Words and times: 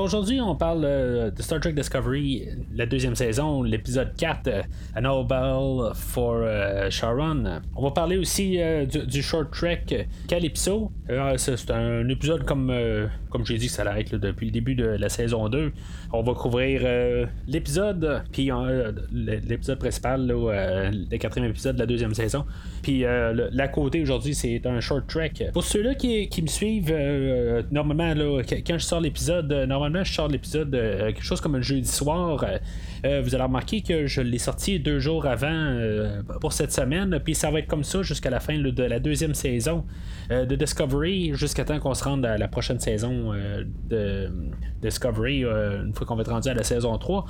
Aujourd'hui, 0.00 0.40
on 0.40 0.56
parle 0.56 0.84
euh, 0.84 1.30
de 1.30 1.42
Star 1.42 1.60
Trek 1.60 1.72
Discovery, 1.72 2.48
la 2.74 2.86
deuxième 2.86 3.14
saison, 3.14 3.62
l'épisode 3.62 4.14
4, 4.16 4.48
euh, 4.48 4.62
A 4.94 5.00
Nobel 5.00 5.92
for 5.94 6.36
euh, 6.36 6.88
Sharon. 6.88 7.60
On 7.76 7.82
va 7.82 7.90
parler 7.90 8.16
aussi 8.16 8.58
du, 9.06 9.22
short 9.22 9.50
trek 9.50 10.08
Calypso. 10.28 10.90
c'est 11.36 11.70
un 11.70 12.08
épisode 12.08 12.44
comme, 12.44 12.72
comme 13.32 13.46
j'ai 13.46 13.58
dit 13.58 13.68
ça 13.68 13.82
allait 13.82 14.02
être 14.02 14.16
depuis 14.16 14.46
le 14.46 14.52
début 14.52 14.74
de 14.74 14.84
la 14.84 15.08
saison 15.08 15.48
2. 15.48 15.72
On 16.12 16.22
va 16.22 16.34
couvrir 16.34 16.82
l'épisode, 17.48 18.22
puis 18.32 18.50
l'épisode 19.12 19.78
principal, 19.78 20.26
le 20.26 21.16
quatrième 21.16 21.50
épisode 21.50 21.76
de 21.76 21.80
la 21.80 21.86
deuxième 21.86 22.14
saison. 22.14 22.44
Puis 22.82 23.04
la 23.04 23.68
côté 23.68 24.02
aujourd'hui, 24.02 24.34
c'est 24.34 24.66
un 24.66 24.80
short 24.80 25.06
trek. 25.06 25.32
Pour 25.52 25.64
ceux-là 25.64 25.94
qui, 25.94 26.42
me 26.42 26.46
suivent, 26.46 26.94
normalement, 27.70 28.12
quand 28.48 28.78
je 28.78 28.84
sors 28.84 29.00
l'épisode, 29.00 29.52
normalement, 29.66 30.04
je 30.04 30.12
sors 30.12 30.28
l'épisode 30.28 30.74
euh, 30.74 31.06
quelque 31.06 31.24
chose 31.24 31.40
comme 31.40 31.54
un 31.54 31.62
jeudi 31.62 31.88
soir. 31.88 32.44
Euh, 32.44 32.58
euh, 33.04 33.20
vous 33.22 33.34
allez 33.34 33.44
remarquer 33.44 33.82
que 33.82 34.06
je 34.06 34.20
l'ai 34.20 34.38
sorti 34.38 34.78
deux 34.78 35.00
jours 35.00 35.26
avant 35.26 35.76
pour 36.40 36.52
cette 36.52 36.72
semaine. 36.72 37.18
Puis 37.24 37.34
ça 37.34 37.50
va 37.50 37.58
être 37.58 37.66
comme 37.66 37.84
ça 37.84 38.02
jusqu'à 38.02 38.30
la 38.30 38.40
fin 38.40 38.58
de 38.58 38.82
la 38.82 39.00
deuxième 39.00 39.34
saison 39.34 39.84
de 40.30 40.54
Discovery, 40.54 41.32
jusqu'à 41.34 41.64
temps 41.64 41.78
qu'on 41.80 41.94
se 41.94 42.04
rende 42.04 42.24
à 42.24 42.38
la 42.38 42.48
prochaine 42.48 42.78
saison 42.78 43.21
de 43.88 44.30
Discovery, 44.80 45.44
une 45.44 45.92
fois 45.94 46.06
qu'on 46.06 46.16
va 46.16 46.22
être 46.22 46.32
rendu 46.32 46.48
à 46.48 46.54
la 46.54 46.62
saison 46.62 46.96
3. 46.96 47.24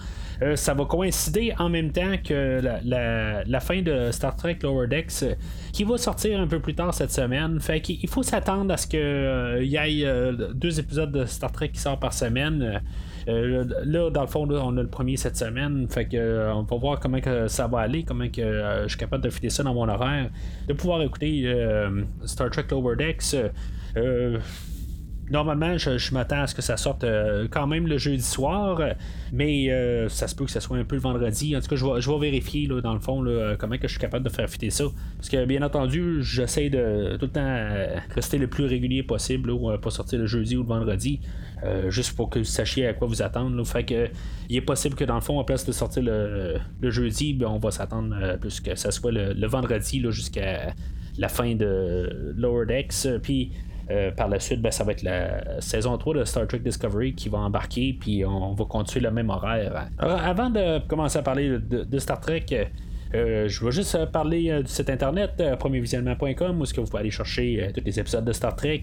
ça 0.54 0.74
va 0.74 0.84
coïncider 0.84 1.54
en 1.58 1.68
même 1.68 1.92
temps 1.92 2.16
que 2.24 2.60
la, 2.84 3.60
fin 3.60 3.82
de 3.82 4.10
Star 4.10 4.36
Trek 4.36 4.58
Lower 4.62 4.86
Decks, 4.86 5.24
qui 5.72 5.84
va 5.84 5.98
sortir 5.98 6.40
un 6.40 6.46
peu 6.46 6.60
plus 6.60 6.74
tard 6.74 6.94
cette 6.94 7.12
semaine. 7.12 7.60
Fait 7.60 7.80
qu'il 7.80 8.08
faut 8.08 8.22
s'attendre 8.22 8.72
à 8.72 8.76
ce 8.76 8.86
qu'il 8.86 9.68
y 9.68 9.76
ait 9.76 10.32
deux 10.54 10.80
épisodes 10.80 11.12
de 11.12 11.24
Star 11.26 11.52
Trek 11.52 11.70
qui 11.70 11.80
sortent 11.80 12.00
par 12.00 12.12
semaine 12.12 12.80
euh, 13.28 13.64
là, 13.84 14.10
dans 14.10 14.22
le 14.22 14.26
fond, 14.26 14.48
on 14.50 14.76
a 14.76 14.82
le 14.82 14.88
premier 14.88 15.16
cette 15.16 15.36
semaine. 15.36 15.86
Fait 15.88 16.06
que 16.06 16.16
euh, 16.16 16.54
on 16.54 16.62
va 16.62 16.76
voir 16.76 17.00
comment 17.00 17.20
que 17.20 17.48
ça 17.48 17.66
va 17.66 17.80
aller, 17.80 18.04
comment 18.04 18.28
que 18.28 18.40
euh, 18.40 18.82
je 18.84 18.88
suis 18.88 18.98
capable 18.98 19.24
de 19.24 19.30
filer 19.30 19.50
ça 19.50 19.62
dans 19.62 19.74
mon 19.74 19.88
horaire. 19.88 20.30
De 20.68 20.72
pouvoir 20.72 21.02
écouter 21.02 21.52
Star 22.24 22.50
Trek 22.50 22.66
Lower 22.70 22.96
Decks 22.96 23.36
normalement, 25.32 25.78
je, 25.78 26.14
m'attends 26.14 26.42
à 26.42 26.46
ce 26.46 26.54
que 26.54 26.62
ça 26.62 26.76
sorte 26.76 27.04
euh, 27.04 27.48
quand 27.50 27.66
même 27.66 27.86
le 27.86 27.96
jeudi 27.96 28.22
soir, 28.22 28.80
mais 29.32 29.70
euh, 29.70 30.08
ça 30.08 30.28
se 30.28 30.34
peut 30.34 30.44
que 30.44 30.50
ça 30.50 30.60
soit 30.60 30.76
un 30.76 30.84
peu 30.84 30.94
le 30.94 31.00
vendredi. 31.00 31.56
En 31.56 31.60
tout 31.60 31.68
cas, 31.68 31.76
je 31.76 32.10
vais, 32.10 32.18
vérifier 32.18 32.68
dans 32.68 32.92
le 32.92 33.00
fond 33.00 33.24
comment 33.58 33.76
que 33.76 33.88
je 33.88 33.92
suis 33.92 34.00
capable 34.00 34.24
de 34.24 34.30
faire 34.30 34.48
fitter 34.48 34.70
ça. 34.70 34.84
Parce 35.16 35.28
que 35.28 35.44
bien 35.46 35.62
entendu, 35.62 36.22
j'essaie 36.22 36.68
de 36.68 37.16
tout 37.18 37.26
le 37.26 37.32
temps 37.32 37.40
euh, 37.42 37.96
rester 38.14 38.38
le 38.38 38.46
plus 38.46 38.66
régulier 38.66 39.02
possible, 39.02 39.50
là, 39.50 39.78
pas 39.78 39.90
sortir 39.90 40.18
le 40.18 40.26
jeudi 40.26 40.56
ou 40.56 40.62
le 40.62 40.68
vendredi. 40.68 41.20
juste 41.88 42.14
pour 42.14 42.28
que 42.28 42.40
vous 42.40 42.44
sachiez 42.44 42.86
à 42.86 42.92
quoi 42.92 43.08
vous 43.08 43.22
attendre. 43.22 43.62
Il 44.50 44.56
est 44.56 44.60
possible 44.60 44.94
que 44.94 45.04
dans 45.04 45.14
le 45.14 45.20
fond, 45.22 45.38
en 45.38 45.44
place 45.44 45.64
de 45.64 45.72
sortir 45.72 46.02
le, 46.02 46.90
jeudi, 46.90 47.32
ben, 47.32 47.46
on 47.46 47.58
va 47.58 47.70
s'attendre 47.70 48.36
plus 48.38 48.60
que 48.60 48.74
ça 48.74 48.90
soit 48.90 49.12
le, 49.12 49.32
le 49.32 49.46
vendredi 49.46 50.04
jusqu'à 50.10 50.74
la 51.16 51.28
fin 51.28 51.54
de 51.54 52.34
Lower 52.36 52.66
Decks. 52.66 53.20
Puis 53.22 53.52
euh, 53.90 54.10
par 54.10 54.28
la 54.28 54.38
suite, 54.38 54.60
ben, 54.62 54.70
ça 54.70 54.84
va 54.84 54.92
être 54.92 55.02
la 55.02 55.60
saison 55.60 55.96
3 55.98 56.14
de 56.14 56.24
Star 56.24 56.46
Trek 56.46 56.60
Discovery 56.60 57.14
qui 57.14 57.28
va 57.28 57.38
embarquer, 57.38 57.96
puis 57.98 58.24
on 58.24 58.54
va 58.54 58.64
continuer 58.64 59.04
le 59.04 59.10
même 59.10 59.30
horaire. 59.30 59.88
avant 59.98 60.50
de 60.50 60.78
commencer 60.86 61.18
à 61.18 61.22
parler 61.22 61.58
de, 61.58 61.98
Star 61.98 62.20
Trek, 62.20 62.46
euh, 63.14 63.48
je 63.48 63.64
vais 63.64 63.72
juste 63.72 64.06
parler 64.06 64.50
euh, 64.50 64.62
du 64.62 64.68
site 64.68 64.88
internet 64.88 65.42
premiervisionnement.com 65.58 66.60
où 66.60 66.62
est-ce 66.62 66.72
que 66.72 66.80
vous 66.80 66.86
pouvez 66.86 67.00
aller 67.00 67.10
chercher 67.10 67.70
tous 67.74 67.84
les 67.84 68.00
épisodes 68.00 68.24
de 68.24 68.32
Star 68.32 68.56
Trek. 68.56 68.82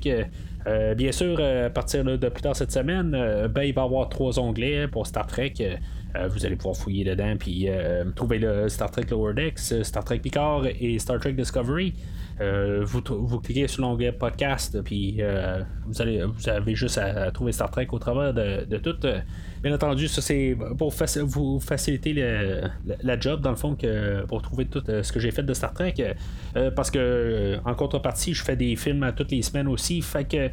bien 0.96 1.12
sûr, 1.12 1.40
à 1.40 1.70
partir 1.70 2.04
de 2.04 2.30
plus 2.30 2.42
tard 2.42 2.56
cette 2.56 2.72
semaine, 2.72 3.12
ben, 3.12 3.64
il 3.64 3.74
va 3.74 3.82
y 3.82 3.86
avoir 3.86 4.10
trois 4.10 4.38
onglets 4.40 4.88
pour 4.88 5.08
Star 5.08 5.26
Trek. 5.26 5.54
vous 6.30 6.46
allez 6.46 6.56
pouvoir 6.56 6.76
fouiller 6.76 7.06
dedans 7.06 7.36
puis 7.40 7.68
trouver 8.16 8.38
le 8.38 8.70
Star 8.70 8.92
Trek 8.92 9.06
Lower 9.10 9.34
Decks, 9.34 9.84
Star 9.84 10.04
Trek 10.04 10.20
Picard 10.20 10.66
et 10.80 11.00
Star 11.00 11.20
Trek 11.20 11.34
Discovery. 11.34 11.94
Euh, 12.42 12.84
vous, 12.86 13.02
vous, 13.06 13.40
cliquez 13.40 13.68
sur 13.68 13.82
l'onglet 13.82 14.14
podcast, 14.14 14.82
puis 14.82 15.18
euh, 15.20 15.62
vous, 15.86 16.02
allez, 16.02 16.24
vous 16.24 16.48
avez 16.48 16.74
juste 16.74 16.98
à, 16.98 17.32
trouver 17.32 17.52
Star 17.52 17.70
Trek 17.70 17.88
au 17.92 18.00
travers 18.00 18.34
de, 18.34 18.78
tout. 18.78 18.96
Bien 19.62 19.74
entendu, 19.74 20.08
ça 20.08 20.22
c'est 20.22 20.58
pour 20.78 20.94
vous 21.24 21.60
faciliter 21.60 22.14
la 23.04 23.20
job, 23.20 23.42
dans 23.42 23.50
le 23.50 23.58
fond, 23.58 23.76
que 23.76 24.26
pour 24.26 24.42
trouver 24.42 24.66
tout 24.66 24.84
euh, 24.88 25.04
ce 25.04 25.12
que 25.12 25.20
j'ai 25.20 25.32
fait 25.32 25.44
de 25.44 25.54
Star 25.54 25.74
Trek. 25.74 26.16
parce 26.76 26.90
que 26.90 27.58
en 27.66 27.74
contrepartie, 27.76 28.34
je 28.34 28.44
fais 28.44 28.56
des 28.56 28.76
films 28.76 29.12
toutes 29.16 29.32
les 29.32 29.42
semaines 29.42 29.68
aussi. 29.68 30.02
Fait 30.02 30.24
que 30.24 30.50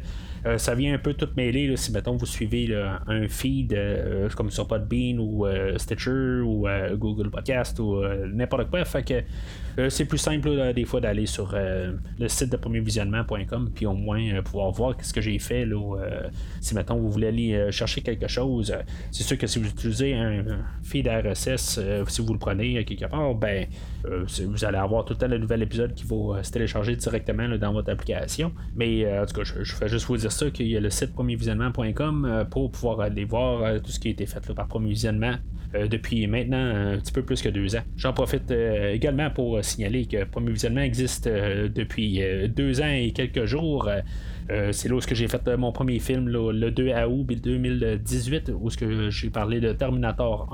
euh, 0.47 0.57
ça 0.57 0.75
vient 0.75 0.93
un 0.93 0.97
peu 0.97 1.13
tout 1.13 1.27
mêler 1.35 1.75
si 1.75 1.91
mettons 1.91 2.15
vous 2.15 2.25
suivez 2.25 2.73
un 3.07 3.27
feed 3.27 3.73
euh, 3.73 4.29
comme 4.29 4.49
sur 4.49 4.67
Podbean 4.67 5.19
ou 5.19 5.45
euh, 5.45 5.77
Stitcher 5.77 6.41
ou 6.41 6.67
Google 6.93 7.29
Podcast 7.29 7.79
ou 7.79 8.01
n'importe 8.33 8.69
quoi. 8.69 8.85
Fait 8.85 9.03
que 9.03 9.89
c'est 9.89 10.05
plus 10.05 10.17
simple 10.17 10.73
des 10.73 10.85
fois 10.85 11.01
d'aller 11.01 11.25
sur 11.25 11.53
le 11.53 12.27
site 12.27 12.51
de 12.51 12.57
premiervisionnement.com 12.57 13.69
puis 13.75 13.85
au 13.85 13.93
moins 13.93 14.41
pouvoir 14.41 14.71
voir 14.71 14.95
ce 14.99 15.13
que 15.13 15.21
j'ai 15.21 15.37
fait 15.37 15.67
si 16.61 16.73
mettons 16.73 16.97
vous 16.97 17.11
voulez 17.11 17.27
aller 17.27 17.71
chercher 17.71 18.01
quelque 18.01 18.27
chose. 18.27 18.73
c'est 19.11 19.23
sûr 19.23 19.37
que 19.37 19.45
si 19.45 19.59
vous 19.59 19.67
utilisez 19.67 20.15
un, 20.15 20.43
feed 20.81 21.07
RSS, 21.07 21.79
si 22.07 22.21
vous 22.21 22.33
le 22.33 22.39
prenez 22.39 22.83
quelque 22.85 23.05
part, 23.05 23.35
ben 23.35 23.67
vous 24.03 24.65
allez 24.65 24.77
avoir 24.77 25.05
tout 25.05 25.13
le 25.13 25.19
temps 25.19 25.27
le 25.27 25.37
nouvel 25.37 25.61
épisode 25.61 25.93
qui 25.93 26.05
va 26.05 26.43
se 26.43 26.51
télécharger 26.51 26.95
directement 26.95 27.47
dans 27.57 27.73
votre 27.73 27.91
application. 27.91 28.51
Mais 28.75 29.05
en 29.19 29.25
tout 29.25 29.35
cas, 29.35 29.43
je, 29.43 29.63
je 29.63 29.75
fais 29.75 29.87
juste 29.87 30.07
vous 30.07 30.17
dire 30.17 30.31
ça 30.37 30.51
qu'il 30.51 30.67
y 30.67 30.77
a 30.77 30.79
le 30.79 30.89
site 30.89 31.13
premiervisionnement.com 31.13 32.25
euh, 32.25 32.45
pour 32.45 32.71
pouvoir 32.71 33.01
aller 33.01 33.25
voir 33.25 33.63
euh, 33.63 33.79
tout 33.79 33.91
ce 33.91 33.99
qui 33.99 34.09
a 34.09 34.11
été 34.11 34.25
fait 34.25 34.53
par 34.53 34.67
Premier 34.67 34.89
Visionnement 34.89 35.33
euh, 35.75 35.87
depuis 35.87 36.27
maintenant 36.27 36.93
un 36.93 36.97
petit 36.97 37.11
peu 37.11 37.23
plus 37.23 37.41
que 37.41 37.49
deux 37.49 37.75
ans. 37.75 37.81
J'en 37.97 38.13
profite 38.13 38.51
également 38.51 39.29
pour 39.31 39.63
signaler 39.63 40.05
que 40.05 40.23
Premier 40.25 40.51
Visionnement 40.51 40.81
existe 40.81 41.27
depuis 41.27 42.21
deux 42.47 42.81
ans 42.81 42.89
et 42.89 43.11
quelques 43.11 43.45
jours. 43.45 43.89
c'est 44.47 44.87
là 44.87 44.95
où 44.95 45.01
j'ai 45.01 45.27
fait 45.27 45.47
mon 45.57 45.71
premier 45.71 45.99
film, 45.99 46.29
le 46.29 46.71
2 46.71 46.91
août 47.09 47.27
2018, 47.43 48.51
où 48.57 48.69
j'ai 49.09 49.29
parlé 49.29 49.59
de 49.59 49.73
Terminator 49.73 50.49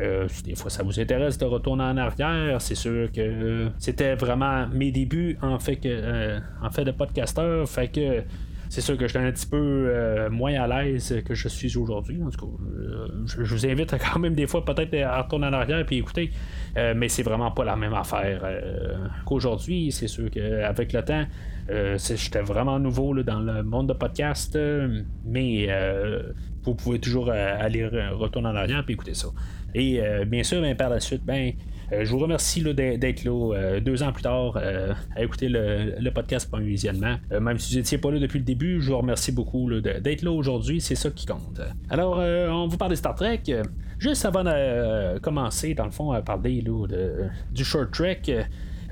1. 0.00 0.28
si 0.28 0.42
des 0.42 0.54
fois 0.56 0.70
ça 0.70 0.82
vous 0.82 0.98
intéresse 0.98 1.38
de 1.38 1.44
retourner 1.44 1.84
en 1.84 1.96
arrière, 1.96 2.60
c'est 2.60 2.74
sûr 2.74 3.10
que 3.12 3.68
c'était 3.78 4.14
vraiment 4.14 4.66
mes 4.68 4.90
débuts 4.90 5.38
en 5.42 5.58
fait 5.58 5.76
que 5.76 6.38
en 6.62 6.70
fait 6.70 6.84
de 6.84 6.92
podcasteur. 6.92 7.68
Fait 7.68 7.88
que 7.88 8.24
c'est 8.70 8.82
sûr 8.82 8.96
que 8.96 9.08
j'étais 9.08 9.18
un 9.18 9.32
petit 9.32 9.48
peu 9.48 9.56
euh, 9.58 10.30
moins 10.30 10.54
à 10.54 10.82
l'aise 10.82 11.20
que 11.24 11.34
je 11.34 11.48
suis 11.48 11.76
aujourd'hui. 11.76 12.22
En 12.22 12.30
tout 12.30 12.46
cas, 12.46 12.52
euh, 12.78 13.08
je, 13.26 13.42
vous 13.42 13.66
invite 13.66 13.96
quand 13.98 14.20
même 14.20 14.34
des 14.34 14.46
fois 14.46 14.64
peut-être 14.64 14.94
à 14.94 15.22
retourner 15.22 15.48
en 15.48 15.52
arrière 15.52 15.84
et 15.90 15.96
écouter, 15.96 16.30
euh, 16.76 16.94
mais 16.96 17.08
c'est 17.08 17.24
vraiment 17.24 17.50
pas 17.50 17.64
la 17.64 17.74
même 17.74 17.94
affaire 17.94 18.40
qu'aujourd'hui. 19.26 19.90
C'est 19.90 20.06
sûr 20.06 20.30
qu'avec 20.30 20.92
le 20.92 21.02
temps, 21.02 21.24
j'étais 21.68 22.42
vraiment 22.42 22.78
nouveau 22.78 23.12
dans 23.24 23.40
le 23.40 23.64
monde 23.64 23.88
de 23.88 23.92
podcast, 23.92 24.56
mais 25.26 25.68
vous 26.62 26.76
pouvez 26.76 27.00
toujours 27.00 27.30
aller 27.30 27.88
retourner 28.12 28.50
en 28.50 28.56
arrière 28.56 28.84
et 28.88 28.92
écouter 28.92 29.14
ça. 29.14 29.28
Et 29.74 30.00
bien 30.26 30.44
sûr, 30.44 30.62
ben, 30.62 30.76
par 30.76 30.90
la 30.90 31.00
suite, 31.00 31.24
ben, 31.24 31.52
euh, 31.52 31.79
je 31.92 32.10
vous 32.10 32.18
remercie 32.18 32.62
d'être 32.62 33.24
là 33.24 33.54
euh, 33.54 33.80
deux 33.80 34.02
ans 34.02 34.12
plus 34.12 34.22
tard 34.22 34.56
euh, 34.56 34.92
à 35.16 35.22
écouter 35.22 35.48
le, 35.48 36.10
podcast 36.10 36.48
pour 36.48 36.58
un 36.58 36.62
visionnement. 36.62 37.16
même 37.40 37.58
si 37.58 37.72
vous 37.72 37.78
n'étiez 37.78 37.98
pas 37.98 38.10
là 38.10 38.18
depuis 38.18 38.38
le 38.38 38.44
début, 38.44 38.80
je 38.80 38.90
vous 38.90 38.98
remercie 38.98 39.32
beaucoup 39.32 39.70
d'être 39.80 40.22
là 40.22 40.32
aujourd'hui. 40.32 40.80
C'est 40.80 40.96
ça 40.96 41.10
qui 41.10 41.26
compte. 41.26 41.60
Alors, 41.88 42.18
on 42.18 42.66
vous 42.66 42.76
parle 42.76 42.90
de 42.90 42.96
Star 42.96 43.14
Trek. 43.14 43.42
Juste 43.98 44.24
avant 44.24 44.42
de 44.42 45.18
commencer, 45.18 45.74
dans 45.74 45.84
le 45.84 45.90
fond, 45.90 46.10
à 46.10 46.20
parler 46.22 46.62
de, 46.62 47.28
du 47.52 47.64
short 47.64 47.92
trek. 47.92 48.22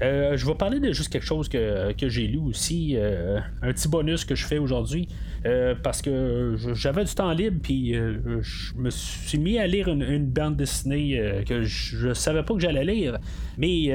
je 0.01 0.47
vais 0.47 0.55
parler 0.55 0.79
de 0.79 0.93
juste 0.93 1.13
quelque 1.13 1.27
chose 1.27 1.49
que, 1.49 1.93
j'ai 2.01 2.29
lu 2.29 2.39
aussi, 2.39 2.97
un 2.97 3.73
petit 3.73 3.89
bonus 3.89 4.25
que 4.25 4.37
je 4.37 4.47
fais 4.47 4.59
aujourd'hui. 4.59 5.09
Euh, 5.49 5.75
parce 5.83 6.03
que 6.03 6.57
j'avais 6.75 7.05
du 7.05 7.15
temps 7.15 7.33
libre, 7.33 7.59
puis 7.63 7.97
euh, 7.97 8.43
je 8.43 8.75
me 8.75 8.91
suis 8.91 9.39
mis 9.39 9.59
à 9.59 9.67
lire 9.67 9.89
une, 9.89 10.27
bande 10.27 10.57
dessinée 10.57 11.19
euh, 11.19 11.43
que 11.43 11.63
je, 11.63 12.13
savais 12.13 12.43
pas 12.43 12.55
que 12.55 12.61
j'allais 12.61 12.85
lire, 12.85 13.19
mais 13.57 13.87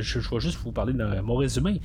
je, 0.00 0.18
vais 0.18 0.40
juste 0.40 0.58
vous 0.64 0.72
parler 0.72 0.94
de 0.94 1.20
mon 1.20 1.36
résumé. 1.36 1.80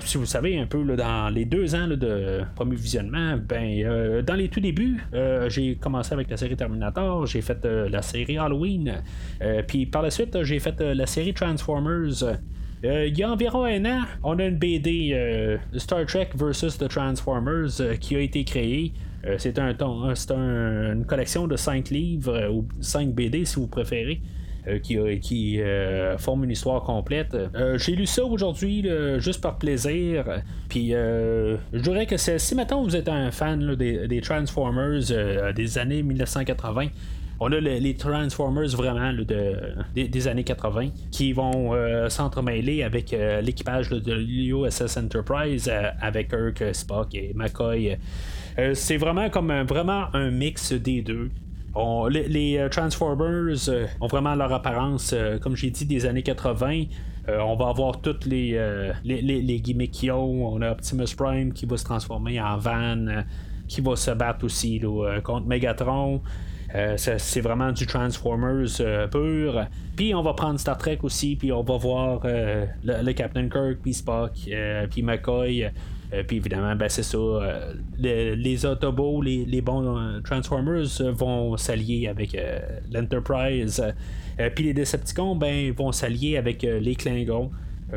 si 0.00 0.18
vous 0.18 0.26
savez 0.26 0.58
un 0.58 0.66
peu 0.66 0.84
dans 0.96 1.32
les 1.32 1.46
deux 1.46 1.74
ans 1.74 1.88
de 1.88 2.42
premier 2.54 2.76
visionnement, 2.76 3.38
ben 3.38 4.22
dans 4.22 4.34
les 4.34 4.48
tout 4.48 4.60
débuts, 4.60 5.00
j'ai 5.48 5.76
commencé 5.76 6.12
avec 6.12 6.28
la 6.28 6.36
série 6.36 6.56
Terminator, 6.56 7.26
j'ai 7.26 7.40
fait 7.40 7.64
la 7.64 8.02
série 8.02 8.36
Halloween, 8.36 9.02
puis 9.66 9.86
par 9.86 10.02
la 10.02 10.10
suite 10.10 10.42
j'ai 10.42 10.58
fait 10.58 10.78
la 10.80 11.06
série 11.06 11.32
Transformers. 11.32 12.38
Il 12.84 13.18
y 13.18 13.22
a 13.22 13.30
environ 13.30 13.64
un 13.64 13.84
an, 13.86 14.02
on 14.22 14.38
a 14.38 14.44
une 14.44 14.58
BD 14.58 15.58
Star 15.76 16.04
Trek 16.04 16.30
vs. 16.34 16.78
The 16.78 16.88
Transformers 16.88 17.98
qui 18.00 18.14
a 18.14 18.20
été 18.20 18.44
créée. 18.44 18.92
c'est 19.38 19.58
un, 19.58 19.74
une 20.92 21.04
collection 21.06 21.46
de 21.46 21.56
5 21.56 21.88
livres 21.88 22.50
ou 22.50 22.66
5 22.80 23.14
BD 23.14 23.46
si 23.46 23.56
vous 23.56 23.68
préférez. 23.68 24.20
qui, 24.82 24.98
qui 25.20 25.60
forme 26.18 26.44
une 26.44 26.50
histoire 26.50 26.82
complète. 26.82 27.34
J'ai 27.76 27.96
lu 27.96 28.04
ça 28.04 28.24
aujourd'hui 28.24 28.86
juste 29.18 29.40
par 29.40 29.56
plaisir. 29.56 30.42
Puis 30.68 30.90
je 30.90 31.80
dirais 31.80 32.04
que 32.04 32.18
si 32.18 32.54
maintenant 32.54 32.82
vous 32.82 32.96
êtes 32.96 33.08
un 33.08 33.30
fan 33.30 33.74
des, 33.76 34.20
Transformers 34.20 35.00
des 35.54 35.78
années 35.78 36.02
1980, 36.02 36.88
on 37.40 37.52
a 37.52 37.60
les 37.60 37.94
Transformers 37.94 38.76
vraiment 38.76 39.12
des, 39.94 40.28
années 40.28 40.44
80 40.44 40.90
qui 41.10 41.32
vont 41.32 41.74
euh, 41.74 42.08
s'entremêler 42.08 42.82
avec 42.82 43.12
euh, 43.12 43.40
l'équipage 43.40 43.88
de 43.88 44.12
l'USS 44.12 44.96
Enterprise 44.96 45.68
euh, 45.70 45.90
avec 46.00 46.30
Kirk, 46.30 46.74
Spock 46.74 47.14
et 47.14 47.32
McCoy. 47.34 47.98
c'est 48.74 48.96
vraiment 48.96 49.28
comme 49.30 49.50
un, 49.50 49.64
vraiment 49.64 50.08
mix 50.30 50.72
des 50.72 51.02
deux. 51.02 51.30
les, 52.08 52.66
Transformers 52.70 53.68
ont 54.00 54.06
vraiment 54.06 54.34
leur 54.34 54.52
apparence, 54.52 55.14
comme 55.42 55.56
j'ai 55.56 55.70
dit, 55.70 55.86
des 55.86 56.06
années 56.06 56.22
80. 56.22 56.84
on 57.28 57.56
va 57.56 57.68
avoir 57.68 58.00
toutes 58.00 58.26
les, 58.26 58.56
gimmicks 59.04 59.90
qu'ils. 59.90 60.12
On 60.12 60.62
a 60.62 60.70
Optimus 60.70 61.14
Prime 61.16 61.52
qui 61.52 61.66
va 61.66 61.76
se 61.76 61.84
transformer 61.84 62.40
en 62.40 62.58
van, 62.58 63.24
qui 63.66 63.80
va 63.80 63.96
se 63.96 64.12
battre 64.12 64.44
aussi 64.44 64.80
contre 65.24 65.46
Megatron. 65.46 66.22
Euh, 66.74 66.96
c'est 66.96 67.40
vraiment 67.40 67.70
du 67.70 67.86
Transformers 67.86 68.80
euh, 68.80 69.06
pur. 69.06 69.66
Puis 69.94 70.14
on 70.14 70.22
va 70.22 70.34
prendre 70.34 70.58
Star 70.58 70.76
Trek 70.76 70.98
aussi, 71.02 71.36
puis 71.36 71.52
on 71.52 71.62
va 71.62 71.76
voir 71.76 72.22
euh, 72.24 72.66
le, 72.82 73.12
Captain 73.12 73.48
Kirk, 73.48 73.78
puis 73.80 73.94
Spock, 73.94 74.32
puis 74.90 75.02
McCoy. 75.02 75.70
puis 76.26 76.36
évidemment, 76.36 76.74
ben, 76.74 76.88
c'est 76.88 77.04
ça. 77.04 77.18
les, 77.98 78.66
Autobots, 78.66 79.22
les, 79.22 79.60
bons 79.60 80.20
Transformers 80.24 80.86
vont 81.12 81.56
s'allier 81.56 82.08
avec 82.08 82.36
l'Enterprise. 82.90 83.82
puis 84.56 84.64
les 84.64 84.74
Decepticons 84.74 85.36
ben, 85.36 85.72
vont 85.72 85.92
s'allier 85.92 86.36
avec 86.36 86.62
les 86.62 86.96
Klingons. 86.96 87.52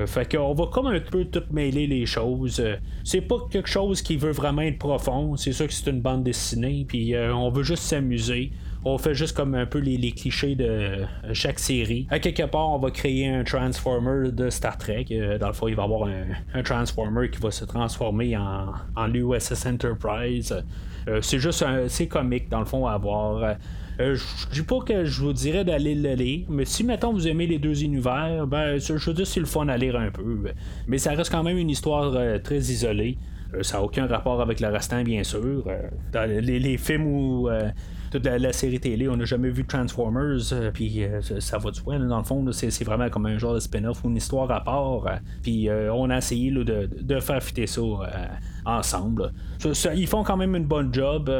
fait 0.05 0.31
qu'on 0.35 0.53
va 0.53 0.67
comme 0.67 0.87
un 0.87 0.99
peu 0.99 1.25
tout 1.25 1.43
mêler 1.49 1.87
les 1.87 2.05
choses. 2.05 2.63
c'est 3.03 3.21
pas 3.21 3.37
quelque 3.49 3.69
chose 3.69 4.03
qui 4.03 4.17
veut 4.17 4.31
vraiment 4.33 4.61
être 4.61 4.77
profond. 4.77 5.35
C'est 5.35 5.51
sûr 5.51 5.65
que 5.65 5.73
c'est 5.73 5.89
une 5.89 6.01
bande 6.01 6.23
dessinée. 6.23 6.85
Puis 6.87 7.15
on 7.17 7.49
veut 7.49 7.63
juste 7.63 7.83
s'amuser 7.83 8.51
on 8.87 8.97
fait 8.97 9.13
juste 9.13 9.35
comme 9.35 9.55
un 9.55 9.65
peu 9.65 9.79
les, 9.79 10.11
clichés 10.11 10.55
de 10.55 11.05
chaque 11.33 11.59
série. 11.59 12.07
À 12.09 12.19
quelque 12.19 12.43
part, 12.43 12.69
on 12.69 12.79
va 12.79 12.91
créer 12.91 13.27
un 13.27 13.43
Transformer 13.43 14.31
de 14.31 14.49
Star 14.49 14.77
Trek. 14.77 15.05
Euh, 15.11 15.37
dans 15.37 15.47
le 15.47 15.53
fond, 15.53 15.67
il 15.67 15.75
va 15.75 15.83
y 15.83 15.85
avoir 15.85 16.09
un, 16.53 16.63
Transformer 16.63 17.29
qui 17.29 17.39
va 17.39 17.51
se 17.51 17.65
transformer 17.65 18.35
en, 18.37 19.07
l'USS 19.07 19.65
Enterprise. 19.65 20.63
Euh, 21.07 21.21
c'est 21.21 21.39
juste 21.39 21.63
c'est 21.87 22.07
comique 22.07 22.49
dans 22.49 22.59
le 22.59 22.65
fond 22.65 22.85
à 22.85 22.97
voir. 22.97 23.55
Euh, 23.99 24.15
je 24.15 24.53
dis 24.53 24.61
pas 24.61 24.79
que 24.79 25.05
je 25.05 25.21
vous 25.21 25.33
dirais 25.33 25.63
d'aller 25.63 25.95
le 25.95 26.13
lire, 26.13 26.45
mais 26.49 26.65
si 26.65 26.83
mettons 26.83 27.13
vous 27.13 27.27
aimez 27.27 27.47
les 27.47 27.57
deux 27.57 27.83
univers, 27.83 28.45
ben 28.45 28.77
je 28.77 28.93
veux 28.93 29.13
dire 29.13 29.25
c'est 29.25 29.39
le 29.39 29.45
fun 29.47 29.67
à 29.69 29.77
lire 29.77 29.95
un 29.95 30.11
peu. 30.11 30.51
Mais 30.87 30.97
ça 30.97 31.11
reste 31.11 31.31
quand 31.31 31.43
même 31.43 31.57
une 31.57 31.69
histoire 31.69 32.13
très 32.43 32.57
isolée. 32.57 33.17
ça 33.61 33.77
n'a 33.77 33.83
aucun 33.83 34.05
rapport 34.05 34.39
avec 34.41 34.59
le 34.59 34.67
restant, 34.67 35.01
bien 35.03 35.23
sûr. 35.23 35.63
dans 36.11 36.29
les 36.29 36.77
films 36.77 37.07
où 37.07 37.49
toute 38.11 38.25
la, 38.25 38.53
série 38.53 38.79
télé, 38.79 39.07
on 39.09 39.17
n'a 39.17 39.25
jamais 39.25 39.49
vu 39.49 39.65
Transformers, 39.65 40.53
euh, 40.53 40.71
puis 40.71 41.03
euh, 41.03 41.21
ça 41.39 41.57
va 41.57 41.71
du 41.71 41.81
point. 41.81 41.99
Dans 41.99 42.17
le 42.17 42.23
fond, 42.23 42.45
c'est 42.51 42.83
vraiment 42.83 43.09
comme 43.09 43.25
un 43.25 43.37
genre 43.37 43.53
de 43.53 43.59
spin-off 43.59 44.03
ou 44.03 44.09
une 44.09 44.17
histoire 44.17 44.49
à 44.51 44.63
part. 44.63 45.07
Euh, 45.07 45.15
puis 45.43 45.69
on 45.69 46.09
a 46.09 46.17
essayé 46.17 46.51
de, 46.51 47.19
faire 47.19 47.41
fitter 47.41 47.67
ça 47.67 47.81
ensemble. 48.65 49.33
ils 49.95 50.07
font 50.07 50.23
quand 50.23 50.37
même 50.37 50.55
une 50.55 50.65
bonne 50.65 50.93
job 50.93 51.31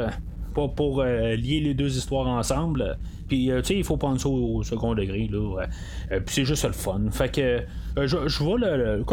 pour 0.54 1.02
lier 1.02 1.60
les 1.60 1.74
deux 1.74 1.96
histoires 1.96 2.26
ensemble. 2.26 2.98
Puis, 3.28 3.50
tu 3.58 3.64
sais, 3.64 3.76
il 3.76 3.84
faut 3.84 3.96
prendre 3.96 4.20
ça 4.20 4.28
au, 4.28 4.62
second 4.62 4.94
degré. 4.94 5.28
Là, 5.30 5.66
puis 6.08 6.34
c'est 6.34 6.44
juste 6.44 6.64
le 6.64 6.72
fun. 6.72 7.02
Fait 7.10 7.30
que 7.30 7.62
je, 8.06 8.16
vais 8.16 8.56
le, 8.58 9.04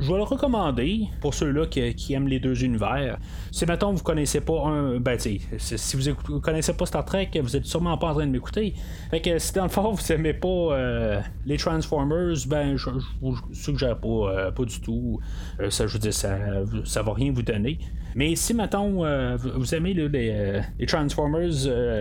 je 0.00 0.12
vais 0.12 0.16
le 0.16 0.22
recommander 0.22 1.08
pour 1.20 1.34
ceux-là 1.34 1.66
qui, 1.66 2.12
aiment 2.12 2.28
les 2.28 2.40
deux 2.40 2.64
univers. 2.64 3.18
Si 3.50 3.66
maintenant 3.66 3.92
vous 3.92 4.02
connaissez 4.02 4.40
pas 4.40 4.66
un. 4.66 4.98
Ben, 4.98 5.18
si 5.18 5.96
vous 5.96 6.40
connaissez 6.40 6.72
pas 6.74 6.86
Star 6.86 7.04
Trek, 7.04 7.30
vous 7.40 7.56
êtes 7.56 7.66
sûrement 7.66 7.96
pas 7.98 8.08
en 8.08 8.14
train 8.14 8.26
de 8.26 8.32
m'écouter. 8.32 8.74
Fait 9.10 9.20
que 9.20 9.38
si 9.38 9.52
dans 9.52 9.64
le 9.64 9.68
fond 9.68 9.92
vous 9.92 10.12
aimez 10.12 10.34
pas 10.34 10.48
euh, 10.48 11.20
les 11.44 11.56
Transformers, 11.56 12.36
ben, 12.46 12.76
je, 12.76 12.90
vous 13.20 13.38
suggère 13.52 13.98
pas, 13.98 14.08
euh, 14.08 14.50
pas 14.50 14.64
du 14.64 14.80
tout. 14.80 15.20
Euh, 15.60 15.70
ça, 15.70 15.86
je 15.86 15.94
veux 15.94 15.98
dire, 15.98 16.14
ça, 16.14 16.36
ça 16.84 17.02
va 17.02 17.12
rien 17.12 17.32
vous 17.32 17.42
donner. 17.42 17.78
Mais 18.16 18.34
si, 18.34 18.54
mettons, 18.54 19.04
vous 19.36 19.74
aimez 19.74 19.92
les, 19.92 20.86
Transformers, 20.86 21.52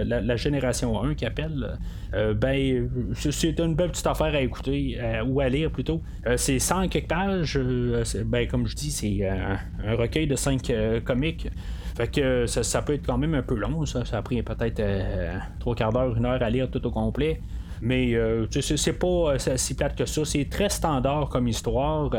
la, 0.06 0.36
génération 0.38 1.04
1 1.04 1.14
qui 1.14 1.26
appelle, 1.26 1.78
ben, 2.36 2.90
c'est 3.14 3.60
une 3.60 3.76
belle 3.76 3.92
petite 3.92 4.08
affaire 4.08 4.34
à 4.34 4.40
écouter, 4.40 4.98
ou 5.28 5.42
à 5.42 5.50
lire 5.50 5.70
plutôt. 5.70 6.02
c'est 6.38 6.58
100 6.58 6.88
quelques 6.88 7.10
pages, 7.10 7.60
ben, 8.26 8.48
comme 8.48 8.66
je 8.66 8.76
dis, 8.76 8.92
c'est 8.92 9.28
un, 9.28 9.96
recueil 9.98 10.26
de 10.26 10.38
5 10.38 10.72
comics. 11.04 11.50
Fait 11.98 12.08
que 12.08 12.46
ça, 12.46 12.82
peut 12.82 12.94
être 12.94 13.06
quand 13.06 13.18
même 13.18 13.36
un 13.36 13.44
peu 13.44 13.56
long, 13.56 13.86
ça. 13.86 14.06
Ça 14.06 14.20
a 14.20 14.22
pris 14.22 14.42
peut-être 14.42 14.82
trois 15.60 15.76
quarts 15.76 15.92
d'heure, 15.92 16.16
une 16.16 16.26
heure 16.26 16.42
à 16.42 16.50
lire 16.50 16.72
tout 16.72 16.86
au 16.88 16.92
complet. 16.92 17.42
Mais 17.82 18.16
euh, 18.16 18.48
c'est 18.50 19.00
pas 19.00 19.38
si 19.38 19.76
plate 19.76 19.96
que 19.96 20.06
ça. 20.06 20.26
C'est 20.26 20.50
très 20.50 20.70
standard 20.70 21.30
comme 21.30 21.48
histoire. 21.48 22.10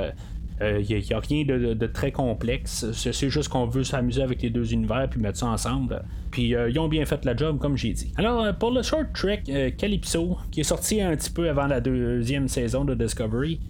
Il 0.59 0.65
euh, 0.65 0.81
n'y 0.81 1.13
a, 1.13 1.21
rien 1.21 1.45
de, 1.45 1.87
très 1.87 2.13
complexe. 2.13 2.87
C'est 2.93 3.29
juste 3.29 3.49
qu'on 3.51 3.67
veut 3.67 3.85
s'amuser 3.85 4.23
avec 4.23 4.41
les 4.41 4.49
deux 4.49 4.73
univers 4.73 5.07
puis 5.11 5.21
mettre 5.21 5.39
ça 5.39 5.47
ensemble. 5.47 6.03
Puis 6.31 6.55
euh, 6.55 6.71
ils 6.71 6.79
ont 6.79 6.89
bien 6.89 7.05
fait 7.05 7.25
la 7.25 7.37
job, 7.37 7.59
comme 7.59 7.77
j'ai 7.77 7.93
dit. 7.93 8.13
Alors, 8.17 8.43
euh, 8.43 8.53
pour 8.53 8.71
le 8.71 8.83
short 8.83 9.07
trek 9.13 9.43
Calypso, 9.77 10.39
qui 10.51 10.61
est 10.61 10.65
sorti 10.65 11.03
un 11.03 11.15
petit 11.15 11.31
peu 11.31 11.49
avant 11.49 11.67
la 11.67 11.81
deuxième 11.81 12.49
saison 12.49 12.85
de 12.85 12.95
Discovery, 12.95 13.61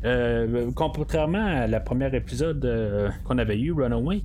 contrairement 0.75 1.45
à 1.45 1.67
la 1.67 1.81
première 1.81 2.15
épisode 2.15 3.13
qu'on 3.25 3.39
avait 3.39 3.59
eu, 3.59 3.73
Runaway, 3.73 4.23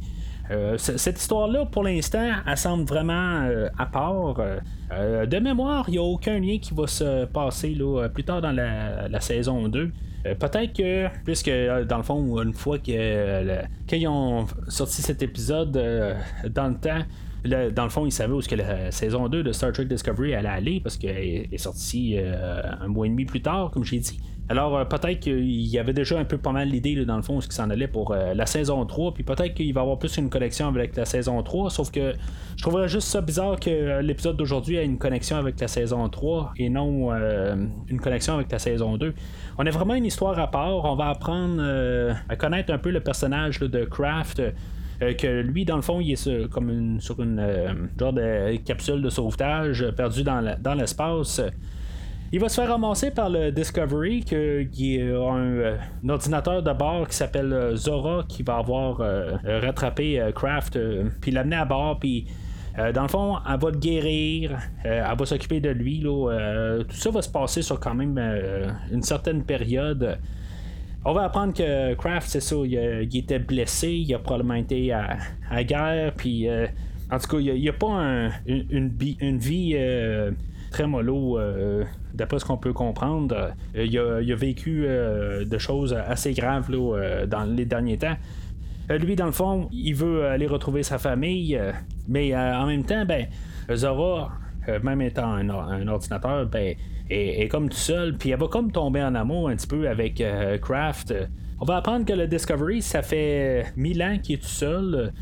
cette 0.78 1.20
histoire-là, 1.20 1.66
pour 1.66 1.84
l'instant, 1.84 2.30
elle 2.46 2.58
semble 2.58 2.84
vraiment 2.84 3.48
à 3.78 3.86
part. 3.86 4.36
de 4.92 5.40
mémoire, 5.40 5.86
il 5.88 5.92
n'y 5.92 5.98
a 5.98 6.04
aucun 6.04 6.40
lien 6.40 6.58
qui 6.60 6.74
va 6.74 6.88
se 6.88 7.26
passer 7.26 7.74
là, 7.74 8.08
plus 8.10 8.24
tard 8.24 8.42
dans 8.42 8.52
la, 8.52 9.08
la 9.08 9.20
saison 9.20 9.68
2. 9.68 9.92
Euh, 10.26 10.36
peut-être 10.36 10.74
que, 10.74 11.08
puisque 11.24 11.48
euh, 11.48 11.86
dans 11.86 11.98
le 11.98 12.04
fond, 12.04 12.42
une 12.42 12.54
fois 12.54 12.78
que 12.78 12.92
euh, 12.92 13.62
quand 13.90 13.96
ils 13.96 14.08
ont 14.08 14.46
sorti 14.68 15.02
cet 15.02 15.22
épisode 15.22 15.72
dans 16.50 16.68
le 16.68 16.76
temps, 16.76 17.04
dans 17.44 17.84
le 17.84 17.90
fond, 17.90 18.06
ils 18.06 18.12
savaient 18.12 18.34
où 18.34 18.40
que 18.40 18.56
la 18.56 18.92
saison 18.92 19.28
2 19.28 19.44
de 19.44 19.52
Star 19.52 19.72
Trek 19.72 19.86
Discovery 19.86 20.36
allait 20.36 20.50
aller 20.50 20.80
parce 20.80 20.98
qu'elle 20.98 21.48
est 21.52 21.58
sortie 21.58 22.18
un 22.18 22.88
mois 22.88 23.08
et 23.08 23.10
demi 23.10 23.26
plus 23.26 23.42
tard, 23.42 23.72
comme 23.72 23.84
j'ai 23.84 24.00
dit. 24.00 24.20
Alors, 24.52 24.78
euh, 24.78 24.84
peut-être 24.84 25.22
qu'il 25.22 25.66
y 25.66 25.80
avait 25.80 25.94
déjà 25.94 26.20
un 26.20 26.26
peu 26.26 26.38
pas 26.38 26.52
mal 26.52 26.68
l'idée, 26.68 27.06
dans 27.06 27.16
le 27.16 27.22
fond, 27.22 27.40
ce 27.40 27.48
qui 27.48 27.56
s'en 27.56 27.70
allait 27.70 27.88
pour 27.88 28.12
euh, 28.12 28.34
la 28.34 28.46
saison 28.46 28.86
3. 28.86 29.14
Puis 29.14 29.24
peut-être 29.24 29.54
qu'il 29.54 29.74
va 29.74 29.80
y 29.80 29.82
avoir 29.82 29.98
plus 29.98 30.18
une 30.18 30.30
connexion 30.30 30.68
avec 30.68 30.94
la 30.98 31.06
saison 31.06 31.42
3. 31.42 31.70
Sauf 31.70 31.90
que 31.90 32.12
je 32.58 32.62
trouverais 32.62 32.90
juste 32.90 33.08
ça 33.08 33.22
bizarre 33.22 33.58
que 33.62 33.70
euh, 33.70 34.02
l'épisode 34.02 34.36
d'aujourd'hui 34.36 34.76
ait 34.76 34.84
une 34.84 34.98
connexion 34.98 35.38
avec 35.38 35.58
la 35.58 35.70
saison 35.70 36.10
3 36.10 36.52
et 36.58 36.70
non 36.70 37.14
une 37.88 38.02
connexion 38.02 38.34
avec 38.34 38.52
la 38.52 38.60
saison 38.60 38.98
2. 38.98 39.14
On 39.58 39.66
a 39.66 39.70
vraiment 39.70 39.96
une 39.96 40.06
histoire 40.06 40.38
à 40.38 40.52
part. 40.52 40.84
On 40.84 40.96
va 40.96 41.08
apprendre 41.08 41.64
à 42.28 42.36
connaître 42.36 42.74
un 42.74 42.78
peu 42.78 42.90
le 42.90 43.00
personnage 43.00 43.60
de 43.60 43.86
Kraft. 43.86 44.42
que 45.00 45.42
lui, 45.42 45.64
dans 45.64 45.78
le 45.78 45.82
fond, 45.82 46.02
il 46.02 46.12
est 46.12 46.50
comme 46.50 46.70
une, 46.70 47.00
sur 47.00 47.22
une 47.22 47.90
genre 47.98 48.12
de 48.12 48.58
capsule 48.58 49.02
de 49.02 49.10
sauvetage 49.10 49.90
perdue 49.96 50.24
dans 50.24 50.74
l'espace. 50.76 51.42
Il 52.34 52.40
va 52.40 52.48
se 52.48 52.62
faire 52.62 52.70
ramasser 52.70 53.12
par 53.12 53.30
le 53.30 53.52
Discovery, 53.52 54.24
qui 54.24 54.96
est 54.96 55.12
un, 55.12 56.10
ordinateur 56.10 56.64
de 56.64 56.72
bord 56.72 57.10
qui 57.10 57.16
s'appelle 57.18 57.52
euh, 57.52 57.76
Zora, 57.76 58.24
qui 58.26 58.42
va 58.42 58.56
avoir 58.56 59.02
euh, 59.02 59.36
rattrapé 59.44 60.18
euh, 60.18 60.32
Kraft, 60.32 60.80
puis 61.20 61.32
l'amener 61.32 61.58
à 61.58 61.66
bord, 61.66 62.00
puis 62.00 62.28
dans 62.94 63.02
le 63.02 63.10
fond, 63.10 63.36
elle 63.46 63.60
va 63.60 63.70
le 63.70 63.78
guérir, 63.78 64.58
elle 64.86 65.04
va 65.04 65.26
s'occuper 65.26 65.60
de 65.60 65.72
lui. 65.72 66.00
Là, 66.00 66.78
tout 66.88 66.96
ça 66.96 67.12
va 67.12 67.22
se 67.22 67.28
passer 67.28 67.62
sur 67.62 67.78
quand 67.82 67.94
même 67.94 68.18
une 68.90 69.04
certaine 69.04 69.44
période. 69.44 70.18
On 71.04 71.12
va 71.12 71.24
apprendre 71.24 71.54
que 71.54 71.94
Kraft, 71.96 72.30
c'est 72.30 72.40
ça, 72.40 72.56
il, 72.64 73.18
était 73.18 73.40
blessé, 73.40 73.90
il 73.90 74.16
a 74.16 74.20
probablement 74.20 74.54
été 74.54 74.94
à, 74.94 75.64
guerre, 75.66 76.14
puis 76.16 76.48
en 76.50 77.20
tout 77.20 77.28
cas, 77.28 77.40
il 77.40 77.60
n'y 77.60 77.68
a, 77.68 77.74
pas 77.74 78.30
une, 78.48 78.88
vie 79.38 79.76
très 80.72 80.88
mollo, 80.88 81.38
euh, 81.38 81.84
d'après 82.14 82.40
ce 82.40 82.46
qu'on 82.46 82.58
peut 82.58 82.74
comprendre. 82.74 83.54
Euh, 83.76 83.86
il 83.86 84.32
a, 84.32 84.36
vécu 84.36 84.86
euh, 84.88 85.46
de 85.46 85.58
choses 85.60 85.94
assez 85.94 86.34
graves 86.34 86.72
dans 87.28 87.44
les 87.44 87.66
derniers 87.66 87.98
temps. 87.98 88.16
lui, 88.90 89.16
dans 89.16 89.28
le 89.28 89.32
fond, 89.32 89.70
il 89.72 89.94
veut 89.94 90.26
aller 90.26 90.48
retrouver 90.48 90.82
sa 90.82 90.98
famille, 90.98 91.60
mais 92.08 92.36
en 92.36 92.66
même 92.66 92.84
temps, 92.84 93.06
ben, 93.06 93.28
Zora, 93.74 94.32
même 94.84 95.02
étant 95.02 95.32
un, 95.34 95.88
ordinateur, 95.88 96.48
ben, 96.48 96.76
est, 97.10 97.48
comme 97.50 97.70
tout 97.70 97.78
seul, 97.78 98.18
puis 98.18 98.32
elle 98.32 98.40
va 98.40 98.48
comme 98.48 98.72
tomber 98.72 99.04
en 99.04 99.16
amour 99.16 99.50
un 99.50 99.56
petit 99.56 99.68
peu 99.68 99.88
avec 99.88 100.24
Kraft. 100.62 101.14
On 101.60 101.66
va 101.66 101.78
apprendre 101.78 102.06
que 102.06 102.14
le 102.14 102.28
Discovery, 102.28 102.82
ça 102.82 103.02
fait 103.02 103.66
mille 103.76 104.02
ans 104.02 104.18
qu'il 104.22 104.36
est 104.36 104.40
tout 104.40 104.48
seul. 104.48 105.14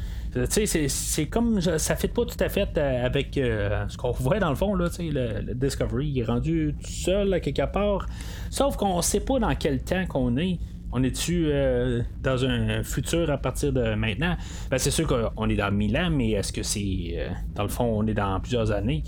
Sais, 0.49 0.65
c'est 0.67 1.25
comme 1.25 1.59
ça 1.59 1.95
fait 1.95 2.07
pas 2.07 2.23
tout 2.23 2.37
à 2.39 2.49
fait 2.49 2.77
avec 2.77 3.31
ce 3.33 3.97
qu'on 3.97 4.11
voit 4.11 4.39
dans 4.39 4.49
le 4.49 4.55
fond, 4.55 4.75
là, 4.75 4.87
le, 4.99 5.41
le 5.41 5.55
Discovery, 5.55 6.19
est 6.19 6.23
rendu 6.23 6.75
tout 6.83 6.91
seul 6.91 7.33
à 7.33 7.39
quelque 7.39 7.65
part. 7.71 8.05
Sauf 8.51 8.75
qu'on 8.77 9.01
sait 9.01 9.21
pas 9.21 9.39
dans 9.39 9.55
quel 9.55 9.81
temps 9.83 10.05
qu'on 10.05 10.37
est. 10.37 10.59
On 10.91 11.03
est-tu 11.03 11.45
euh, 11.47 12.01
dans 12.23 12.45
un 12.45 12.83
futur 12.83 13.29
à 13.29 13.37
partir 13.37 13.71
de 13.71 13.93
maintenant? 13.93 14.35
Ben, 14.71 14.79
c'est 14.79 14.91
sûr 14.91 15.07
qu'on 15.07 15.49
est 15.49 15.55
dans 15.55 15.71
mille 15.71 15.95
ans, 15.97 16.09
mais 16.09 16.31
est-ce 16.31 16.51
que 16.51 16.63
c'est. 16.63 17.13
Euh, 17.15 17.29
dans 17.53 17.63
le 17.63 17.69
fond, 17.69 17.85
on 17.85 18.07
est 18.07 18.15
dans 18.15 18.39
plusieurs 18.39 18.71
années? 18.71 19.03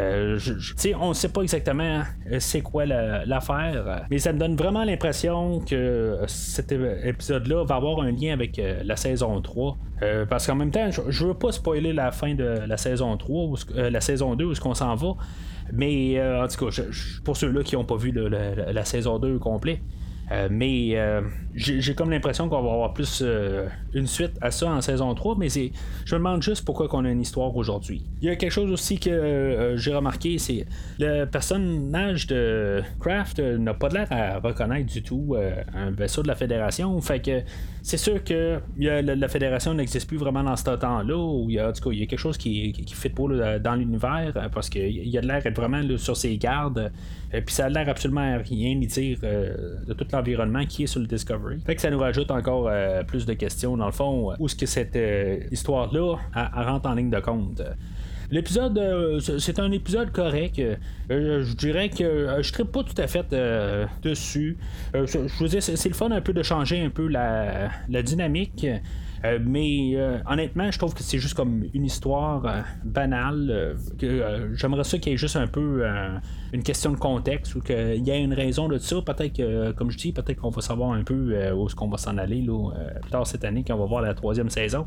Euh, 0.00 0.38
on 0.98 1.08
ne 1.08 1.14
sait 1.14 1.28
pas 1.28 1.42
exactement 1.42 2.02
c'est 2.38 2.60
quoi 2.60 2.86
l'affaire, 2.86 4.06
mais 4.10 4.18
ça 4.18 4.32
me 4.32 4.38
donne 4.38 4.54
vraiment 4.54 4.84
l'impression 4.84 5.60
que 5.60 6.18
cet 6.26 6.72
épisode-là 6.72 7.64
va 7.64 7.76
avoir 7.76 8.00
un 8.00 8.12
lien 8.12 8.32
avec 8.32 8.60
la 8.84 8.96
saison 8.96 9.40
3. 9.40 9.76
parce 10.28 10.46
qu'en 10.46 10.54
même 10.54 10.70
temps, 10.70 10.88
je, 10.90 11.26
veux 11.26 11.34
pas 11.34 11.50
spoiler 11.50 11.92
la 11.92 12.12
fin 12.12 12.34
de 12.34 12.44
la 12.44 12.76
saison 12.76 13.16
3, 13.16 13.44
ou, 13.44 13.56
la 13.74 14.00
saison 14.00 14.36
2, 14.36 14.44
où 14.44 14.52
est-ce 14.52 14.60
qu'on 14.60 14.74
s'en 14.74 14.94
va. 14.94 15.14
Mais 15.72 16.22
en 16.22 16.46
tout 16.46 16.66
cas, 16.66 16.82
pour 17.24 17.36
ceux-là 17.36 17.62
qui 17.64 17.74
n'ont 17.74 17.84
pas 17.84 17.96
vu 17.96 18.12
la, 18.12 18.84
saison 18.84 19.18
2 19.18 19.38
complet, 19.38 19.80
euh, 20.30 20.48
mais 20.50 20.90
euh, 20.94 21.22
j'ai 21.54 21.94
comme 21.94 22.10
l'impression 22.10 22.48
qu'on 22.48 22.62
va 22.62 22.72
avoir 22.72 22.92
plus 22.92 23.22
euh, 23.24 23.66
une 23.94 24.06
suite 24.06 24.32
à 24.40 24.50
ça 24.50 24.68
en 24.68 24.80
saison 24.80 25.14
3, 25.14 25.36
mais 25.38 25.48
je 25.48 25.70
me 26.14 26.18
demande 26.18 26.42
juste 26.42 26.64
pourquoi 26.64 26.88
qu'on 26.88 27.04
a 27.04 27.10
une 27.10 27.20
histoire 27.20 27.56
aujourd'hui. 27.56 28.04
Il 28.20 28.28
y 28.28 28.30
a 28.30 28.36
quelque 28.36 28.52
chose 28.52 28.70
aussi 28.70 28.98
que 28.98 29.74
j'ai 29.76 29.94
remarqué, 29.94 30.38
c'est 30.38 30.66
le 30.98 31.24
personnage 31.24 32.26
de 32.26 32.82
Kraft 33.00 33.40
n'a 33.40 33.74
pas 33.74 33.88
l'air 33.88 34.08
à 34.10 34.38
reconnaître 34.38 34.92
du 34.92 35.02
tout 35.02 35.34
un 35.74 35.90
vaisseau 35.90 36.22
de 36.22 36.28
la 36.28 36.34
Fédération. 36.34 37.00
Fait 37.00 37.20
que 37.20 37.42
c'est 37.82 37.96
sûr 37.96 38.22
que 38.22 38.60
la, 38.78 39.28
Fédération 39.28 39.72
n'existe 39.74 40.08
plus 40.08 40.16
vraiment 40.18 40.42
dans 40.42 40.56
ce 40.56 40.64
temps-là, 40.64 41.16
où 41.16 41.46
il 41.48 41.54
y 41.54 41.58
a, 41.58 41.72
y 41.86 42.02
a 42.02 42.06
quelque 42.06 42.18
chose 42.18 42.36
qui 42.36 42.74
ne 42.78 42.94
fit 42.94 43.08
pas 43.08 43.58
dans 43.58 43.74
l'univers, 43.74 44.50
parce 44.52 44.68
qu'il 44.68 45.08
y 45.08 45.16
a 45.16 45.20
de 45.20 45.26
l'air 45.26 45.42
d'être 45.42 45.56
vraiment 45.56 45.82
sur 45.96 46.16
ses 46.16 46.36
gardes. 46.36 46.92
Et 47.32 47.40
puis 47.42 47.54
ça 47.54 47.66
a 47.66 47.68
l'air 47.68 47.88
absolument 47.88 48.20
à 48.20 48.38
rien 48.38 48.70
y 48.70 48.86
dire 48.86 49.18
de 49.20 49.92
toute 49.92 50.10
l'environnement 50.18 50.64
qui 50.66 50.84
est 50.84 50.86
sur 50.86 51.00
le 51.00 51.06
Discovery. 51.06 51.58
Que 51.66 51.80
ça 51.80 51.90
nous 51.90 51.98
rajoute 51.98 52.30
encore 52.30 52.68
euh, 52.68 53.02
plus 53.02 53.26
de 53.26 53.34
questions 53.34 53.76
dans 53.76 53.86
le 53.86 53.92
fond. 53.92 54.34
Où 54.38 54.46
est-ce 54.46 54.56
que 54.56 54.66
cette 54.66 54.96
euh, 54.96 55.40
histoire-là 55.50 56.16
rentre 56.34 56.88
en 56.88 56.94
ligne 56.94 57.10
de 57.10 57.20
compte? 57.20 57.62
L'épisode, 58.30 58.76
euh, 58.76 59.20
c'est 59.20 59.58
un 59.58 59.72
épisode 59.72 60.12
correct. 60.12 60.60
je 61.08 61.54
dirais 61.54 61.88
que 61.88 62.42
je 62.42 62.52
ne 62.58 62.64
pas 62.64 62.82
tout 62.82 63.00
à 63.00 63.06
fait 63.06 63.34
dessus. 64.02 64.58
je 64.92 65.38
vous 65.38 65.48
dis, 65.48 65.62
c'est 65.62 65.88
le 65.88 65.94
fun 65.94 66.10
un 66.10 66.20
peu 66.20 66.34
de 66.34 66.42
changer 66.42 66.80
un 66.80 66.90
peu 66.90 67.08
la 67.08 67.70
dynamique. 68.02 68.66
Euh, 69.24 69.38
mais 69.42 69.92
euh, 69.94 70.18
honnêtement, 70.26 70.70
je 70.70 70.78
trouve 70.78 70.94
que 70.94 71.02
c'est 71.02 71.18
juste 71.18 71.34
comme 71.34 71.64
une 71.74 71.84
histoire 71.84 72.44
euh, 72.46 72.60
banale. 72.84 73.76
J'aimerais 74.54 74.84
ça 74.84 74.98
qu'il 74.98 75.12
y 75.12 75.14
ait 75.14 75.18
juste 75.18 75.36
un 75.36 75.46
peu 75.46 75.84
une 76.52 76.62
question 76.62 76.92
de 76.92 76.96
contexte 76.96 77.54
ou 77.54 77.60
qu'il 77.60 78.06
y 78.06 78.10
ait 78.10 78.22
une 78.22 78.34
raison 78.34 78.68
de 78.68 78.78
ça. 78.78 78.96
Peut-être 79.02 79.36
que, 79.36 79.72
comme 79.72 79.90
je 79.90 79.98
dis, 79.98 80.12
peut-être 80.12 80.40
qu'on 80.40 80.50
va 80.50 80.62
savoir 80.62 80.92
un 80.92 81.02
peu 81.02 81.52
où 81.52 81.66
est-ce 81.66 81.74
qu'on 81.74 81.88
va 81.88 81.98
s'en 81.98 82.18
aller 82.18 82.46
plus 83.00 83.10
tard 83.10 83.26
cette 83.26 83.44
année 83.44 83.64
quand 83.66 83.74
on 83.74 83.78
va 83.78 83.86
voir 83.86 84.02
la 84.02 84.14
troisième 84.14 84.50
saison. 84.50 84.86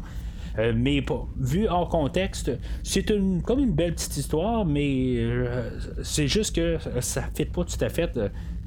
mais 0.58 1.04
vu 1.40 1.68
hors 1.68 1.90
contexte, 1.90 2.52
c'est 2.84 3.10
une, 3.10 3.42
comme 3.42 3.60
une 3.60 3.74
belle 3.74 3.94
petite 3.94 4.18
histoire, 4.18 4.66
mais 4.66 5.26
c'est 6.04 6.28
juste 6.28 6.56
que 6.56 6.78
ça 7.00 7.22
ne 7.22 7.36
fit 7.36 7.46
pas 7.46 7.64
tout 7.64 7.84
à 7.84 7.90
fait 7.90 8.18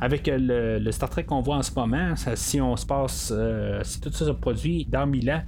avec 0.05 0.31
le, 0.31 0.91
Star 0.91 1.09
Trek 1.09 1.25
qu'on 1.25 1.41
voit 1.41 1.57
en 1.57 1.63
ce 1.63 1.73
moment, 1.75 2.15
si 2.35 2.61
on 2.61 2.77
se 2.77 2.85
passe, 2.85 3.33
euh, 3.35 3.81
si 3.85 4.03
tout 4.03 4.13
ça 4.13 4.27
se 4.27 4.31
produit 4.33 4.85
dans 4.85 5.07
Milan, 5.07 5.41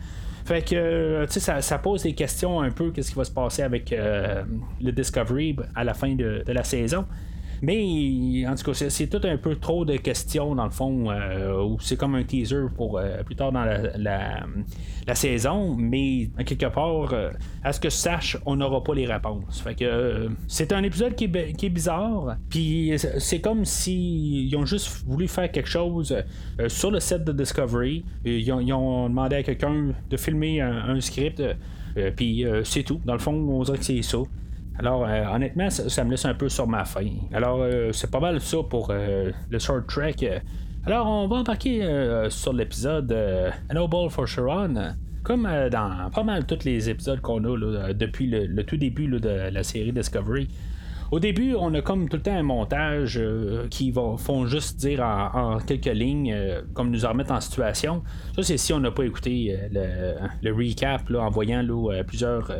fait 0.47 0.63
que, 0.63 0.75
euh, 0.75 1.27
tu 1.27 1.41
sais, 1.41 1.61
ça, 1.61 1.79
pose 1.79 2.05
des 2.05 2.15
questions 2.15 2.63
un 2.63 2.71
peu, 2.71 2.91
qu'est-ce 2.91 3.11
qui 3.11 3.17
va 3.17 3.25
se 3.25 3.31
passer 3.31 3.63
avec 3.63 3.93
euh, 3.93 4.45
le 4.81 4.93
Discovery 4.93 5.57
à 5.75 5.85
la 5.85 5.93
fin 5.93 6.15
de 6.15 6.43
la 6.47 6.65
saison. 6.65 7.05
Mais 7.63 8.47
en 8.47 8.55
tout 8.55 8.73
cas, 8.73 8.89
c'est 8.89 9.07
tout 9.07 9.21
un 9.25 9.37
peu 9.37 9.57
trop 9.57 9.85
de 9.85 9.97
questions 9.97 10.55
dans 10.55 10.65
le 10.65 10.71
fond, 10.71 11.11
euh, 11.11 11.63
ou 11.63 11.79
c'est 11.81 11.97
comme 11.97 12.15
un 12.15 12.23
teaser 12.23 12.67
pour 12.77 12.99
euh, 12.99 13.23
plus 13.23 13.37
tard 13.37 13.53
dans 13.53 13.65
la, 13.65 15.15
saison, 15.15 15.75
mais 15.77 16.29
quelque 16.45 16.67
part, 16.67 17.13
euh, 17.13 17.31
à 17.63 17.73
ce 17.73 17.81
que 17.81 17.89
je 17.89 17.95
sache, 17.95 18.37
on 18.45 18.57
n'aura 18.57 18.83
pas 18.83 18.95
les 18.95 19.07
réponses. 19.07 19.61
Fait 19.61 19.75
que 19.75 20.29
c'est 20.49 20.73
un 20.73 20.83
épisode 20.83 21.15
qui 21.15 21.25
est, 21.25 21.69
bizarre, 21.69 22.37
puis 22.49 22.93
c'est 23.19 23.41
comme 23.41 23.65
s'ils 23.65 24.55
ont 24.57 24.67
juste 24.67 25.05
voulu 25.07 25.29
faire 25.29 25.51
quelque 25.51 25.69
chose 25.69 26.17
sur 26.69 26.91
le 26.91 27.01
set 27.01 27.25
de 27.25 27.33
Discovery. 27.33 28.05
Ils 28.25 28.53
ont, 28.53 29.09
demandé 29.09 29.37
à 29.37 29.43
quelqu'un 29.43 29.93
de 30.09 30.17
filmer 30.17 30.61
un, 30.61 31.01
script. 31.01 31.43
puis 32.17 32.45
c'est 32.65 32.83
tout. 32.83 33.01
Dans 33.05 33.15
le 33.15 33.19
fond, 33.19 33.33
on 33.33 33.63
dirait 33.63 33.79
que 33.79 33.85
c'est 33.85 34.03
ça. 34.03 34.19
Alors, 34.79 35.07
euh, 35.07 35.25
honnêtement, 35.35 35.71
ça, 35.71 36.05
me 36.05 36.11
laisse 36.11 36.25
un 36.25 36.35
peu 36.35 36.49
sur 36.49 36.67
ma 36.67 36.85
faim. 36.85 37.11
Alors, 37.33 37.61
euh, 37.63 37.93
c'est 37.93 38.11
pas 38.11 38.21
mal 38.21 38.41
ça 38.41 38.59
pour 38.69 38.89
euh, 38.91 39.31
le 39.49 39.59
short 39.59 39.87
track. 39.87 40.25
Alors, 40.85 41.07
on 41.07 41.27
va 41.27 41.37
embarquer 41.37 41.83
sur 42.29 42.53
l'épisode 42.53 43.13
Noble 43.73 44.11
for 44.11 44.27
Sharon. 44.27 44.95
Comme 45.25 45.49
dans 45.73 46.09
pas 46.15 46.23
mal 46.23 46.47
tous 46.47 46.65
les 46.65 46.89
épisodes 46.89 47.21
qu'on 47.21 47.43
a 47.43 47.93
depuis 47.93 48.29
le, 48.29 48.63
tout 48.63 48.77
début 48.77 49.09
de 49.09 49.51
la 49.51 49.65
série 49.65 49.91
Discovery. 49.91 50.47
Au 51.11 51.21
début, 51.21 51.55
on 51.55 51.73
a 51.75 51.83
comme 51.83 52.09
tout 52.09 52.17
le 52.17 52.23
temps 52.23 52.37
un 52.37 52.43
montage 52.43 53.19
euh, 53.19 53.69
qui 53.69 53.91
va, 53.91 54.17
font 54.19 54.47
juste 54.47 54.79
dire 54.79 55.01
en, 55.01 55.59
quelques 55.59 55.87
lignes, 55.87 56.33
euh, 56.33 56.63
comme 56.75 56.91
nous 56.91 57.05
en 57.05 57.11
remettre 57.11 57.33
en 57.33 57.41
situation. 57.41 58.03
Ça, 58.35 58.43
c'est 58.43 58.57
si 58.57 58.73
on 58.73 58.81
n'a 58.81 58.91
pas 58.91 59.05
écouté 59.05 59.57
euh, 59.75 60.15
le, 60.43 60.53
recap 60.53 61.11
en 61.15 61.31
voyant 61.31 61.65
plusieurs 62.07 62.51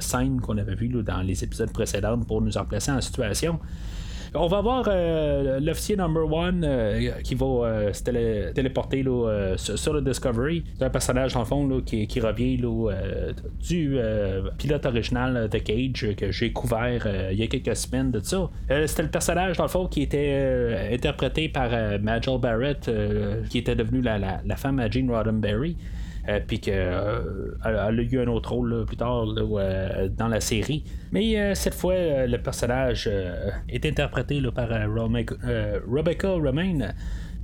scènes 0.00 0.40
qu'on 0.40 0.58
avait 0.58 0.74
vues 0.74 0.88
dans 1.02 1.22
les 1.22 1.42
épisodes 1.42 1.72
précédents 1.72 2.18
pour 2.20 2.40
nous 2.40 2.56
en 2.56 2.64
placer 2.64 2.92
en 2.92 3.00
situation. 3.00 3.58
On 4.40 4.46
va 4.46 4.60
voir 4.60 4.84
euh, 4.86 5.58
l'officier 5.58 5.96
number 5.96 6.32
one 6.32 6.62
euh, 6.64 7.10
qui 7.24 7.34
va 7.34 7.46
euh, 7.46 7.92
se 7.92 8.52
téléporter 8.52 9.04
sur, 9.56 9.92
le 9.92 10.00
Discovery. 10.00 10.62
C'est 10.78 10.84
un 10.84 10.90
personnage, 10.90 11.34
dans 11.34 11.40
le 11.40 11.46
fond, 11.46 11.82
qui, 11.84 12.20
revient 12.20 12.60
du 13.68 13.98
pilote 14.58 14.86
original 14.86 15.48
de 15.48 15.58
Cage 15.58 16.14
que 16.16 16.30
j'ai 16.30 16.52
couvert 16.52 17.06
il 17.32 17.38
y 17.38 17.42
a 17.42 17.46
quelques 17.46 17.76
semaines 17.76 18.10
de 18.10 18.20
ça. 18.20 18.48
C'était 18.86 19.02
le 19.02 19.10
personnage, 19.10 19.56
dans 19.56 19.64
le 19.64 19.68
fond, 19.68 19.86
qui 19.86 20.02
était 20.02 20.88
interprété 20.92 21.48
par 21.48 21.70
Majel 22.00 22.38
Barrett, 22.38 22.90
qui 23.50 23.58
était 23.58 23.74
devenue 23.74 24.02
la, 24.02 24.56
femme 24.56 24.78
à 24.78 24.88
Gene 24.90 25.10
Roddenberry. 25.10 25.76
Euh, 26.28 26.40
puis 26.46 26.60
qu'elle 26.60 26.74
euh, 26.76 27.54
a 27.62 27.90
eu 27.90 28.20
un 28.20 28.26
autre 28.26 28.52
rôle 28.52 28.84
plus 28.84 28.98
tard 28.98 29.24
euh, 29.38 30.08
dans 30.08 30.28
la 30.28 30.40
série. 30.40 30.84
Mais 31.10 31.54
cette 31.54 31.74
fois, 31.74 32.26
le 32.26 32.36
personnage 32.38 33.08
est 33.68 33.86
interprété 33.86 34.42
par 34.54 34.68
Rebecca 34.68 36.28
Romaine. 36.28 36.94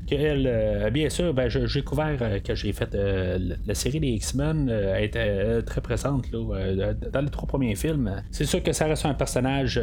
Que 0.06 0.90
bien 0.90 1.08
sûr, 1.08 1.32
ben, 1.32 1.48
j'ai 1.48 1.82
couvert 1.82 2.42
que 2.42 2.54
j'ai 2.54 2.74
fait 2.74 2.94
la 2.94 3.74
série 3.74 4.00
des 4.00 4.08
X-Men, 4.08 4.70
était 4.98 5.62
très 5.62 5.80
présente 5.80 6.30
dans 6.30 7.20
les 7.22 7.30
trois 7.30 7.48
premiers 7.48 7.74
films. 7.74 8.22
C'est 8.30 8.44
sûr 8.44 8.62
que 8.62 8.72
ça 8.72 8.84
reste 8.84 9.06
un 9.06 9.14
personnage 9.14 9.80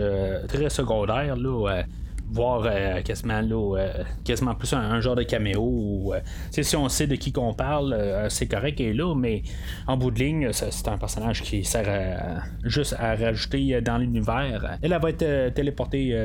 très 0.48 0.70
secondaire. 0.70 1.36
Là, 1.38 1.84
voir 2.32 2.64
euh, 2.66 3.02
quasiment, 3.02 3.42
euh, 3.44 4.04
quasiment 4.24 4.56
plus 4.56 4.72
un, 4.74 5.00
genre 5.02 5.16
de 5.16 5.24
caméo. 5.24 5.62
Ou, 5.62 6.14
euh, 6.14 6.20
si 6.50 6.76
on 6.76 6.88
sait 6.90 7.08
de 7.08 7.16
qui 7.16 7.32
qu'on 7.32 7.54
parle, 7.54 7.96
c'est 8.30 8.48
correct 8.48 8.80
est 8.80 8.94
là, 8.94 9.14
mais 9.16 9.44
en 9.88 9.98
bout 9.98 10.12
de 10.12 10.20
ligne, 10.20 10.52
c'est 10.52 10.88
un 10.88 10.98
personnage 10.98 11.42
qui 11.44 11.64
sert 11.64 12.42
juste 12.64 12.96
à 12.98 13.16
rajouter 13.16 13.82
dans 13.82 13.98
l'univers. 13.98 14.78
Elle, 14.82 14.98
va 15.02 15.10
être 15.10 15.54
téléportée 15.54 16.16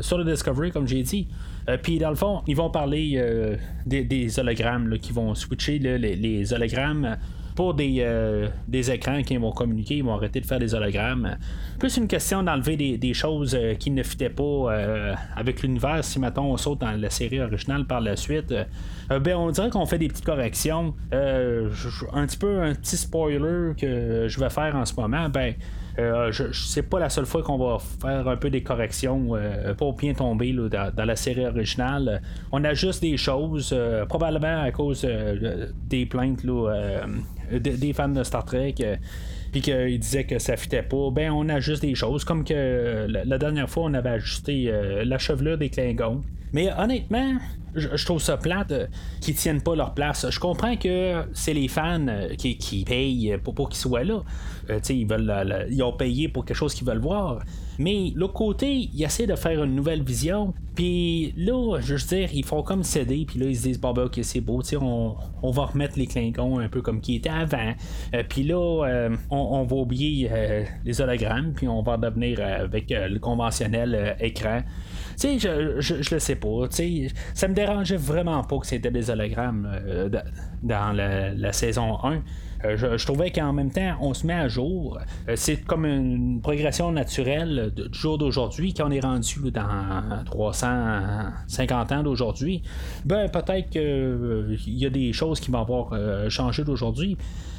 sur 0.00 0.18
le 0.18 0.24
Discovery, 0.24 0.70
comme 0.70 0.86
j'ai 0.86 1.02
dit. 1.02 1.28
Puis 1.82 1.98
dans 1.98 2.10
le 2.10 2.16
fond, 2.16 2.42
ils 2.46 2.56
vont 2.56 2.70
parler 2.70 3.22
des, 3.86 4.38
hologrammes 4.38 4.98
qui 4.98 5.12
vont 5.12 5.34
switcher 5.34 5.78
les 5.78 6.52
hologrammes 6.52 7.16
pour 7.58 7.74
euh, 7.80 8.48
des, 8.68 8.90
écrans 8.92 9.20
qui 9.24 9.36
vont 9.36 9.50
communiquer, 9.50 9.96
ils 9.96 10.04
vont 10.04 10.14
arrêter 10.14 10.40
de 10.40 10.46
faire 10.46 10.60
des 10.60 10.76
hologrammes. 10.76 11.36
Plus 11.80 11.96
une 11.96 12.06
question 12.06 12.44
d'enlever 12.44 12.76
des, 12.76 13.14
choses 13.14 13.56
euh, 13.56 13.74
qui 13.74 13.90
ne 13.90 14.04
fitaient 14.04 14.30
pas 14.30 14.42
euh, 14.44 15.14
avec 15.34 15.62
l'univers. 15.62 16.04
Si 16.04 16.20
maintenant 16.20 16.44
on 16.44 16.56
saute 16.56 16.82
dans 16.82 16.92
la 16.92 17.10
série 17.10 17.40
originale 17.40 17.84
par 17.84 18.00
la 18.00 18.14
suite, 18.14 18.54
ben 19.10 19.34
on 19.34 19.50
dirait 19.50 19.70
qu'on 19.70 19.86
fait 19.86 19.98
des 19.98 20.06
petites 20.06 20.24
corrections. 20.24 20.94
un 21.10 22.26
petit 22.26 22.38
peu 22.38 22.62
un 22.62 22.76
petit 22.76 22.96
spoiler 22.96 23.72
que 23.76 24.28
je 24.28 24.38
vais 24.38 24.50
faire 24.50 24.76
en 24.76 24.84
ce 24.84 24.94
moment, 24.94 25.28
ben 25.28 25.54
euh, 25.98 26.30
je, 26.30 26.52
c'est 26.52 26.88
pas 26.88 27.00
la 27.00 27.10
seule 27.10 27.26
fois 27.26 27.42
qu'on 27.42 27.58
va 27.58 27.78
faire 28.00 28.28
un 28.28 28.36
peu 28.36 28.50
des 28.50 28.62
corrections 28.62 29.32
pour 29.76 29.94
bien 29.94 30.14
tomber 30.14 30.52
dans, 30.52 30.92
la 30.96 31.16
série 31.16 31.44
originale. 31.44 32.22
On 32.52 32.62
ajuste 32.62 33.02
des 33.02 33.16
choses, 33.16 33.76
probablement 34.08 34.62
à 34.62 34.70
cause 34.70 35.04
des 35.88 36.06
plaintes 36.06 36.44
des 37.52 37.92
fans 37.92 38.08
de 38.08 38.22
Star 38.22 38.44
Trek. 38.44 38.74
puis 39.52 39.60
qu'il 39.60 39.98
disait 39.98 40.24
que 40.24 40.38
ça 40.38 40.56
fitait 40.56 40.82
pas, 40.82 41.10
ben 41.10 41.30
on 41.30 41.48
ajuste 41.48 41.82
des 41.82 41.94
choses, 41.94 42.24
comme 42.24 42.44
que 42.44 43.06
la, 43.08 43.38
dernière 43.38 43.68
fois 43.68 43.84
on 43.84 43.94
avait 43.94 44.10
ajusté 44.10 44.72
la 45.04 45.18
chevelure 45.18 45.58
des 45.58 45.70
Klingons. 45.70 46.22
Mais 46.52 46.70
honnêtement, 46.78 47.38
je, 47.74 48.04
trouve 48.04 48.20
ça 48.20 48.36
plate 48.36 48.72
euh, 48.72 48.86
qu'ils 49.20 49.34
tiennent 49.34 49.60
pas 49.60 49.74
leur 49.74 49.94
place. 49.94 50.26
Je 50.28 50.40
comprends 50.40 50.76
que 50.76 51.24
c'est 51.32 51.54
les 51.54 51.68
fans 51.68 52.06
euh, 52.08 52.34
qui, 52.34 52.84
payent 52.86 53.36
pour, 53.42 53.68
qu'ils 53.68 53.78
soient 53.78 54.04
là. 54.04 54.22
Euh, 54.70 54.80
ils, 54.90 55.06
veulent, 55.06 55.66
ils 55.70 55.82
ont 55.82 55.92
payé 55.92 56.28
pour 56.28 56.44
quelque 56.44 56.56
chose 56.56 56.74
qu'ils 56.74 56.86
veulent 56.86 56.98
voir. 56.98 57.40
Mais 57.78 58.12
l'autre 58.14 58.34
côté, 58.34 58.90
ils 58.92 59.02
essaient 59.04 59.26
de 59.26 59.36
faire 59.36 59.62
une 59.62 59.74
nouvelle 59.74 60.02
vision. 60.02 60.52
Puis 60.74 61.32
là, 61.36 61.78
je 61.80 61.94
veux 61.94 62.00
dire, 62.00 62.28
ils 62.32 62.44
font 62.44 62.62
comme 62.62 62.82
céder. 62.82 63.24
Puis 63.26 63.38
là, 63.38 63.46
ils 63.46 63.56
se 63.56 63.62
disent, 63.62 63.80
bon, 63.80 63.92
ben, 63.92 64.04
ok, 64.04 64.18
c'est 64.22 64.40
beau. 64.40 64.62
On, 64.80 65.14
on 65.42 65.50
va 65.50 65.66
remettre 65.66 65.98
les 65.98 66.06
Klingons 66.06 66.58
un 66.58 66.68
peu 66.68 66.82
comme 66.82 67.00
qui 67.00 67.16
étaient 67.16 67.28
avant. 67.28 67.74
puis 68.28 68.42
là, 68.42 69.08
on, 69.30 69.64
va 69.64 69.76
oublier 69.76 70.30
les 70.84 71.00
hologrammes. 71.00 71.52
Puis 71.54 71.68
on 71.68 71.82
va 71.82 71.96
devenir 71.96 72.40
avec 72.40 72.86
le 72.90 73.18
conventionnel 73.18 74.16
écran. 74.20 74.62
Sais, 75.18 75.36
je, 75.40 75.80
je, 75.80 76.14
le 76.14 76.20
sais 76.20 76.36
pas. 76.36 76.68
Tu 76.68 76.76
sais, 76.76 77.14
ça 77.34 77.48
me 77.48 77.54
dérangeait 77.54 77.96
vraiment 77.96 78.44
pas 78.44 78.56
que 78.58 78.66
c'était 78.68 78.92
des 78.92 79.10
hologrammes 79.10 79.68
euh, 79.68 80.08
dans 80.62 80.92
la, 80.92 81.52
saison 81.52 81.98
1. 82.04 82.22
Euh, 82.64 82.76
je, 82.76 83.04
trouvais 83.04 83.32
qu'en 83.32 83.52
même 83.52 83.72
temps, 83.72 83.96
on 84.00 84.14
se 84.14 84.24
met 84.24 84.34
à 84.34 84.46
jour. 84.46 84.96
Euh, 85.28 85.32
c'est 85.34 85.56
comme 85.56 85.86
une 85.86 86.40
progression 86.40 86.92
naturelle 86.92 87.72
du 87.74 87.98
jour 87.98 88.16
d'aujourd'hui, 88.16 88.72
quand 88.74 88.86
on 88.86 88.92
est 88.92 89.00
rendu 89.00 89.50
dans 89.50 90.22
350 90.24 91.90
ans 91.90 92.02
d'aujourd'hui. 92.04 92.62
Ben, 93.04 93.28
peut-être 93.28 93.70
qu'il 93.70 94.78
y 94.78 94.86
a 94.86 94.90
des 94.90 95.12
choses 95.12 95.40
qui 95.40 95.50
vont 95.50 95.62
avoir 95.62 96.30
changé 96.30 96.62
d'aujourd'hui. 96.62 97.18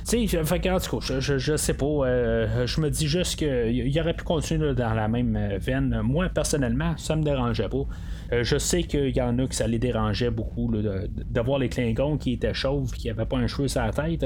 Tu 0.09 0.27
sais, 0.27 0.39
en 0.39 0.79
tout 0.79 0.99
cas, 0.99 1.19
je, 1.19 1.37
je, 1.37 1.55
sais 1.55 1.75
pas. 1.75 1.85
Euh, 1.85 2.65
je 2.65 2.81
me 2.81 2.89
dis 2.89 3.07
juste 3.07 3.35
qu'il 3.35 3.99
aurait 3.99 4.15
pu 4.15 4.23
continuer 4.23 4.73
dans 4.73 4.95
la 4.95 5.07
même 5.07 5.35
euh, 5.35 5.59
veine. 5.59 6.01
Moi, 6.03 6.29
personnellement, 6.29 6.97
ça 6.97 7.15
me 7.15 7.21
dérangeait 7.21 7.69
pas. 7.69 7.83
Euh, 8.31 8.43
je 8.43 8.57
sais 8.57 8.81
qu'il 8.81 9.15
y 9.15 9.21
en 9.21 9.37
a 9.37 9.45
que 9.45 9.53
ça 9.53 9.67
les 9.67 9.77
dérangeait 9.77 10.31
beaucoup 10.31 10.67
de, 10.71 11.41
voir 11.41 11.59
les 11.59 11.69
Klingons 11.69 12.17
qui 12.17 12.33
étaient 12.33 12.55
chauves 12.55 12.91
qui 12.91 13.07
n'avaient 13.07 13.25
pas 13.25 13.37
un 13.37 13.45
cheveu 13.45 13.67
sur 13.67 13.81
la 13.81 13.91
tête. 13.91 14.25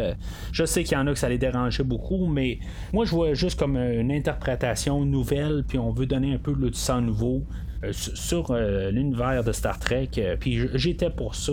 je 0.54 0.64
sais 0.64 0.86
qu'il 0.86 0.98
y 0.98 1.02
en 1.02 1.08
a 1.08 1.12
que 1.12 1.20
ça 1.20 1.28
les 1.28 1.38
dérangeait 1.38 1.84
beaucoup, 1.84 2.28
mais 2.28 2.60
moi 2.94 3.04
je 3.04 3.12
vois 3.12 3.34
juste 3.34 3.60
comme 3.60 3.76
une 3.76 4.12
interprétation 4.12 5.04
nouvelle, 5.06 5.66
puis 5.68 5.80
on 5.80 5.92
veut 5.92 6.06
donner 6.06 6.34
un 6.34 6.38
peu 6.38 6.54
du 6.54 6.74
sang 6.74 7.02
nouveau. 7.02 7.44
Euh, 7.84 7.92
sur 7.92 8.52
euh, 8.52 8.92
l'univers 8.92 9.44
de 9.44 9.52
Star 9.52 9.78
Trek. 9.80 10.10
Euh, 10.18 10.36
puis 10.40 10.68
j'étais 10.76 11.10
pour 11.10 11.36
ça 11.36 11.52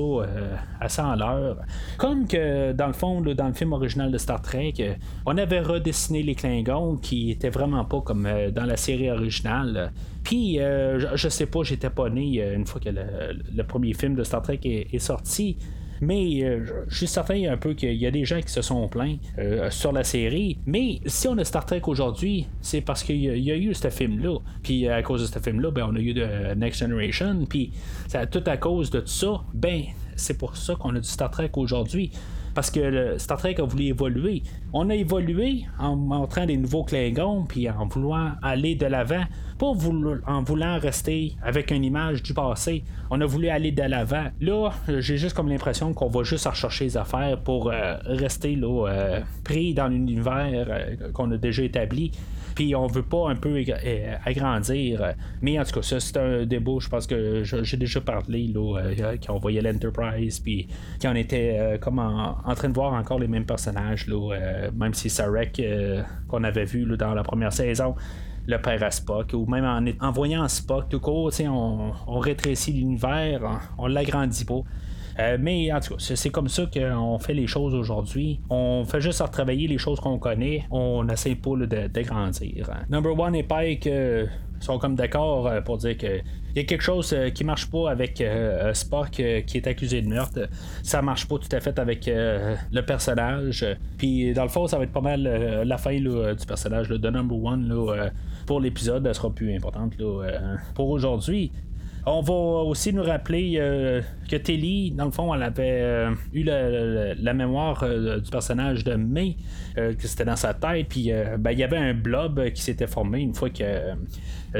à 0.81 0.89
100 0.89 1.11
à 1.11 1.17
l'heure. 1.17 1.57
Comme 1.99 2.27
que 2.27 2.73
dans 2.73 2.87
le 2.87 2.93
fond, 2.93 3.21
dans 3.21 3.47
le 3.47 3.53
film 3.53 3.73
original 3.73 4.11
de 4.11 4.19
Star 4.19 4.41
Trek, 4.41 4.75
on 5.27 5.37
avait 5.37 5.61
redessiné 5.61 6.23
les 6.23 6.35
Klingons 6.35 6.97
qui 6.97 7.31
étaient 7.31 7.51
vraiment 7.51 7.85
pas 7.85 8.01
comme 8.01 8.29
dans 8.53 8.65
la 8.65 8.77
série 8.77 9.11
originale. 9.11 9.93
Puis, 10.25 10.57
je, 10.59 11.29
sais 11.29 11.47
pas, 11.47 11.63
j'étais 11.63 11.91
pas 11.91 12.09
né 12.11 12.43
une 12.55 12.67
fois 12.67 12.81
que 12.81 12.91
le, 12.91 13.63
premier 13.63 13.95
film 13.95 14.15
de 14.15 14.25
Star 14.25 14.43
Trek 14.43 14.61
est 14.65 14.99
sorti. 14.99 15.57
Mais 16.01 16.43
euh, 16.43 16.65
je 16.89 16.97
suis 16.97 17.07
certain 17.07 17.51
un 17.51 17.57
peu 17.57 17.75
qu'il 17.75 17.95
y 17.95 18.07
a 18.07 18.11
des 18.11 18.25
gens 18.25 18.41
qui 18.41 18.51
se 18.51 18.63
sont 18.63 18.89
plaints 18.89 19.17
euh, 19.39 19.71
sur 19.71 19.93
la 19.93 20.05
série. 20.05 20.59
Mais 20.67 21.01
si 21.07 21.29
on 21.29 21.37
a 21.39 21.45
Star 21.45 21.67
Trek 21.67 21.83
aujourd'hui, 21.87 22.47
c'est 22.61 22.81
parce 22.81 23.03
qu'il 23.03 23.17
y, 23.17 23.51
a 23.51 23.57
eu 23.57 23.75
ce 23.75 23.91
film-là. 23.91 24.39
Puis 24.63 24.89
à 24.89 25.03
cause 25.03 25.23
de 25.23 25.27
ce 25.27 25.39
film-là, 25.39 25.71
ben, 25.71 25.87
on 25.91 25.97
a 25.97 26.01
eu 26.01 26.15
de 26.15 26.55
Next 26.55 26.81
Generation. 26.81 27.45
Puis 27.49 27.73
tout 28.31 28.45
à 28.47 28.57
cause 28.57 28.91
de 28.91 29.01
tout 29.01 29.07
ça, 29.07 29.43
ben 29.55 29.83
c'est 30.17 30.37
pour 30.37 30.57
ça 30.57 30.75
qu'on 30.75 30.95
a 30.97 31.01
du 31.01 31.09
Star 31.09 31.31
Trek 31.31 31.51
aujourd'hui 31.55 32.11
parce 32.55 32.71
que 32.71 32.81
le 32.81 33.19
Star 33.19 33.39
Trek 33.39 33.57
a 33.59 33.65
voulu 33.65 33.85
évoluer. 33.85 34.43
On 34.73 34.91
a 34.91 34.95
évolué 34.95 35.65
en 35.79 35.97
montrant 35.97 36.47
des 36.47 36.57
nouveaux 36.57 36.85
Klingons, 36.85 37.45
puis 37.45 37.69
en 37.69 37.87
voulant 37.87 38.33
aller 38.43 38.75
de 38.75 38.87
l'avant, 38.87 39.25
pas 39.59 39.67
en 39.67 40.43
voulant 40.43 40.79
rester 40.79 41.35
avec 41.43 41.71
une 41.71 41.85
image 41.85 42.23
du 42.23 42.35
passé. 42.35 42.83
On 43.11 43.21
a 43.21 43.27
voulu 43.27 43.49
aller 43.49 43.73
de 43.73 43.83
l'avant. 43.83 44.27
Là, 44.41 44.71
j'ai 44.89 45.17
juste 45.17 45.35
comme 45.37 45.49
l'impression 45.49 45.93
qu'on 45.93 46.09
va 46.09 46.23
juste 46.23 46.47
rechercher 46.47 46.85
les 46.85 46.97
affaires 46.97 47.39
pour 47.41 47.71
euh, 47.71 47.97
rester 48.05 48.57
là, 48.57 48.89
euh, 48.89 49.21
pris 49.45 49.75
dans 49.75 49.89
l'univers 49.89 50.67
euh, 50.69 51.13
qu'on 51.13 51.31
a 51.33 51.37
déjà 51.37 51.63
établi 51.63 52.13
puis 52.61 52.75
on 52.75 52.87
veut 52.89 53.03
pas 53.03 53.31
un 53.31 53.37
peu 53.37 53.65
euh, 53.67 54.17
agrandir. 54.23 55.15
Mais 55.41 55.59
en 55.59 55.65
tout 55.65 55.77
cas, 55.77 55.83
ça, 55.83 55.99
c'est 55.99 56.19
un 56.19 56.45
débat, 56.45 56.73
je 56.79 56.91
pense 56.91 57.07
que 57.07 57.43
j'ai 57.43 57.77
déjà 57.79 58.03
parlé, 58.03 58.49
là, 58.49 58.81
euh, 58.81 59.17
quand 59.27 59.39
voyait 59.39 59.63
l'Enterprise, 59.63 60.41
puis 60.41 60.69
quand 61.01 61.11
on 61.11 61.15
était 61.15 61.57
euh, 61.59 61.79
comme 61.79 61.99
en, 61.99 62.55
train 62.55 62.69
de 62.69 62.75
voir 62.75 62.93
encore 62.93 63.19
les 63.19 63.29
mêmes 63.29 63.47
personnages, 63.47 64.07
là, 64.09 64.35
même 64.75 64.93
si 64.93 65.09
Sarek 65.09 65.63
qu'on 66.29 66.45
avait 66.45 66.67
vu 66.67 66.85
dans 66.99 67.15
la 67.15 67.23
première 67.23 67.55
saison 67.55 67.95
le 68.47 68.61
père 68.61 68.83
à 68.83 68.91
Spock, 68.91 69.33
ou 69.33 69.47
même 69.47 69.97
en, 69.99 70.13
voyant 70.13 70.47
Spock 70.47 70.91
tout 70.91 71.01
court, 71.01 71.31
on, 71.41 71.93
on 72.07 72.19
rétrécit 72.19 72.75
l'univers, 72.75 73.41
on, 73.79 73.85
on 73.85 73.87
l'agrandit 73.87 74.45
pas. 74.45 74.63
Euh, 75.21 75.37
mais 75.39 75.73
en 75.73 75.81
tout 75.81 75.97
cas, 75.97 76.15
c'est 76.15 76.31
comme 76.31 76.49
ça 76.49 76.65
qu'on 76.73 77.19
fait 77.19 77.35
les 77.35 77.47
choses 77.47 77.75
aujourd'hui. 77.75 78.41
On 78.49 78.85
fait 78.85 79.01
juste 79.01 79.21
retravailler 79.21 79.69
les 79.69 79.79
choses 79.79 80.01
qu'on 80.01 80.19
connaît. 80.19 80.65
On 80.71 81.05
n'essaie 81.05 81.35
pas 81.35 81.57
d'agrandir. 81.89 82.71
Number 82.89 83.19
One 83.19 83.35
et 83.35 83.43
Pike 83.43 83.87
euh, 83.87 84.27
sont 84.61 84.79
comme 84.79 84.95
d'accord 84.95 85.47
euh, 85.47 85.61
pour 85.61 85.79
dire 85.79 85.97
que 85.99 86.21
il 86.53 86.57
y 86.57 86.61
a 86.61 86.65
quelque 86.65 86.83
chose 86.83 87.17
qui 87.33 87.45
marche 87.45 87.71
pas 87.71 87.93
avec 87.93 88.21
Spock 88.73 89.11
qui 89.11 89.23
est 89.57 89.67
accusé 89.69 90.03
de 90.03 90.09
meurtre. 90.09 90.49
Ça 90.83 91.01
marche 91.01 91.29
pas 91.29 91.39
tout 91.39 91.49
à 91.53 91.61
fait 91.61 91.79
avec 91.79 92.11
le 92.11 92.81
personnage. 92.81 93.65
Puis 93.99 94.35
dans 94.35 94.43
le 94.43 94.49
fond, 94.49 94.67
ça 94.67 94.77
va 94.77 94.83
être 94.83 94.91
pas 94.91 95.01
mal 95.01 95.63
la 95.65 95.79
fin 95.79 95.97
du 95.97 96.47
personnage 96.49 96.89
de 96.89 97.09
Number 97.09 97.41
One 97.41 98.11
pour 98.47 98.59
l'épisode. 98.59 99.07
Elle 99.07 99.15
sera 99.15 99.31
plus 99.31 99.55
importante 99.55 99.93
pour 100.75 100.89
aujourd'hui. 100.89 101.53
On 102.07 102.23
va 102.23 102.33
aussi 102.33 102.95
nous 102.95 103.03
rappeler 103.03 103.57
euh, 103.59 104.01
que 104.29 104.37
Telly, 104.37 104.91
dans 104.93 105.05
le 105.05 105.11
fond, 105.11 105.35
elle 105.35 105.43
avait 105.43 105.81
euh, 105.83 106.15
eu 106.33 106.45
la, 106.45 107.35
mémoire 107.35 107.83
euh, 107.83 108.21
du 108.21 108.31
personnage 108.31 108.85
de 108.85 108.95
May, 108.95 109.37
que 109.77 110.07
c'était 110.07 110.25
dans 110.25 110.37
sa 110.37 110.55
tête, 110.55 110.89
puis 110.89 111.13
ben, 111.39 111.53
il 111.53 111.59
y 111.59 111.63
avait 111.63 111.77
un 111.77 111.95
blob 111.95 112.51
qui 112.51 112.61
s'était 112.61 112.87
formé 112.87 113.21
une 113.21 113.35
fois 113.35 113.49
que 113.51 113.65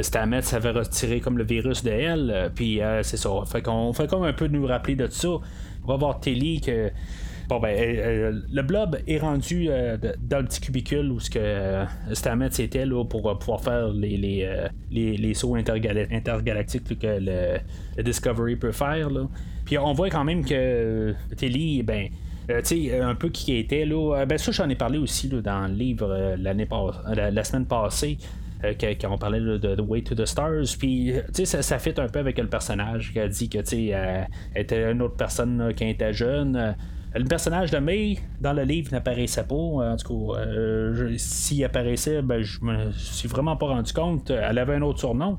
Stamets 0.01 0.55
avait 0.55 0.71
retiré 0.71 1.21
comme 1.21 1.37
le 1.37 1.45
virus 1.45 1.83
de 1.83 1.91
elle, 1.91 2.53
puis 2.55 2.81
c'est 3.03 3.17
ça. 3.17 3.31
Fait 3.47 3.61
qu'on 3.61 3.93
fait 3.93 4.09
comme 4.09 4.23
un 4.23 4.33
peu 4.33 4.47
nous 4.47 4.67
rappeler 4.67 4.95
de 4.95 5.09
ça. 5.09 5.29
On 5.29 5.87
va 5.87 5.97
voir 5.97 6.21
Telly 6.21 6.61
que 6.61 6.91
Bon, 7.51 7.59
ben, 7.59 7.77
euh, 7.77 8.31
euh, 8.31 8.41
le 8.49 8.63
blob 8.63 8.97
est 9.09 9.19
rendu 9.19 9.67
euh, 9.69 9.97
dans 10.21 10.39
le 10.39 10.45
petit 10.45 10.61
cubicule 10.61 11.11
où 11.11 11.19
ce 11.19 11.29
que 11.31 11.85
Stamets 12.13 12.47
était 12.61 12.87
là, 12.87 13.05
pour 13.05 13.37
pouvoir 13.41 13.61
faire 13.61 13.89
les, 13.89 14.17
les, 14.17 15.17
les, 15.17 15.35
sauts 15.35 15.57
intergalactiques 15.57 16.97
que 16.97 17.19
le, 17.21 17.59
Discovery 18.01 18.55
peut 18.55 18.71
faire. 18.71 19.11
Là. 19.11 19.27
Puis 19.65 19.77
on 19.79 19.93
voit 19.95 20.11
quand 20.11 20.23
même 20.23 20.45
que 20.45 21.13
Telly, 21.37 21.83
ben. 21.83 22.11
tu 22.47 22.55
sais, 22.63 23.01
un 23.01 23.17
peu 23.17 23.31
qui 23.31 23.57
était 23.57 23.85
là. 23.85 24.25
ben 24.27 24.39
ça, 24.39 24.53
j'en 24.53 24.69
ai 24.69 24.77
parlé 24.77 24.99
aussi 24.99 25.29
là, 25.29 25.41
dans 25.41 25.67
le 25.67 25.75
livre 25.75 26.37
l'année 26.39 26.69
la, 27.13 27.43
semaine 27.43 27.67
passée. 27.67 28.17
quand 28.63 29.11
on 29.11 29.19
parlait 29.19 29.41
de, 29.41 29.75
The 29.75 29.81
Way 29.81 30.03
to 30.03 30.15
the 30.15 30.25
Stars. 30.25 30.77
Puis, 30.79 31.15
ça, 31.33 31.63
ça 31.63 31.81
fit 31.81 31.95
un 31.97 32.07
peu 32.07 32.21
avec 32.21 32.39
le 32.39 32.47
personnage 32.47 33.13
qui 33.13 33.19
a 33.19 33.27
dit 33.27 33.49
que, 33.49 33.59
elle 33.75 34.29
était 34.55 34.89
une 34.93 35.03
autre 35.03 35.17
personne 35.17 35.75
qui 35.75 35.89
était 35.89 36.13
jeune. 36.13 36.77
Le 37.13 37.25
personnage 37.25 37.73
de 37.73 37.79
May 37.79 38.19
dans 38.41 38.53
le 38.53 38.63
livre 38.63 38.93
n'apparaissait 38.93 39.43
pas. 39.43 39.55
En 39.55 39.97
tout 39.97 40.33
cas, 40.33 40.41
euh, 40.41 41.15
s'il 41.17 41.65
apparaissait, 41.65 42.23
ben, 42.23 42.41
je 42.41 42.61
me 42.63 42.93
suis 42.93 43.29
vraiment 43.29 43.57
pas 43.57 43.67
rendu 43.67 43.93
compte. 43.93 44.31
Elle 44.31 44.59
avait 44.59 44.77
un 44.77 44.83
autre 44.83 45.01
surnom. 45.01 45.39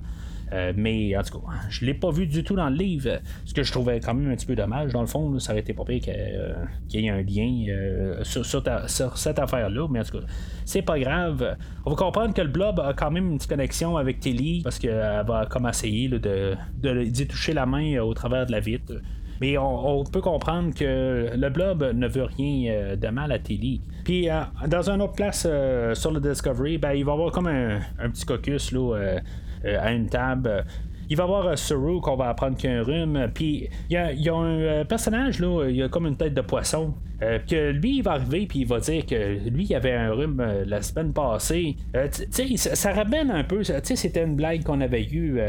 Euh, 0.53 0.73
mais 0.75 1.15
en 1.15 1.23
tout 1.23 1.39
cas, 1.39 1.47
je 1.69 1.85
l'ai 1.85 1.93
pas 1.93 2.11
vu 2.11 2.27
du 2.27 2.43
tout 2.43 2.57
dans 2.57 2.69
le 2.69 2.75
livre. 2.75 3.21
Ce 3.45 3.53
que 3.53 3.63
je 3.63 3.71
trouvais 3.71 4.01
quand 4.01 4.13
même 4.13 4.29
un 4.29 4.35
petit 4.35 4.45
peu 4.45 4.55
dommage. 4.55 4.91
Dans 4.91 4.99
le 4.99 5.07
fond, 5.07 5.39
ça 5.39 5.53
aurait 5.53 5.61
été 5.61 5.73
pas 5.73 5.85
pire 5.85 6.01
euh, 6.09 6.53
qu'il 6.89 7.05
y 7.05 7.07
ait 7.07 7.09
un 7.09 7.21
lien 7.21 8.21
sur, 8.23 8.45
cette 8.45 9.39
affaire-là. 9.39 9.87
Mais 9.89 10.01
en 10.01 10.03
tout 10.03 10.19
cas, 10.19 10.25
c'est 10.65 10.81
pas 10.81 10.99
grave. 10.99 11.55
On 11.85 11.91
va 11.91 11.95
comprendre 11.95 12.33
que 12.33 12.41
le 12.41 12.49
blob 12.49 12.81
a 12.81 12.91
quand 12.91 13.11
même 13.11 13.31
une 13.31 13.37
petite 13.37 13.49
connexion 13.49 13.95
avec 13.95 14.19
Telly 14.19 14.61
parce 14.61 14.77
qu'elle 14.77 15.23
va 15.25 15.47
comme 15.49 15.67
essayer 15.67 16.09
de, 16.09 16.57
d'y 17.05 17.27
toucher 17.27 17.53
la 17.53 17.65
main 17.65 17.99
au 18.01 18.13
travers 18.13 18.45
de 18.45 18.51
la 18.51 18.59
vitre. 18.59 18.95
Mais 19.41 19.57
on, 19.57 20.03
peut 20.03 20.21
comprendre 20.21 20.71
que 20.75 21.31
le 21.35 21.49
blob 21.49 21.83
ne 21.95 22.07
veut 22.07 22.25
rien 22.25 22.71
euh, 22.71 22.95
de 22.95 23.07
mal 23.07 23.31
à 23.31 23.39
Tilly. 23.39 23.81
Puis 24.05 24.29
euh, 24.29 24.41
dans 24.67 24.87
une 24.87 25.01
autre 25.01 25.13
place 25.13 25.47
euh, 25.49 25.95
sur 25.95 26.11
le 26.11 26.19
Discovery, 26.19 26.77
ben, 26.77 26.91
il 26.91 27.03
va 27.03 27.13
y 27.13 27.15
avoir 27.15 27.31
comme 27.31 27.47
un, 27.47 27.79
petit 28.11 28.23
caucus 28.23 28.71
là, 28.71 29.17
à 29.65 29.91
une 29.91 30.07
table 30.07 30.63
il 31.09 31.17
va 31.17 31.23
y 31.23 31.27
avoir 31.27 31.57
Suru 31.57 31.99
qu'on 31.99 32.15
va 32.15 32.29
apprendre 32.29 32.55
qu'il 32.55 32.69
a 32.69 32.79
un 32.79 32.83
rhume. 32.83 33.29
Puis 33.33 33.67
il 33.89 33.93
y 34.17 34.29
a, 34.29 34.33
un 34.33 34.85
personnage, 34.85 35.39
là, 35.41 35.67
il 35.67 35.83
a 35.83 35.89
comme 35.89 36.05
une 36.05 36.15
tête 36.15 36.33
de 36.33 36.39
poisson. 36.39 36.93
que 37.19 37.71
lui, 37.71 37.97
il 37.97 38.01
va 38.01 38.11
arriver, 38.11 38.45
puis 38.47 38.59
il 38.59 38.67
va 38.67 38.79
dire 38.79 39.05
que 39.05 39.49
lui, 39.49 39.65
il 39.65 39.75
avait 39.75 39.91
un 39.91 40.13
rhume 40.13 40.41
la 40.65 40.81
semaine 40.81 41.11
passée. 41.11 41.75
tu 42.13 42.27
sais, 42.29 42.75
ça, 42.75 42.93
ramène 42.93 43.29
un 43.29 43.43
peu. 43.43 43.59
Tu 43.59 43.73
sais, 43.83 43.95
c'était 43.97 44.23
une 44.23 44.37
blague 44.37 44.63
qu'on 44.63 44.79
avait 44.79 45.03
eue. 45.03 45.41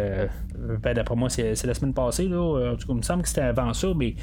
Ben, 0.83 0.95
d'après 0.95 1.17
moi, 1.17 1.29
c'est 1.29 1.65
la 1.65 1.75
semaine 1.75 1.95
passée, 1.95 2.29
là. 2.29 2.73
En 2.73 2.77
tout 2.77 2.87
cas, 2.87 2.93
il 2.93 2.97
me 2.97 3.03
semble 3.03 3.23
que 3.23 3.29
c'était 3.29 3.43
avant 3.43 3.73
ça, 3.73 3.89
mais 3.97 4.15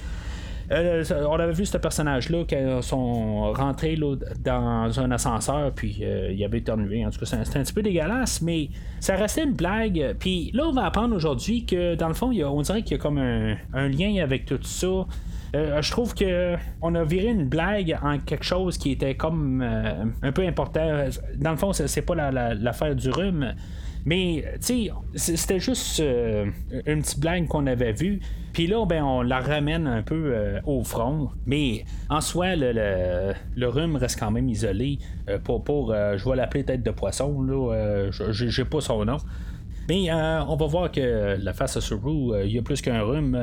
on 0.72 1.40
avait 1.40 1.54
vu 1.54 1.66
ce 1.66 1.78
personnage-là 1.78 2.44
quand 2.48 2.82
sont 2.84 3.54
rentrés 3.54 3.98
dans 4.44 5.00
un 5.00 5.12
ascenseur, 5.12 5.72
puis 5.74 6.00
il 6.00 6.44
avait 6.44 6.60
éternué. 6.60 7.04
En 7.06 7.10
tout 7.10 7.20
cas, 7.20 7.26
c'était 7.26 7.58
un 7.58 7.64
petit 7.64 7.74
peu 7.74 7.82
dégueulasse, 7.82 8.42
mais 8.42 8.70
ça 9.00 9.16
restait 9.16 9.46
une 9.46 9.54
blague. 9.54 10.16
Puis 10.20 10.52
là, 10.54 10.68
on 10.68 10.72
va 10.72 10.86
apprendre 10.86 11.16
aujourd'hui 11.16 11.66
que 11.66 11.96
dans 11.96 12.08
le 12.08 12.14
fond, 12.14 12.32
on 12.32 12.62
dirait 12.62 12.84
qu'il 12.84 12.98
y 12.98 13.00
a 13.00 13.02
comme 13.02 13.18
un 13.18 13.88
lien 13.88 14.22
avec 14.24 14.46
tout 14.46 14.60
ça. 14.62 15.08
Euh, 15.56 15.82
je 15.82 15.92
trouve 15.92 16.14
que 16.14 16.56
on 16.82 16.94
a 16.96 17.04
viré 17.04 17.28
une 17.28 17.48
blague 17.48 17.98
en 18.04 18.20
quelque 18.20 18.46
chose 18.46 18.78
qui 18.78 18.92
était 18.92 19.16
comme 19.16 19.62
euh, 19.64 20.06
un 20.22 20.32
peu 20.32 20.46
important. 20.46 21.06
Dans 21.38 21.52
le 21.52 21.58
fond, 21.58 21.74
c'est 21.74 22.02
pas 22.02 22.32
l'affaire 22.32 22.96
du 22.96 23.10
rhume. 23.10 23.54
Mais, 24.06 24.44
tu 24.66 24.90
sais, 25.16 25.36
c'était 25.36 25.60
juste 25.60 26.00
euh, 26.00 26.46
une 26.86 27.02
petite 27.02 27.20
blague 27.20 27.48
qu'on 27.48 27.68
avait 27.68 27.94
vue. 27.94 28.20
Puis 28.54 28.68
là, 28.68 28.86
ben, 28.86 29.04
on 29.04 29.22
la 29.22 29.40
ramène 29.40 29.88
un 29.88 30.02
peu 30.02 30.36
au 30.66 30.84
front. 30.84 31.30
Mais 31.46 31.86
en 32.10 32.20
soi, 32.20 32.56
le, 32.56 33.68
rhume 33.68 33.96
reste 33.96 34.20
quand 34.20 34.32
même 34.32 34.50
isolé. 34.50 34.98
pour, 35.44 35.64
pour 35.64 35.94
je 35.94 36.28
vais 36.28 36.36
l'appeler 36.36 36.64
tête 36.64 36.82
de 36.82 36.92
poisson. 36.92 37.42
Là, 37.42 38.10
j'ai 38.32 38.66
pas 38.66 38.82
son 38.82 39.06
nom. 39.06 39.18
Mais 39.88 40.12
on 40.12 40.56
va 40.56 40.66
voir 40.66 40.92
que 40.92 41.38
la 41.40 41.54
face 41.54 41.78
à 41.78 41.82
Suru, 41.82 42.44
il 42.44 42.52
y 42.52 42.58
a 42.58 42.64
plus 42.64 42.82
qu'un 42.82 43.04
rhume. 43.04 43.40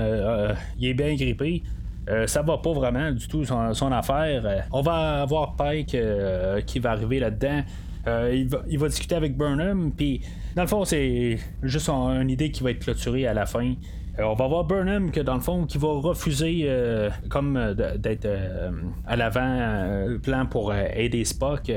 il 0.78 0.88
est 0.88 0.94
bien 0.94 1.14
grippé. 1.14 1.62
Euh, 2.08 2.26
ça 2.26 2.42
va 2.42 2.58
pas 2.58 2.72
vraiment 2.72 3.10
du 3.10 3.26
tout 3.26 3.44
son, 3.44 3.92
affaire. 3.92 4.42
Euh, 4.44 4.60
on 4.72 4.80
va 4.80 5.22
avoir 5.22 5.56
Pike 5.56 5.94
euh, 5.94 6.60
qui 6.60 6.78
va 6.78 6.92
arriver 6.92 7.18
là-dedans. 7.18 7.62
Il 8.06 8.78
va, 8.78 8.88
discuter 8.88 9.14
avec 9.14 9.36
Burnham, 9.36 9.92
puis 9.96 10.20
dans 10.54 10.62
le 10.62 10.68
fond, 10.68 10.84
c'est 10.84 11.38
juste 11.62 11.88
une 11.88 12.30
idée 12.30 12.50
qui 12.50 12.62
va 12.62 12.70
être 12.70 12.80
clôturée 12.80 13.26
à 13.26 13.34
la 13.34 13.46
fin. 13.46 13.74
on 14.18 14.34
va 14.34 14.46
voir 14.46 14.64
Burnham 14.64 15.10
que 15.10 15.20
dans 15.20 15.34
le 15.34 15.40
fond 15.40 15.66
qui 15.66 15.78
va 15.78 15.88
refuser 15.88 16.70
comme 17.28 17.74
d'être 17.98 18.28
à 19.06 19.16
l'avant 19.16 20.18
plan 20.22 20.46
pour 20.46 20.72
aider 20.74 21.24
Spock. 21.24 21.72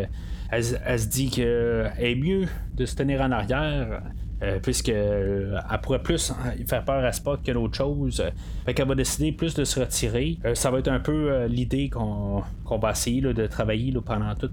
Elle, 0.51 0.63
se 0.63 1.07
dit 1.07 1.29
qu'elle 1.29 1.91
est 1.99 2.15
mieux 2.15 2.45
de 2.75 2.85
se 2.85 2.95
tenir 2.95 3.21
en 3.21 3.31
arrière 3.31 4.01
euh, 4.41 4.57
puisque 4.61 4.87
euh, 4.87 5.59
pourrait 5.83 6.01
plus 6.01 6.33
faire 6.65 6.85
peur 6.85 7.03
à 7.03 7.11
Spock 7.11 7.43
que 7.43 7.51
d'autres 7.51 7.75
chose. 7.75 8.23
Fait 8.65 8.73
qu'elle 8.73 8.87
va 8.87 8.95
décider 8.95 9.33
plus 9.33 9.53
de 9.53 9.65
se 9.65 9.81
retirer. 9.81 10.37
Euh, 10.45 10.55
ça 10.55 10.71
va 10.71 10.79
être 10.79 10.87
un 10.87 11.01
peu 11.01 11.45
l'idée 11.47 11.89
qu'on, 11.89 12.43
va 12.81 12.91
essayer 12.91 13.19
de 13.21 13.47
travailler 13.47 13.93
pendant 14.05 14.33
tout 14.35 14.51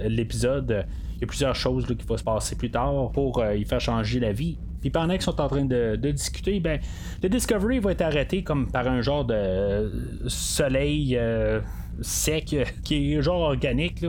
l'épisode. 0.00 0.84
Il 1.16 1.20
y 1.20 1.24
a 1.24 1.26
plusieurs 1.28 1.54
choses 1.54 1.86
qui 1.86 2.06
vont 2.06 2.16
se 2.16 2.24
passer 2.24 2.56
plus 2.56 2.70
tard 2.70 3.12
pour 3.12 3.44
y 3.44 3.64
faire 3.64 3.80
changer 3.80 4.18
la 4.18 4.32
vie. 4.32 4.58
Puis 4.80 4.90
pendant 4.90 5.14
qu'ils 5.14 5.22
sont 5.22 5.40
en 5.40 5.48
train 5.48 5.64
de, 5.64 5.96
discuter, 6.10 6.58
ben, 6.58 6.80
le 7.22 7.28
Discovery 7.28 7.78
va 7.78 7.92
être 7.92 8.02
arrêté 8.02 8.42
comme 8.42 8.68
par 8.70 8.88
un 8.88 9.00
genre 9.00 9.24
de 9.24 9.92
soleil 10.26 11.18
sec 12.00 12.56
qui 12.82 13.14
est 13.14 13.22
genre 13.22 13.42
organique. 13.42 14.04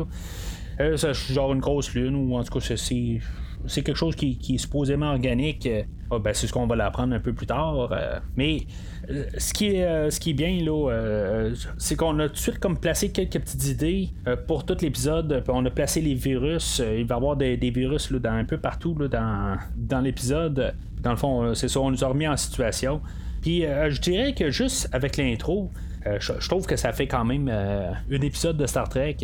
c'est 0.78 1.14
genre 1.14 1.54
une 1.54 1.60
grosse 1.60 1.94
lune 1.94 2.16
ou 2.16 2.36
en 2.36 2.44
tout 2.44 2.58
cas 2.58 2.76
c'est 2.76 3.20
c'est 3.68 3.82
quelque 3.82 3.98
chose 3.98 4.16
qui, 4.16 4.38
est 4.50 4.58
supposément 4.58 5.12
organique. 5.12 5.66
Euh, 5.66 5.84
ah, 6.12 6.20
ben, 6.20 6.34
c'est 6.34 6.48
ce 6.48 6.54
qu'on 6.54 6.68
va 6.68 6.76
l'apprendre 6.76 7.14
un 7.14 7.20
peu 7.20 7.34
plus 7.34 7.46
tard. 7.46 7.92
Euh, 7.92 8.20
mais 8.36 8.62
euh, 9.10 9.26
ce, 9.38 9.54
qui 9.54 9.68
est, 9.68 10.10
ce 10.10 10.20
qui 10.20 10.32
est 10.32 10.34
bien, 10.34 10.60
là, 10.64 11.50
c'est 11.78 11.96
qu'on 11.96 12.18
a 12.20 12.28
tout 12.28 12.34
de 12.34 12.40
suite 12.40 12.60
comme 12.60 12.78
placé 12.78 13.12
quelques 13.12 13.40
petites 13.40 13.68
idées 13.68 14.10
pour 14.48 14.66
tout 14.66 14.78
l'épisode. 14.82 15.44
On 15.48 15.66
a 15.66 15.70
placé 15.70 16.02
les 16.02 16.16
virus. 16.16 16.80
il 16.80 17.06
va 17.06 17.16
y 17.16 17.18
avoir 17.18 17.36
des, 17.36 17.56
virus 17.58 18.12
là, 18.12 18.20
dans, 18.20 18.34
un 18.34 18.46
peu 18.46 18.58
partout 18.58 18.94
dans, 18.94 19.58
dans 19.76 20.02
l'épisode. 20.02 20.74
Dans 21.02 21.12
le 21.12 21.18
fond, 21.18 21.54
c'est 21.54 21.68
ça, 21.68 21.80
on 21.80 21.92
nous 21.92 22.04
a 22.04 22.08
remis 22.08 22.28
en 22.28 22.38
situation. 22.38 23.02
Puis 23.42 23.62
je 23.62 24.02
dirais 24.02 24.34
que 24.34 24.52
juste 24.52 24.90
avec 24.92 25.18
l'intro, 25.18 25.72
euh, 26.08 26.18
je, 26.20 26.48
trouve 26.48 26.66
que 26.66 26.78
ça 26.78 26.94
fait 26.94 27.08
quand 27.08 27.26
même 27.26 27.50
euh, 27.52 27.92
un 28.12 28.22
épisode 28.22 28.58
de 28.58 28.66
Star 28.66 28.88
Trek. 28.88 29.18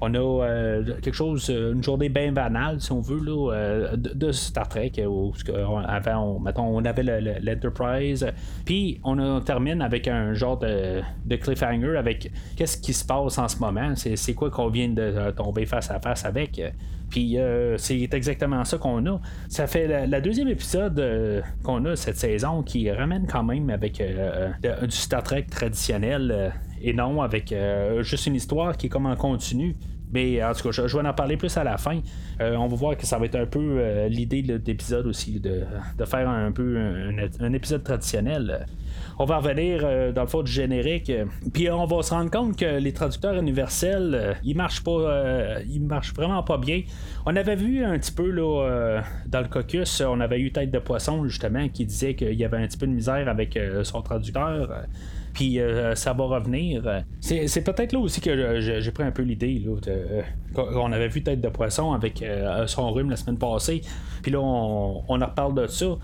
On 0.00 0.12
a 0.14 0.18
euh, 0.18 0.84
quelque 1.00 1.14
chose, 1.14 1.48
une 1.48 1.82
journée 1.82 2.08
bien 2.08 2.32
banale, 2.32 2.80
si 2.80 2.90
on 2.92 3.00
veut, 3.00 3.20
de, 3.96 4.32
Star 4.32 4.68
Trek. 4.68 4.92
Où, 5.06 5.32
avant, 5.86 6.40
on, 6.44 6.52
on 6.56 6.84
avait 6.84 7.02
l'Enterprise. 7.40 8.26
Puis 8.64 9.00
on, 9.04 9.40
termine 9.40 9.82
avec 9.82 10.08
un 10.08 10.34
genre 10.34 10.58
de, 10.58 11.02
cliffhanger 11.36 11.96
avec 11.96 12.30
qu'est-ce 12.56 12.78
qui 12.78 12.92
se 12.92 13.04
passe 13.04 13.38
en 13.38 13.48
ce 13.48 13.58
moment. 13.58 13.94
C'est 13.94 14.34
quoi 14.34 14.50
qu'on 14.50 14.68
vient 14.68 14.88
de 14.88 15.30
tomber 15.30 15.66
face 15.66 15.90
à 15.90 16.00
face 16.00 16.24
avec. 16.24 16.60
Puis 17.08 17.38
c'est 17.76 18.12
exactement 18.12 18.64
ça 18.64 18.78
qu'on 18.78 19.06
a. 19.06 19.20
Ça 19.48 19.66
fait 19.66 20.06
la, 20.06 20.20
deuxième 20.20 20.48
épisode 20.48 21.44
qu'on 21.62 21.84
a 21.84 21.94
cette 21.94 22.16
saison 22.16 22.62
qui 22.62 22.90
ramène 22.90 23.26
quand 23.26 23.44
même 23.44 23.70
avec 23.70 24.02
du 24.02 24.90
Star 24.90 25.22
Trek 25.22 25.46
traditionnel 25.50 26.15
et 26.80 26.92
non 26.92 27.22
avec 27.22 27.54
juste 28.00 28.26
une 28.26 28.34
histoire 28.34 28.76
qui 28.76 28.86
est 28.86 28.90
comme 28.90 29.06
en 29.06 29.16
continu. 29.16 29.74
Mais 30.12 30.42
en 30.42 30.52
tout 30.52 30.62
cas, 30.62 30.70
je, 30.70 30.96
vais 30.96 31.08
en 31.08 31.12
parler 31.12 31.36
plus 31.36 31.56
à 31.56 31.64
la 31.64 31.78
fin. 31.78 32.00
on 32.40 32.66
va 32.68 32.76
voir 32.76 32.96
que 32.96 33.06
ça 33.06 33.18
va 33.18 33.26
être 33.26 33.34
un 33.34 33.46
peu 33.46 34.06
l'idée 34.06 34.42
de 34.42 34.60
l'épisode 34.64 35.06
aussi, 35.06 35.40
de, 35.40 35.64
faire 36.04 36.28
un 36.28 36.52
peu 36.52 36.78
un 37.40 37.52
épisode 37.52 37.82
traditionnel 37.82 38.66
on 39.18 39.24
va 39.24 39.38
revenir 39.38 39.80
euh, 39.82 40.12
dans 40.12 40.22
le 40.22 40.28
fond 40.28 40.42
du 40.42 40.52
générique. 40.52 41.10
Puis 41.52 41.70
on 41.70 41.86
va 41.86 42.02
se 42.02 42.10
rendre 42.12 42.30
compte 42.30 42.56
que 42.56 42.78
les 42.78 42.92
traducteurs 42.92 43.34
universels, 43.36 44.14
euh, 44.14 44.34
ils 44.44 44.56
marchent 44.56 44.84
pas, 44.84 44.90
euh, 44.90 45.60
ils 45.68 45.82
marchent 45.82 46.14
vraiment 46.14 46.42
pas 46.42 46.58
bien. 46.58 46.82
On 47.24 47.34
avait 47.34 47.56
vu 47.56 47.84
un 47.84 47.98
petit 47.98 48.12
peu 48.12 48.30
là, 48.30 49.02
dans 49.26 49.40
le 49.40 49.48
caucus, 49.48 50.00
on 50.00 50.20
avait 50.20 50.40
eu 50.40 50.52
Tête 50.52 50.70
de 50.70 50.78
Poisson 50.78 51.24
justement 51.24 51.68
qui 51.68 51.84
disait 51.84 52.14
qu'il 52.14 52.34
y 52.34 52.44
avait 52.44 52.58
un 52.58 52.66
petit 52.66 52.78
peu 52.78 52.86
de 52.86 52.92
misère 52.92 53.28
avec 53.28 53.58
son 53.82 54.00
traducteur 54.02 54.84
puis 55.36 55.60
ça 55.94 56.14
va 56.14 56.24
revenir. 56.24 56.82
C'est, 57.20 57.62
peut-être 57.62 57.92
là 57.92 57.98
aussi 57.98 58.22
que 58.22 58.58
j'ai 58.58 58.90
pris 58.90 59.04
un 59.04 59.10
peu 59.10 59.22
l'idée. 59.22 59.62
on 60.56 60.92
avait 60.92 61.08
vu 61.08 61.22
Tête 61.22 61.42
de 61.42 61.48
Poisson 61.48 61.92
avec 61.92 62.24
son 62.66 62.90
rhume 62.90 63.10
la 63.10 63.16
semaine 63.16 63.36
passée, 63.36 63.82
puis 64.22 64.32
là 64.32 64.40
on, 64.40 65.04
en 65.08 65.26
reparle 65.26 65.54
de 65.54 65.66
ça. 65.66 65.98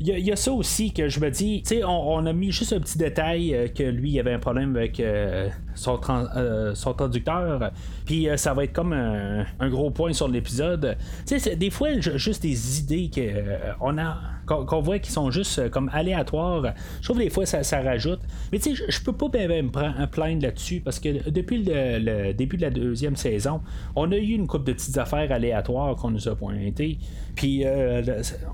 Il 0.00 0.08
y, 0.08 0.32
a 0.32 0.36
ça 0.36 0.52
aussi 0.52 0.92
que 0.92 1.08
je 1.08 1.20
me 1.20 1.30
dis, 1.30 1.62
tu 1.62 1.76
sais, 1.76 1.84
on, 1.84 2.26
a 2.26 2.32
mis 2.32 2.50
juste 2.50 2.72
un 2.72 2.80
petit 2.80 2.98
détail 2.98 3.54
euh, 3.54 3.68
que 3.68 3.84
lui, 3.84 4.10
il 4.10 4.20
avait 4.20 4.32
un 4.32 4.40
problème 4.40 4.74
avec 4.74 4.98
euh, 4.98 5.48
son, 5.76 6.00
euh, 6.36 6.74
traducteur. 6.74 7.70
Puis 8.04 8.26
ça 8.36 8.54
va 8.54 8.64
être 8.64 8.72
comme 8.72 8.92
un, 8.92 9.68
gros 9.68 9.92
point 9.92 10.12
sur 10.12 10.26
l'épisode. 10.26 10.96
Tu 11.26 11.38
sais, 11.38 11.54
des 11.54 11.70
fois, 11.70 12.00
juste 12.00 12.42
des 12.42 12.80
idées 12.80 13.08
qu'on 13.08 13.98
a 13.98 14.18
qu'on 14.46 14.80
voit 14.80 14.98
qui 14.98 15.10
sont 15.10 15.30
juste 15.30 15.70
comme 15.70 15.90
aléatoires. 15.92 16.74
Je 17.00 17.04
trouve 17.04 17.18
des 17.18 17.30
fois 17.30 17.46
ça, 17.46 17.80
rajoute. 17.80 18.20
Mais 18.52 18.58
tu 18.58 18.76
sais, 18.76 18.84
je 18.88 19.00
peux 19.00 19.12
pas 19.12 19.26
me 19.26 20.06
plaindre 20.06 20.42
là-dessus 20.42 20.80
parce 20.80 21.00
que 21.00 21.30
depuis 21.30 21.64
le, 21.64 22.32
début 22.32 22.56
de 22.56 22.62
la 22.62 22.70
deuxième 22.70 23.16
saison, 23.16 23.60
on 23.96 24.10
a 24.12 24.16
eu 24.16 24.32
une 24.32 24.46
couple 24.46 24.64
de 24.64 24.72
petites 24.72 24.98
affaires 24.98 25.30
aléatoires 25.32 25.96
qu'on 25.96 26.10
nous 26.10 26.28
a 26.28 26.36
pointées. 26.36 26.98
Puis 27.34 27.64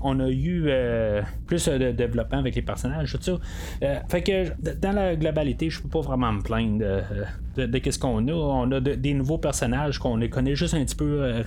on 0.03 0.19
a 0.19 0.29
eu 0.29 0.69
plus 1.45 1.67
euh, 1.67 1.77
de 1.77 1.91
développement 1.91 2.39
avec 2.39 2.55
les 2.55 2.61
personnages, 2.61 3.11
tout 3.11 3.21
ça. 3.21 3.39
Euh, 3.83 3.99
fait 4.09 4.21
que 4.21 4.73
dans 4.79 4.91
la 4.91 5.15
globalité, 5.15 5.69
je 5.69 5.81
peux 5.81 5.89
pas 5.89 6.01
vraiment 6.01 6.31
me 6.31 6.41
plaindre 6.41 6.83
de, 7.55 7.77
qu'est-ce 7.77 7.99
qu'on 7.99 8.27
a. 8.27 8.31
On 8.31 8.71
a 8.71 8.79
des 8.79 9.13
nouveaux 9.13 9.37
personnages 9.37 9.99
qu'on 9.99 10.17
les 10.17 10.29
connaît 10.29 10.55
juste 10.55 10.73
un 10.73 10.83
petit 10.83 10.95
peu 10.95 11.41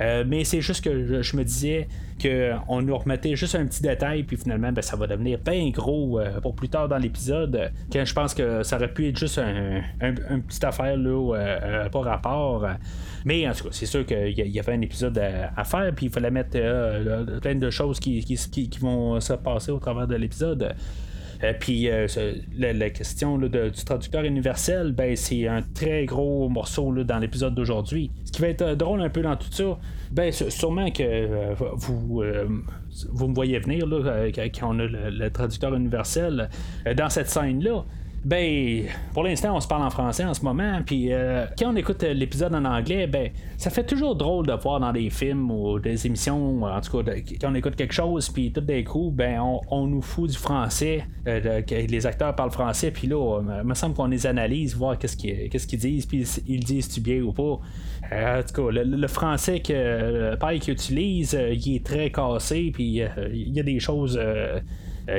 euh, 0.00 0.24
mais 0.26 0.44
c'est 0.44 0.60
juste 0.60 0.84
que 0.84 1.22
je, 1.22 1.36
me 1.36 1.44
disais 1.44 1.88
qu'on 2.20 2.82
nous 2.82 2.96
remettait 2.96 3.36
juste 3.36 3.54
un 3.54 3.66
petit 3.66 3.82
détail, 3.82 4.22
puis 4.22 4.36
finalement, 4.36 4.72
ben, 4.72 4.82
ça 4.82 4.96
va 4.96 5.06
devenir 5.06 5.38
bien 5.38 5.70
gros 5.70 6.20
pour 6.42 6.54
plus 6.54 6.68
tard 6.68 6.88
dans 6.88 6.98
l'épisode. 6.98 7.72
Je 7.92 8.12
pense 8.12 8.34
que 8.34 8.62
ça 8.62 8.76
aurait 8.76 8.92
pu 8.92 9.08
être 9.08 9.18
juste 9.18 9.38
un, 9.38 9.82
un, 10.00 10.40
petite 10.40 10.64
affaire 10.64 10.96
là, 10.96 11.88
pas 11.90 12.00
rapport. 12.00 12.66
Mais 13.24 13.48
en 13.48 13.52
tout 13.52 13.64
cas, 13.64 13.70
c'est 13.72 13.86
sûr 13.86 14.04
qu'il 14.04 14.32
y 14.32 14.58
avait 14.58 14.72
un 14.72 14.80
épisode 14.82 15.18
à, 15.18 15.64
faire, 15.64 15.92
puis 15.94 16.06
il 16.06 16.12
fallait 16.12 16.30
mettre 16.30 16.50
euh, 16.56 17.40
plein 17.40 17.54
de 17.54 17.70
choses 17.70 17.98
qui, 17.98 18.22
qui, 18.22 18.78
vont 18.78 19.18
se 19.20 19.32
passer 19.32 19.70
au 19.70 19.78
travers 19.78 20.06
de 20.06 20.16
l'épisode. 20.16 20.74
Euh, 21.44 21.52
puis 21.58 21.88
euh, 21.88 22.06
la, 22.56 22.90
question 22.90 23.38
du 23.38 23.84
traducteur 23.84 24.24
universel, 24.24 24.92
ben, 24.92 25.14
c'est 25.16 25.46
un 25.46 25.62
très 25.62 26.06
gros 26.06 26.48
morceau 26.48 26.92
dans 27.04 27.18
l'épisode 27.18 27.54
d'aujourd'hui. 27.54 28.10
Ce 28.24 28.32
qui 28.32 28.42
va 28.42 28.48
être 28.48 28.74
drôle 28.74 29.02
un 29.02 29.10
peu 29.10 29.22
dans 29.22 29.36
tout 29.36 29.50
ça, 29.50 29.78
ben, 30.10 30.32
sûrement 30.32 30.90
que 30.90 31.54
vous, 31.76 32.22
vous 33.12 33.28
me 33.28 33.34
voyez 33.34 33.58
venir 33.58 33.86
là, 33.86 34.28
quand 34.32 34.74
on 34.74 34.78
a 34.78 34.86
le 34.86 35.28
traducteur 35.30 35.74
universel 35.74 36.48
dans 36.96 37.10
cette 37.10 37.28
scène-là. 37.28 37.84
Ben, 38.24 38.84
pour 39.12 39.22
l'instant, 39.22 39.54
on 39.54 39.60
se 39.60 39.68
parle 39.68 39.82
en 39.82 39.90
français 39.90 40.24
en 40.24 40.32
ce 40.32 40.42
moment. 40.42 40.80
Puis 40.84 41.12
euh, 41.12 41.44
quand 41.58 41.72
on 41.72 41.76
écoute 41.76 42.02
l'épisode 42.02 42.54
en 42.54 42.64
anglais, 42.64 43.06
ben, 43.06 43.30
ça 43.58 43.68
fait 43.68 43.84
toujours 43.84 44.16
drôle 44.16 44.46
de 44.46 44.52
voir 44.54 44.80
dans 44.80 44.92
des 44.92 45.10
films 45.10 45.50
ou 45.50 45.78
des 45.78 46.06
émissions, 46.06 46.62
en 46.62 46.80
tout 46.80 47.02
cas, 47.02 47.12
quand 47.38 47.50
on 47.50 47.54
écoute 47.54 47.76
quelque 47.76 47.92
chose, 47.92 48.30
puis 48.30 48.50
tout 48.50 48.62
d'un 48.62 48.82
coup, 48.82 49.10
ben, 49.14 49.42
on, 49.70 49.86
nous 49.86 50.00
fout 50.00 50.30
du 50.30 50.36
français, 50.38 51.04
euh, 51.28 51.60
les 51.70 52.06
acteurs 52.06 52.34
parlent 52.34 52.50
français, 52.50 52.90
puis 52.90 53.08
là, 53.08 53.42
il 53.62 53.68
me 53.68 53.74
semble 53.74 53.94
qu'on 53.94 54.06
les 54.06 54.26
analyse, 54.26 54.74
voir 54.74 54.98
qu'est-ce 54.98 55.16
qu'ils, 55.16 55.78
disent, 55.78 56.06
puis 56.06 56.26
ils 56.46 56.64
disent-tu 56.64 57.00
bien 57.00 57.20
ou 57.20 57.32
pas. 57.32 57.60
Euh, 58.10 58.40
en 58.40 58.42
tout 58.42 58.62
cas, 58.62 58.70
le, 58.72 59.08
français 59.08 59.60
que 59.60 60.34
Pike 60.36 60.68
utilise, 60.68 61.38
il 61.52 61.76
est 61.76 61.84
très 61.84 62.10
cassé, 62.10 62.70
puis 62.72 63.02
il 63.32 63.54
y 63.54 63.60
a 63.60 63.62
des 63.62 63.80
choses 63.80 64.18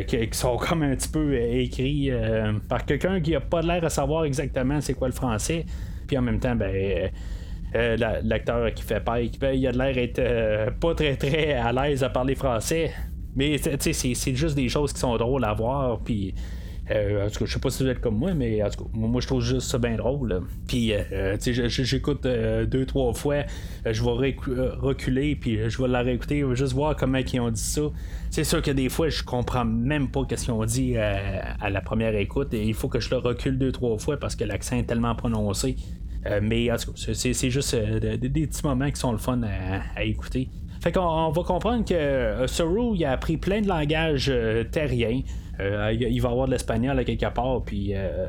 qui, 0.08 0.28
sont 0.32 0.58
comme 0.58 0.84
un 0.84 0.96
petit 0.96 1.10
peu 1.10 1.36
écrits 1.36 2.12
par 2.68 2.86
quelqu'un 2.86 3.22
qui 3.22 3.36
a 3.36 3.42
pas 3.42 3.62
l'air 3.62 3.84
à 3.84 3.90
savoir 3.90 4.26
exactement 4.26 4.82
c'est 4.82 4.94
quoi 4.94 5.08
le 5.08 5.14
français. 5.14 5.66
Puis 6.08 6.18
en 6.18 6.22
même 6.22 6.40
temps, 6.40 6.56
ben. 6.56 7.10
l'acteur 8.24 8.74
qui 8.74 8.84
fait 8.84 9.04
Pike, 9.04 9.40
ben, 9.40 9.54
il 9.54 9.68
a 9.68 9.72
l'air 9.72 9.94
d'être 9.94 10.80
pas 10.80 10.96
très 10.96 11.16
très 11.16 11.54
à 11.54 11.72
l'aise 11.72 12.04
à 12.04 12.10
parler 12.10 12.36
français. 12.36 12.92
Mais 13.36 13.58
c'est 13.58 14.36
juste 14.36 14.56
des 14.56 14.70
choses 14.70 14.94
qui 14.94 15.00
sont 15.00 15.18
drôles 15.18 15.44
à 15.44 15.54
voir. 15.54 16.00
Puis 16.00 16.34
euh, 16.34 16.40
en 16.90 17.30
tout 17.30 17.40
cas, 17.40 17.46
je 17.46 17.54
sais 17.54 17.60
pas 17.60 17.70
si 17.72 17.84
vous 17.84 17.90
êtes 17.90 18.00
comme 18.00 18.18
moi, 18.18 18.34
mais 18.34 18.62
en 18.62 18.70
tout 18.70 18.84
cas, 18.84 18.90
moi 18.94 19.20
je 19.20 19.28
trouve 19.28 19.42
juste 19.42 19.70
ça 19.72 19.80
bien 19.80 19.96
drôle. 19.96 20.42
Puis, 20.68 20.94
euh, 20.94 21.36
tu 21.42 21.54
sais, 21.54 21.70
j'écoute 21.70 22.26
euh, 22.26 22.66
deux, 22.66 22.86
trois 22.86 23.14
fois, 23.14 23.44
je 23.86 24.04
vais 24.04 24.36
reculer, 24.78 25.36
puis 25.36 25.58
je 25.68 25.82
vais 25.82 25.88
la 25.88 26.02
réécouter, 26.02 26.44
juste 26.54 26.74
voir 26.74 26.96
comment 26.96 27.18
ils 27.18 27.40
ont 27.40 27.50
dit 27.50 27.62
ça. 27.62 27.82
C'est 28.30 28.44
sûr 28.44 28.62
que 28.62 28.72
des 28.72 28.90
fois, 28.90 29.10
je 29.10 29.24
comprends 29.24 29.66
même 29.66 30.10
pas 30.10 30.22
ce 30.30 30.36
qu'ils 30.36 30.52
ont 30.52 30.66
dit 30.66 30.98
à 30.98 31.70
la 31.70 31.82
première 31.82 32.16
écoute, 32.16 32.54
et 32.54 32.64
il 32.64 32.74
faut 32.76 32.88
que 32.88 33.00
je 33.00 33.10
le 33.10 33.18
recule 33.18 33.58
deux, 33.58 33.72
trois 33.72 33.98
fois 33.98 34.18
parce 34.18 34.36
que 34.36 34.44
l'accent 34.44 34.78
est 34.78 34.84
tellement 34.84 35.16
prononcé. 35.16 35.76
mais 36.42 36.72
en 36.72 36.78
tout 36.78 36.92
cas, 36.92 37.14
c'est 37.14 37.50
juste 37.50 37.76
des, 37.76 38.30
petits 38.30 38.64
moments 38.64 38.92
qui 38.92 39.00
sont 39.00 39.12
le 39.12 39.18
fun 39.18 39.42
à, 39.44 40.04
écouter. 40.04 40.50
Fait 40.82 40.92
qu'on 40.92 41.32
va 41.32 41.44
comprendre 41.44 41.84
que 41.84 42.46
Saru 42.46 42.96
il 42.96 43.06
a 43.06 43.12
appris 43.14 43.38
plein 43.38 43.62
de 43.62 43.68
langages 43.68 44.32
terriens. 44.72 45.22
Euh, 45.60 45.94
il 45.94 46.22
va 46.22 46.30
avoir 46.30 46.48
de 46.48 46.52
l'espagnol 46.52 46.98
à 47.00 47.04
quelque 47.04 47.34
part, 47.34 47.62
puis 47.64 47.92
euh, 47.94 48.28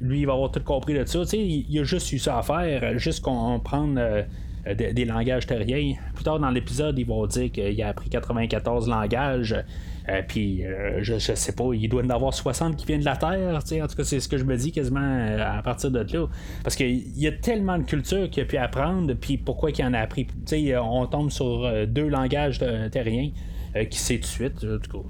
lui, 0.00 0.20
il 0.20 0.26
va 0.26 0.34
avoir 0.34 0.50
tout 0.50 0.60
compris 0.60 0.94
de 0.94 1.04
ça. 1.04 1.22
il, 1.32 1.78
a 1.78 1.84
juste 1.84 2.12
eu 2.12 2.18
ça 2.18 2.38
à 2.38 2.42
faire, 2.42 2.98
juste 2.98 3.22
comprendre 3.22 3.98
euh, 3.98 4.22
des, 4.74 5.04
langages 5.04 5.46
terriens. 5.46 5.94
Plus 6.14 6.24
tard 6.24 6.38
dans 6.38 6.50
l'épisode, 6.50 6.98
il 6.98 7.06
va 7.06 7.26
dire 7.26 7.50
qu'il 7.50 7.82
a 7.82 7.88
appris 7.88 8.08
94 8.08 8.88
langages. 8.88 9.56
puis 10.28 10.62
je, 11.00 11.18
sais 11.18 11.52
pas, 11.52 11.64
il 11.72 11.88
doit 11.88 12.04
en 12.04 12.10
avoir 12.10 12.32
60 12.32 12.76
qui 12.76 12.86
viennent 12.86 13.00
de 13.00 13.04
la 13.06 13.16
Terre. 13.16 13.56
En 13.56 13.60
tout 13.60 13.96
cas, 13.96 14.04
c'est 14.04 14.20
ce 14.20 14.28
que 14.28 14.38
je 14.38 14.44
me 14.44 14.56
dis 14.56 14.70
quasiment 14.70 15.36
à 15.40 15.62
partir 15.62 15.90
de 15.90 16.00
là. 16.00 16.26
Parce 16.62 16.76
qu'il 16.76 17.18
y 17.18 17.26
a 17.26 17.32
tellement 17.32 17.78
de 17.78 17.84
culture 17.84 18.30
qu'il 18.30 18.42
a 18.42 18.46
pu 18.46 18.56
apprendre, 18.56 19.14
puis 19.14 19.36
pourquoi 19.36 19.70
il 19.70 19.84
en 19.84 19.94
a 19.94 19.98
appris. 20.00 20.28
on 20.80 21.06
tombe 21.06 21.30
sur 21.30 21.86
deux 21.88 22.08
langages 22.08 22.60
terriens 22.92 23.30
qui 23.90 24.14
tout 24.16 24.20
de 24.20 24.26
suite. 24.26 24.64
En 24.64 24.78
tout 24.78 25.02
cas. 25.02 25.08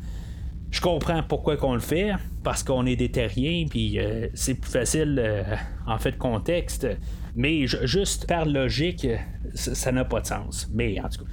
Je 0.70 0.80
comprends 0.80 1.22
pourquoi 1.22 1.56
qu'on 1.56 1.74
le 1.74 1.80
fait, 1.80 2.12
parce 2.44 2.62
qu'on 2.62 2.84
est 2.86 2.96
des 2.96 3.10
terriens, 3.10 3.66
puis 3.68 3.98
euh, 3.98 4.28
c'est 4.34 4.54
plus 4.54 4.70
facile 4.70 5.18
euh, 5.18 5.42
en 5.86 5.98
fait 5.98 6.12
de 6.12 6.18
contexte. 6.18 6.86
Mais 7.34 7.66
juste 7.66 8.26
par 8.26 8.44
logique, 8.44 9.06
ça 9.54 9.92
n'a 9.92 10.04
pas 10.04 10.20
de 10.20 10.26
sens. 10.26 10.68
Mais 10.74 11.00
en 11.00 11.08
tout 11.08 11.24
cas, 11.24 11.30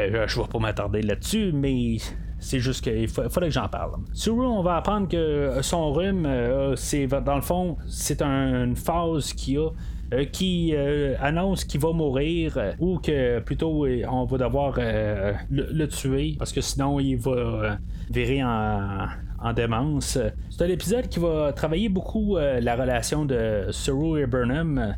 euh, 0.00 0.26
je 0.28 0.38
ne 0.38 0.44
vais 0.44 0.48
pas 0.50 0.58
m'attarder 0.58 1.02
là-dessus, 1.02 1.50
mais 1.52 1.96
c'est 2.38 2.60
juste 2.60 2.84
qu'il 2.84 3.08
faudrait 3.08 3.48
que 3.48 3.54
j'en 3.54 3.68
parle. 3.68 3.92
Suru, 4.12 4.46
on 4.46 4.62
va 4.62 4.76
apprendre 4.76 5.08
que 5.08 5.58
son 5.62 5.92
rhume, 5.92 6.28
c'est 6.76 7.06
dans 7.06 7.36
le 7.36 7.40
fond, 7.40 7.78
c'est 7.88 8.22
une 8.22 8.76
phase 8.76 9.32
qu'il 9.32 9.58
a. 9.58 9.70
qui 10.32 10.74
annonce 11.20 11.64
qu'il 11.64 11.80
va 11.80 11.92
mourir 11.92 12.58
ou 12.78 12.98
que 12.98 13.40
plutôt 13.40 13.86
on 14.08 14.24
va 14.24 14.38
devoir 14.38 14.78
le, 15.50 15.86
tuer 15.86 16.36
parce 16.38 16.52
que 16.52 16.60
sinon 16.60 17.00
il 17.00 17.16
va 17.16 17.78
virer 18.10 18.42
en, 18.42 19.06
en 19.40 19.52
démence. 19.52 20.18
C'est 20.50 20.64
un 20.64 20.68
épisode 20.68 21.08
qui 21.08 21.18
va 21.18 21.52
travailler 21.52 21.88
beaucoup 21.88 22.36
euh, 22.36 22.60
la 22.60 22.76
relation 22.76 23.24
de 23.24 23.66
Saru 23.70 24.20
et 24.20 24.26
Burnham. 24.26 24.94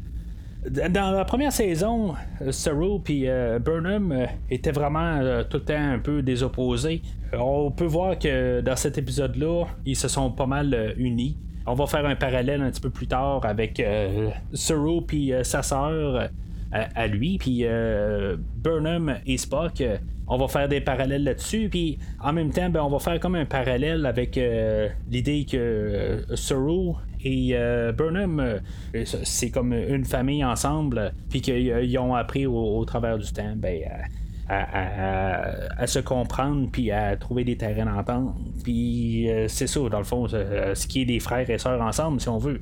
Dans 0.68 1.12
la 1.12 1.24
première 1.24 1.52
saison, 1.52 2.14
Saru 2.50 3.00
et 3.08 3.24
euh, 3.28 3.58
Burnham 3.58 4.12
euh, 4.12 4.26
étaient 4.50 4.72
vraiment 4.72 5.20
tout 5.48 5.58
le 5.58 5.64
temps 5.64 5.92
un 5.92 5.98
peu 5.98 6.22
des 6.22 6.42
opposés. 6.42 7.02
on 7.32 7.70
peut 7.70 7.86
voir 7.86 8.18
que 8.18 8.60
dans 8.60 8.76
cet 8.76 8.98
épisode-là, 8.98 9.66
ils 9.84 9.96
se 9.96 10.08
sont 10.08 10.30
pas 10.30 10.46
mal 10.46 10.94
unis. 10.96 11.36
On 11.68 11.74
va 11.74 11.86
faire 11.86 12.06
un 12.06 12.16
parallèle 12.16 12.62
un 12.62 12.70
petit 12.70 12.80
peu 12.80 12.90
plus 12.90 13.06
tard 13.06 13.44
avec 13.44 13.82
Saru 14.52 15.02
et 15.12 15.44
sa 15.44 15.62
sœur 15.62 16.28
à, 16.72 17.06
lui, 17.06 17.38
puis 17.38 17.64
Burnham 18.62 19.18
et 19.26 19.36
Spock 19.36 19.82
on 20.28 20.36
va 20.36 20.48
faire 20.48 20.68
des 20.68 20.80
parallèles 20.80 21.24
là-dessus. 21.24 21.68
Puis 21.70 21.98
en 22.20 22.32
même 22.32 22.50
temps, 22.50 22.68
ben, 22.70 22.82
on 22.82 22.88
va 22.88 22.98
faire 22.98 23.18
comme 23.18 23.34
un 23.34 23.46
parallèle 23.46 24.06
avec 24.06 24.36
euh, 24.36 24.88
l'idée 25.10 25.46
que 25.50 25.56
euh, 25.56 26.36
Saru 26.36 26.92
et 27.24 27.50
euh, 27.54 27.92
Burnham, 27.92 28.60
c'est 29.24 29.50
comme 29.50 29.72
une 29.72 30.04
famille 30.04 30.44
ensemble, 30.44 31.12
puis 31.30 31.40
qu'ils 31.40 31.98
ont 31.98 32.14
appris 32.14 32.46
au, 32.46 32.84
travers 32.84 33.18
du 33.18 33.32
temps 33.32 33.54
ben, 33.56 33.82
à, 34.48 35.86
se 35.86 35.98
comprendre, 35.98 36.68
puis 36.70 36.90
à 36.90 37.16
trouver 37.16 37.44
des 37.44 37.56
terrains 37.56 37.84
d'entente. 37.84 38.34
Puis 38.64 39.28
c'est 39.48 39.66
ça, 39.66 39.80
dans 39.88 39.98
le 39.98 40.04
fond, 40.04 40.26
ce 40.28 40.86
qui 40.86 41.02
est 41.02 41.06
des 41.06 41.20
frères 41.20 41.48
et 41.48 41.58
sœurs 41.58 41.80
ensemble, 41.80 42.20
si 42.20 42.28
on 42.28 42.38
veut. 42.38 42.60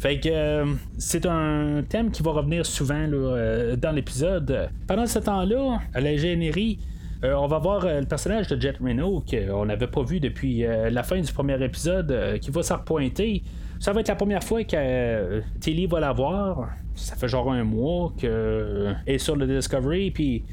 Fait 0.00 0.20
que 0.20 0.64
c'est 0.98 1.26
un 1.26 1.82
thème 1.88 2.10
qui 2.10 2.22
va 2.22 2.32
revenir 2.32 2.66
souvent 2.66 3.08
dans 3.08 3.92
l'épisode. 3.94 4.68
Pendant 4.86 5.06
ce 5.06 5.18
temps-là, 5.18 5.78
à 5.94 6.00
l'ingénierie, 6.00 6.78
euh, 7.24 7.34
on 7.34 7.46
va 7.46 7.58
voir 7.58 7.84
euh, 7.84 8.00
le 8.00 8.06
personnage 8.06 8.48
de 8.48 8.60
Jet 8.60 8.76
Reno 8.78 9.22
qu'on 9.28 9.64
n'avait 9.64 9.86
pas 9.86 10.02
vu 10.02 10.20
depuis 10.20 10.64
euh, 10.64 10.90
la 10.90 11.02
fin 11.02 11.18
du 11.18 11.32
premier 11.32 11.62
épisode 11.64 12.38
qui 12.40 12.50
va 12.50 12.62
s'en 12.62 12.76
repointer. 12.76 13.42
Ça 13.80 13.92
va 13.92 14.00
être 14.00 14.08
la 14.08 14.14
première 14.14 14.44
fois 14.44 14.62
que 14.64 15.42
Tilly 15.60 15.86
va 15.86 16.00
la 16.00 16.12
voir. 16.12 16.68
Ça 16.94 17.16
fait 17.16 17.28
genre 17.28 17.50
un 17.50 17.64
mois 17.64 18.12
qu'elle 18.16 18.98
est 19.06 19.18
sur 19.18 19.36
le 19.36 19.46
Discovery, 19.46 20.10
puis 20.10 20.44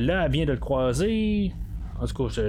là, 0.00 0.24
elle 0.24 0.30
vient 0.30 0.46
de 0.46 0.52
le 0.52 0.58
croiser. 0.58 1.52
En 2.00 2.06
tout 2.06 2.28
cas, 2.28 2.42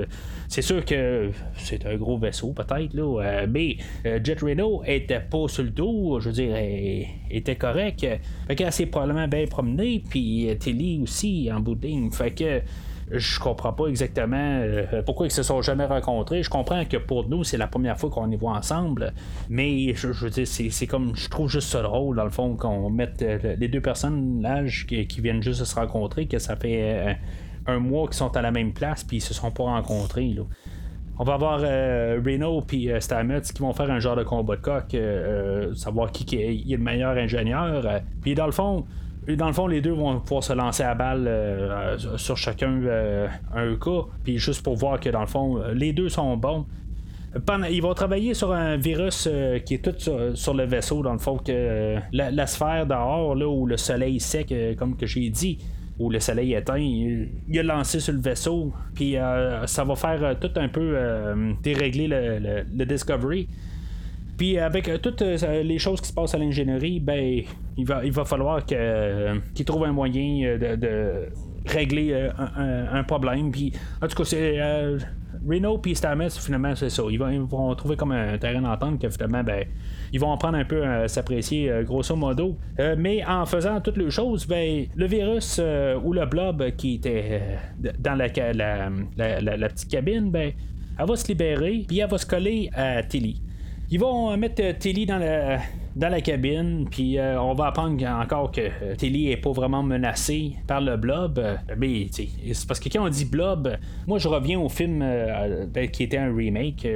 c'est 0.47 0.61
sûr 0.61 0.85
que 0.85 1.31
c'est 1.55 1.83
un 1.87 1.95
gros 1.95 2.19
vaisseau, 2.19 2.53
peut-être, 2.53 2.93
là. 2.93 3.45
mais 3.47 3.77
Jet 4.03 4.39
Reno 4.41 4.83
était 4.85 5.19
pas 5.19 5.47
sur 5.47 5.63
le 5.63 5.71
dos, 5.71 6.19
je 6.19 6.29
veux 6.29 6.35
dire, 6.35 6.55
elle, 6.55 7.07
était 7.31 7.55
correct. 7.55 8.05
Fait 8.47 8.55
qu'elle 8.55 8.71
s'est 8.71 8.85
probablement 8.85 9.27
bien 9.27 9.47
promenée, 9.47 10.03
puis 10.07 10.49
Tilly 10.59 10.99
aussi 11.01 11.49
en 11.51 11.61
bout 11.61 11.79
Fait 12.11 12.31
que 12.31 12.61
je 13.11 13.39
comprends 13.39 13.73
pas 13.73 13.87
exactement 13.87 14.37
euh, 14.37 15.01
pourquoi 15.03 15.27
ils 15.27 15.31
se 15.31 15.43
sont 15.43 15.61
jamais 15.61 15.85
rencontrés. 15.85 16.43
Je 16.43 16.49
comprends 16.49 16.85
que 16.85 16.97
pour 16.97 17.27
nous, 17.27 17.43
c'est 17.43 17.57
la 17.57 17.67
première 17.67 17.97
fois 17.97 18.09
qu'on 18.09 18.29
y 18.29 18.35
voit 18.35 18.53
ensemble, 18.53 19.13
mais 19.49 19.93
je, 19.95 20.07
veux 20.07 20.29
dire, 20.29 20.47
c'est, 20.47 20.87
comme, 20.87 21.15
je 21.15 21.29
trouve 21.29 21.49
juste 21.49 21.69
ça 21.69 21.81
drôle, 21.81 22.17
dans 22.17 22.23
le 22.23 22.29
fond, 22.29 22.55
qu'on 22.55 22.89
mette 22.89 23.21
euh, 23.21 23.55
les 23.57 23.67
deux 23.67 23.81
personnes 23.81 24.47
qui, 24.87 25.07
qui, 25.07 25.21
viennent 25.21 25.41
juste 25.41 25.59
de 25.59 25.65
se 25.65 25.75
rencontrer, 25.75 26.27
que 26.27 26.39
ça 26.39 26.55
fait 26.55 26.79
euh, 26.81 27.13
un 27.65 27.79
mois 27.79 28.07
qu'ils 28.07 28.15
sont 28.15 28.35
à 28.35 28.41
la 28.41 28.51
même 28.51 28.73
place, 28.73 29.03
puis 29.03 29.17
ils 29.17 29.21
se 29.21 29.33
sont 29.33 29.51
pas 29.51 29.63
rencontrés. 29.63 30.35
On 31.17 31.23
va 31.23 31.33
avoir 31.33 31.59
Reno 31.59 32.61
puis 32.61 32.89
Stamets 32.99 33.41
qui 33.41 33.61
vont 33.61 33.73
faire 33.73 33.91
un 33.91 33.99
genre 33.99 34.15
de 34.15 34.23
combat 34.23 34.55
de 34.55 34.61
coq, 34.61 34.95
savoir 35.75 36.13
qui, 36.13 36.23
qui, 36.23 36.37
est, 36.37 36.63
le 36.65 36.77
meilleur 36.77 37.17
ingénieur. 37.17 38.01
Puis 38.21 38.35
dans 38.35 38.45
le 38.45 38.53
fond, 38.53 38.85
dans 39.27 39.47
le 39.47 39.53
fond, 39.53 39.67
les 39.67 39.81
deux 39.81 39.91
vont 39.91 40.19
pouvoir 40.19 40.43
se 40.43 40.53
lancer 40.53 40.83
à 40.83 40.95
balle 40.95 41.25
euh, 41.27 41.97
sur 42.17 42.37
chacun 42.37 42.81
euh, 42.83 43.27
un 43.53 43.75
cas, 43.75 44.05
puis 44.23 44.37
juste 44.37 44.63
pour 44.63 44.75
voir 44.75 44.99
que 44.99 45.09
dans 45.09 45.21
le 45.21 45.27
fond, 45.27 45.61
les 45.73 45.93
deux 45.93 46.09
sont 46.09 46.35
bons. 46.37 46.65
ils 47.69 47.81
vont 47.81 47.93
travailler 47.93 48.33
sur 48.33 48.53
un 48.53 48.77
virus 48.77 49.27
euh, 49.29 49.59
qui 49.59 49.75
est 49.75 49.83
tout 49.83 49.95
sur, 50.33 50.53
le 50.53 50.65
vaisseau, 50.65 51.03
dans 51.03 51.13
le 51.13 51.19
fond, 51.19 51.37
que 51.37 51.97
la, 52.11 52.47
sphère 52.47 52.87
dehors, 52.87 53.35
là, 53.35 53.47
où 53.47 53.65
le 53.65 53.77
soleil 53.77 54.19
sec, 54.19 54.53
comme 54.77 54.95
que 54.95 55.05
j'ai 55.05 55.29
dit, 55.29 55.59
où 55.99 56.09
le 56.09 56.19
soleil 56.19 56.53
éteint, 56.53 56.77
il, 56.77 57.29
il, 57.49 57.59
a 57.59 57.63
lancé 57.63 57.99
sur 57.99 58.13
le 58.13 58.21
vaisseau, 58.21 58.71
puis 58.95 59.15
ça 59.65 59.83
va 59.83 59.95
faire 59.95 60.39
tout 60.39 60.51
un 60.55 60.69
peu 60.69 60.95
dérégler 61.61 62.07
le 62.07 62.85
Discovery. 62.85 63.47
Puis 64.39 64.57
avec 64.57 64.87
euh, 64.87 64.97
toutes 64.97 65.21
euh, 65.21 65.63
les 65.63 65.77
choses 65.79 65.99
qui 65.99 66.07
se 66.07 66.13
passent 66.13 66.33
à 66.33 66.37
l'ingénierie, 66.37 67.01
ben 67.01 67.43
il 67.77 67.85
va, 67.85 68.05
il 68.05 68.11
va 68.13 68.23
falloir 68.23 68.61
euh, 68.71 69.35
qu'ils 69.53 69.65
trouvent 69.65 69.83
un 69.83 69.91
moyen 69.91 70.57
de, 70.57 71.27
régler 71.65 72.29
un, 72.37 73.03
problème. 73.03 73.51
Puis 73.51 73.73
en 74.01 74.07
tout 74.07 74.15
cas, 74.15 74.23
c'est 74.23 74.59
Reno 75.47 75.77
puis 75.77 75.93
Stamets, 75.93 76.29
finalement, 76.29 76.73
c'est 76.73 76.89
ça. 76.89 77.03
Ils 77.11 77.19
vont, 77.19 77.75
trouver 77.75 77.97
comme 77.97 78.13
un 78.13 78.37
terrain 78.37 78.61
d'entente 78.61 79.01
que 79.01 79.09
finalement, 79.09 79.43
ben, 79.43 79.65
ils 80.13 80.19
vont 80.19 80.29
en 80.29 80.37
prendre 80.37 80.57
un 80.57 80.63
peu 80.63 80.85
à 80.85 81.09
s'apprécier 81.09 81.71
grosso 81.83 82.15
modo. 82.15 82.57
mais 82.97 83.23
en 83.25 83.45
faisant 83.45 83.81
toutes 83.81 83.97
les 83.97 84.09
choses, 84.09 84.47
ben, 84.47 84.85
le 84.95 85.05
virus 85.05 85.59
ou 86.03 86.13
le 86.13 86.25
blob 86.25 86.71
qui 86.77 86.95
était 86.95 87.41
dans 87.99 88.15
la, 88.15 88.27
la, 88.53 89.57
la, 89.57 89.69
petite 89.69 89.91
cabine, 89.91 90.31
ben, 90.31 90.53
elle 90.97 91.05
va 91.05 91.15
se 91.17 91.27
libérer, 91.27 91.83
puis 91.85 91.99
elle 91.99 92.09
va 92.09 92.17
se 92.17 92.25
coller 92.25 92.69
à 92.73 93.03
Tilly. 93.03 93.41
Ils 93.91 93.99
vont 93.99 94.37
mettre 94.37 94.61
euh, 94.63 94.73
Tilly 94.77 95.07
dans 95.07 95.17
la, 95.17 95.57
dans 95.95 96.09
la 96.09 96.21
cabine, 96.21 96.87
puis 96.91 97.17
euh, 97.17 97.41
on 97.41 97.55
va 97.55 97.67
apprendre 97.67 97.99
encore 98.05 98.51
que 98.51 98.61
euh, 98.61 98.95
Tilly 98.95 99.31
est 99.31 99.37
pas 99.37 99.51
vraiment 99.51 99.81
menacée 99.81 100.53
par 100.67 100.79
le 100.79 100.95
blob. 100.95 101.41
c'est 102.11 102.67
parce 102.67 102.79
que 102.79 102.87
quand 102.87 103.03
on 103.03 103.09
dit 103.09 103.25
blob, 103.25 103.75
moi 104.05 104.19
je 104.19 104.27
reviens 104.27 104.59
au 104.59 104.69
film 104.69 105.03
qui 105.91 106.03
était 106.03 106.19
un 106.19 106.35
remake 106.35 106.87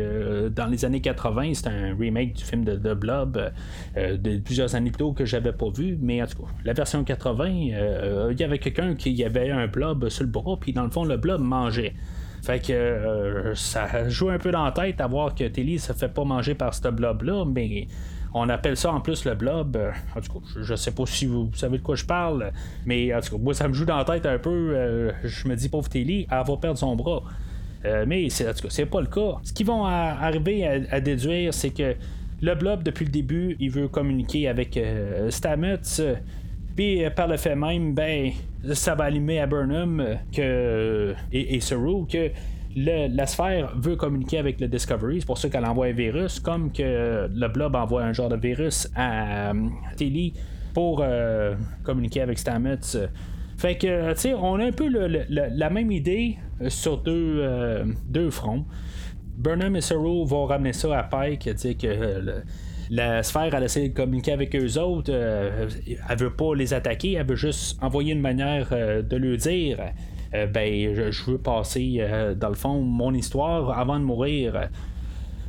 dans 0.56 0.67
les 0.67 0.86
années 0.86 1.01
80. 1.01 1.56
C'était 1.56 1.69
un 1.69 1.95
remake 1.97 2.34
du 2.34 2.43
film 2.43 2.63
de, 2.63 2.75
de 2.75 2.93
blob 2.93 3.51
de 3.95 4.38
plusieurs 4.38 4.75
années 4.75 4.91
plus 4.91 4.99
tôt 4.99 5.13
que 5.13 5.25
j'avais 5.25 5.53
pas 5.53 5.69
vu. 5.69 5.97
Mais 5.99 6.21
en 6.21 6.27
tout 6.27 6.43
cas, 6.43 6.49
la 6.63 6.73
version 6.73 7.03
80, 7.03 7.47
il 7.49 8.39
y 8.39 8.43
avait 8.43 8.60
quelqu'un 8.60 8.93
qui 8.93 9.23
avait 9.23 9.49
un 9.49 9.65
blob 9.65 10.10
sur 10.10 10.25
le 10.25 10.29
bras, 10.29 10.58
puis 10.60 10.73
dans 10.73 10.84
le 10.84 10.91
fond, 10.91 11.06
le 11.06 11.17
blob 11.17 11.41
mangeait. 11.41 11.93
Fait 12.43 12.60
que 12.60 13.53
ça 13.56 14.10
joue 14.10 14.29
un 14.29 14.38
peu 14.38 14.51
dans 14.51 14.65
la 14.65 14.71
tête 14.71 14.99
à 15.01 15.08
voir 15.08 15.34
que 15.34 15.45
Tilly 15.45 15.79
se 15.79 15.93
fait 15.93 16.10
pas 16.10 16.23
manger 16.23 16.56
par 16.56 16.73
ce 16.73 16.88
blob-là, 16.89 17.45
mais 17.45 17.88
on 18.34 18.49
appelle 18.49 18.75
ça 18.75 18.91
en 18.91 18.99
plus 18.99 19.25
le 19.25 19.34
blob. 19.36 19.77
En 20.15 20.21
tout 20.21 20.34
cas, 20.34 20.45
je 20.62 20.75
sais 20.75 20.91
pas 20.91 21.06
si 21.06 21.25
vous 21.25 21.49
savez 21.53 21.77
de 21.77 21.84
quoi 21.84 21.95
je 21.95 22.06
parle, 22.06 22.51
mais 22.86 23.13
en 23.15 23.21
tout 23.21 23.38
cas, 23.38 23.41
moi 23.41 23.53
ça 23.53 23.67
me 23.67 23.73
joue 23.73 23.86
dans 23.86 23.97
la 23.97 24.06
tête 24.06 24.25
un 24.25 24.39
peu. 24.39 25.13
je 25.23 25.47
me 25.47 25.56
dis, 25.56 25.69
pauvre 25.69 25.89
Tilly, 25.89 26.27
elle 26.29 26.43
va 26.45 26.58
perdre 26.58 26.77
son 26.77 26.95
bras. 26.95 27.23
mais 28.06 28.29
c'est, 28.29 28.49
en 28.49 28.53
tout 28.53 28.63
cas, 28.63 28.69
c'est 28.69 28.86
pas 28.86 29.01
le 29.01 29.08
cas. 29.08 29.39
Ce 29.43 29.53
qu'ils 29.53 29.67
vont 29.67 29.86
arriver 29.86 30.65
à 30.91 30.99
déduire, 30.99 31.53
c'est 31.53 31.69
que 31.69 31.95
le 32.43 32.56
blob, 32.56 32.84
depuis 32.84 33.06
le 33.06 33.12
début, 33.12 33.56
il 33.62 33.71
veut 33.71 33.88
communiquer 33.88 34.49
avec 34.49 34.75
euh, 34.75 35.32
Stamets. 35.32 35.79
Puis 36.75 37.03
euh, 37.03 37.09
par 37.09 37.27
le 37.27 37.38
fait 37.38 37.55
même, 37.55 37.93
ben, 37.93 38.31
ça 38.73 38.95
va 38.95 39.05
allumer 39.05 39.39
à 39.39 39.47
Burnham 39.47 39.99
euh, 39.99 40.15
que, 40.33 41.13
et, 41.31 41.55
et 41.55 41.59
que 41.59 42.31
la 42.75 43.27
sphère 43.27 43.73
veut 43.75 43.95
communiquer 43.95 44.39
avec 44.39 44.59
le 44.59 44.67
Discovery. 44.67 45.21
C'est 45.21 45.27
pour 45.27 45.38
ça 45.38 45.49
qu'elle 45.49 45.65
envoie 45.65 45.88
un 45.88 45.91
virus, 45.91 46.39
comme 46.39 46.71
que 46.71 47.29
le 47.31 47.47
blob 47.47 47.75
envoie 47.75 48.03
un 48.03 48.13
genre 48.13 48.29
de 48.29 48.38
virus 48.38 48.89
à 48.95 49.53
Tilly 49.95 50.33
pour 50.73 51.05
communiquer 51.83 52.21
avec 52.21 52.39
Stamets. 52.39 52.79
Fait 53.57 53.77
que, 53.77 54.13
tu 54.13 54.19
sais, 54.19 54.33
on 54.33 54.55
a 54.55 54.65
un 54.65 54.71
peu 54.71 54.88
la 54.89 55.69
même 55.69 55.91
idée 55.91 56.39
sur 56.67 56.97
deux, 56.97 57.86
deux 58.09 58.31
fronts. 58.31 58.65
Burnham 59.36 59.75
et 59.75 59.81
Saru 59.81 60.25
vont 60.25 60.45
ramener 60.45 60.73
ça 60.73 60.99
à 60.99 61.03
Pike, 61.03 61.49
dire 61.49 61.77
que 61.77 61.88
euh, 61.88 62.41
la 62.89 63.23
sphère, 63.23 63.53
elle 63.53 63.63
essaie 63.63 63.89
de 63.89 63.93
communiquer 63.93 64.33
avec 64.33 64.55
eux 64.55 64.79
autres, 64.79 65.11
euh, 65.13 65.67
elle 66.09 66.17
veut 66.17 66.33
pas 66.33 66.55
les 66.55 66.73
attaquer, 66.73 67.13
elle 67.13 67.25
veut 67.27 67.35
juste 67.35 67.81
envoyer 67.81 68.13
une 68.13 68.21
manière 68.21 68.69
euh, 68.71 69.01
de 69.01 69.17
leur 69.17 69.37
dire 69.37 69.79
ben, 70.51 71.11
je, 71.11 71.23
veux 71.29 71.37
passer, 71.37 72.03
dans 72.37 72.49
le 72.49 72.55
fond, 72.55 72.81
mon 72.81 73.13
histoire 73.13 73.77
avant 73.77 73.99
de 73.99 74.03
mourir. 74.03 74.67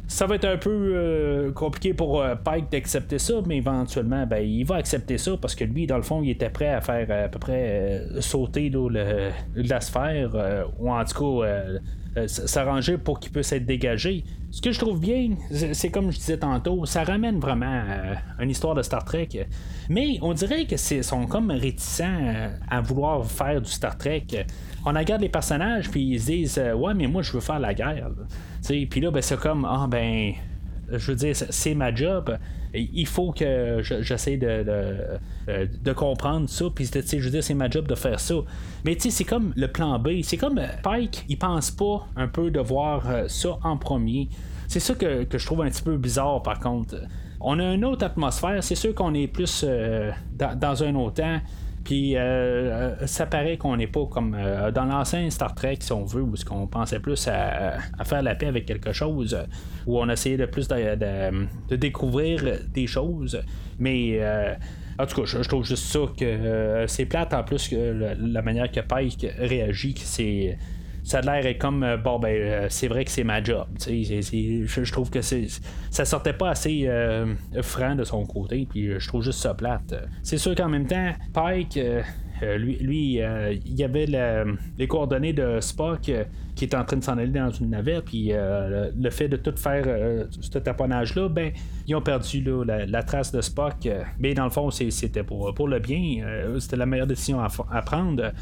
Ça 0.06 0.26
va 0.26 0.34
être 0.34 0.44
un 0.44 0.58
peu 0.58 1.50
compliqué 1.54 1.94
pour 1.94 2.22
Pike 2.44 2.70
d'accepter 2.70 3.18
ça, 3.18 3.36
mais 3.46 3.56
éventuellement, 3.56 4.26
ben, 4.26 4.46
il 4.46 4.64
va 4.64 4.74
accepter 4.74 5.16
ça 5.16 5.38
parce 5.40 5.54
que 5.54 5.64
lui, 5.64 5.86
dans 5.86 5.96
le 5.96 6.02
fond, 6.02 6.22
il 6.22 6.28
était 6.28 6.50
prêt 6.50 6.68
à 6.68 6.82
faire 6.82 7.10
à 7.10 7.28
peu 7.28 7.38
près 7.38 8.02
sauter 8.20 8.70
la 9.54 9.80
sphère, 9.80 10.30
ou 10.78 10.90
en 10.90 11.02
tout 11.06 11.40
cas 11.40 11.46
euh, 11.46 11.78
s'arranger 12.26 12.98
pour 12.98 13.20
qu'il 13.20 13.32
puisse 13.32 13.52
être 13.52 13.66
dégagé. 13.66 14.24
Ce 14.50 14.60
que 14.60 14.70
je 14.70 14.78
trouve 14.78 15.00
bien, 15.00 15.30
c'est 15.72 15.90
comme 15.90 16.10
je 16.12 16.18
disais 16.18 16.38
tantôt, 16.38 16.86
ça 16.86 17.02
ramène 17.02 17.40
vraiment 17.40 17.82
euh, 17.88 18.14
une 18.38 18.50
histoire 18.50 18.74
de 18.74 18.82
Star 18.82 19.04
Trek. 19.04 19.28
Mais 19.88 20.18
on 20.22 20.32
dirait 20.32 20.66
que 20.66 20.76
c'est 20.76 21.02
sont 21.02 21.26
comme 21.26 21.50
réticents 21.50 22.20
euh, 22.22 22.48
à 22.70 22.80
vouloir 22.80 23.24
faire 23.26 23.60
du 23.60 23.70
Star 23.70 23.98
Trek. 23.98 24.26
On 24.86 24.92
regarde 24.92 25.22
les 25.22 25.28
personnages 25.28 25.90
puis 25.90 26.02
ils 26.02 26.20
se 26.20 26.26
disent 26.26 26.62
ouais 26.76 26.94
mais 26.94 27.06
moi 27.06 27.22
je 27.22 27.32
veux 27.32 27.40
faire 27.40 27.58
la 27.58 27.74
guerre. 27.74 28.10
Puis 28.62 29.00
là 29.00 29.10
ben 29.10 29.22
c'est 29.22 29.38
comme 29.38 29.64
ah 29.64 29.86
ben 29.88 30.34
je 30.90 31.10
veux 31.10 31.16
dire, 31.16 31.34
c'est 31.34 31.74
ma 31.74 31.94
job. 31.94 32.36
Il 32.74 33.06
faut 33.06 33.32
que 33.32 33.80
j'essaie 33.82 34.36
de, 34.36 34.64
de, 34.64 35.68
de, 35.82 35.92
comprendre 35.92 36.48
ça. 36.48 36.64
Puis, 36.74 36.90
je 36.92 37.18
veux 37.18 37.30
dire, 37.30 37.44
c'est 37.44 37.54
ma 37.54 37.70
job 37.70 37.86
de 37.86 37.94
faire 37.94 38.18
ça. 38.18 38.34
Mais, 38.84 38.94
tu 38.96 39.02
sais, 39.02 39.10
c'est 39.10 39.24
comme 39.24 39.52
le 39.56 39.68
plan 39.68 39.98
B. 39.98 40.22
C'est 40.22 40.36
comme 40.36 40.58
euh, 40.58 40.66
Pike, 40.82 41.24
il 41.28 41.38
pense 41.38 41.70
pas 41.70 42.06
un 42.16 42.28
peu 42.28 42.50
de 42.50 42.60
voir 42.60 43.08
euh, 43.08 43.28
ça 43.28 43.58
en 43.62 43.76
premier. 43.76 44.28
C'est 44.66 44.80
ça 44.80 44.94
que, 44.94 45.26
je 45.30 45.46
trouve 45.46 45.62
un 45.62 45.70
petit 45.70 45.82
peu 45.82 45.96
bizarre, 45.96 46.42
par 46.42 46.58
contre. 46.58 46.96
On 47.40 47.58
a 47.60 47.74
une 47.74 47.84
autre 47.84 48.04
atmosphère. 48.04 48.62
C'est 48.64 48.74
sûr 48.74 48.94
qu'on 48.94 49.14
est 49.14 49.28
plus 49.28 49.64
euh, 49.66 50.10
dans, 50.32 50.58
dans, 50.58 50.82
un 50.82 50.94
autre 50.96 51.22
temps. 51.22 51.40
Puis 51.84 52.16
euh, 52.16 52.20
euh, 52.22 53.06
ça 53.06 53.26
paraît 53.26 53.58
qu'on 53.58 53.76
n'est 53.76 53.86
pas 53.86 54.06
comme 54.06 54.34
euh, 54.34 54.70
dans 54.70 54.86
l'ancien 54.86 55.28
Star 55.28 55.54
Trek, 55.54 55.76
si 55.80 55.92
on 55.92 56.04
veut, 56.04 56.22
où 56.22 56.34
ce 56.34 56.44
qu'on 56.44 56.66
pensait 56.66 56.98
plus 56.98 57.28
à, 57.28 57.78
faire 58.04 58.22
la 58.22 58.34
paix 58.34 58.46
avec 58.46 58.64
quelque 58.64 58.92
chose, 58.92 59.38
où 59.86 60.00
on 60.00 60.08
essayait 60.08 60.38
de 60.38 60.46
plus 60.46 60.66
de, 60.66 61.76
découvrir 61.76 62.58
des 62.72 62.86
choses. 62.86 63.42
Mais 63.78 64.18
en 64.98 65.06
tout 65.06 65.22
cas, 65.22 65.26
je, 65.26 65.48
trouve 65.48 65.64
juste 65.64 65.84
ça 65.84 66.00
que 66.16 66.84
c'est 66.88 67.04
plate 67.04 67.34
en 67.34 67.42
plus 67.42 67.68
que 67.68 68.14
la 68.18 68.42
manière 68.42 68.70
que 68.70 68.80
Pike 68.80 69.26
réagit, 69.38 69.94
c'est 69.98 70.56
ça 71.04 71.18
a 71.18 71.20
l'air 71.20 71.58
comme 71.58 71.82
euh, 71.82 71.96
bon 71.96 72.18
ben 72.18 72.34
euh, 72.34 72.66
c'est 72.70 72.88
vrai 72.88 73.04
que 73.04 73.10
c'est 73.10 73.24
ma 73.24 73.42
job 73.42 73.66
je, 73.78 74.90
trouve 74.92 75.10
que 75.10 75.20
c'est 75.20 75.46
ça 75.90 76.04
sortait 76.04 76.32
pas 76.32 76.50
assez 76.50 76.84
euh, 76.86 77.34
franc 77.62 77.94
de 77.94 78.04
son 78.04 78.24
côté 78.24 78.66
puis 78.68 78.98
je 78.98 79.06
trouve 79.06 79.22
juste 79.22 79.38
ça 79.38 79.54
plate 79.54 79.94
c'est 80.22 80.38
sûr 80.38 80.54
qu'en 80.54 80.68
même 80.68 80.86
temps 80.86 81.12
Pike 81.32 81.78
lui, 82.58 83.20
il 83.20 83.78
y 83.78 83.84
avait 83.84 84.06
les 84.76 84.88
coordonnées 84.88 85.32
de 85.32 85.60
Spock 85.60 86.10
qui 86.54 86.64
est 86.64 86.74
en 86.74 86.84
train 86.84 86.96
de 86.96 87.04
s'en 87.04 87.16
aller 87.16 87.30
dans 87.30 87.50
une 87.50 87.70
navette, 87.70 88.04
puis 88.04 88.32
le, 88.34 89.10
fait 89.10 89.28
de 89.28 89.36
tout 89.36 89.54
faire 89.56 89.86
ce 90.28 90.58
taponnage-là, 90.58 91.28
ben, 91.28 91.52
ils 91.86 91.94
ont 91.94 92.02
perdu 92.02 92.44
la, 92.66 93.02
trace 93.02 93.32
de 93.32 93.40
Spock. 93.40 93.88
mais 94.18 94.34
dans 94.34 94.44
le 94.44 94.50
fond, 94.50 94.70
c'était 94.70 95.22
pour, 95.22 95.54
pour 95.54 95.68
le 95.68 95.78
bien. 95.78 96.26
c'était 96.58 96.76
la 96.76 96.86
meilleure 96.86 97.06
décision 97.06 97.40
à 97.40 97.82
prendre. 97.82 98.32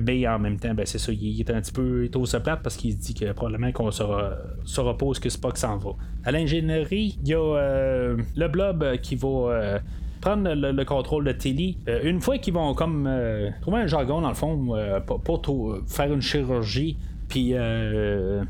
Mais 0.00 0.26
en 0.26 0.38
même 0.38 0.58
temps, 0.58 0.74
ben, 0.74 0.86
c'est 0.86 0.98
ça, 0.98 1.12
il, 1.12 1.40
est 1.40 1.50
un 1.50 1.60
petit 1.60 1.72
peu 1.72 2.04
il 2.04 2.16
est 2.16 2.40
plate 2.40 2.60
parce 2.62 2.76
qu'il 2.76 2.92
se 2.92 2.98
dit 2.98 3.14
que 3.14 3.32
probablement 3.32 3.72
qu'on 3.72 3.90
se, 3.90 4.80
repose 4.80 5.18
que 5.18 5.28
Spock 5.28 5.56
s'en 5.56 5.76
va. 5.78 5.90
À 6.24 6.32
l'ingénierie, 6.32 7.18
il 7.22 7.28
y 7.28 7.34
a 7.34 7.38
euh, 7.38 8.16
le 8.36 8.48
blob 8.48 8.96
qui 9.02 9.16
va. 9.16 9.28
Euh, 9.28 9.78
prendre 10.20 10.52
le, 10.52 10.84
contrôle 10.84 11.24
de 11.24 11.30
Tilly. 11.30 11.78
Euh, 11.86 12.00
une 12.02 12.20
fois 12.20 12.38
qu'ils 12.38 12.52
vont 12.52 12.74
comme 12.74 13.08
trouver 13.60 13.82
un 13.82 13.86
jargon 13.86 14.20
dans 14.20 14.30
le 14.30 14.34
fond 14.34 14.74
pour, 15.24 15.78
faire 15.86 16.12
une 16.12 16.20
chirurgie, 16.20 16.96
puis 17.28 17.54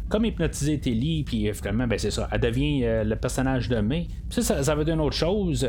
comme 0.08 0.24
hypnotiser 0.24 0.78
Tilly, 0.78 1.24
puis 1.24 1.52
finalement 1.52 1.86
ben 1.86 1.98
c'est 1.98 2.10
ça, 2.10 2.26
elle 2.32 2.40
devient 2.40 2.80
le 3.04 3.14
personnage 3.16 3.68
de 3.68 3.80
May. 3.80 4.08
ça, 4.30 4.40
ça, 4.40 4.62
ça 4.62 4.74
veut 4.74 4.86
dire 4.86 4.94
une 4.94 5.02
autre 5.02 5.16
chose. 5.16 5.68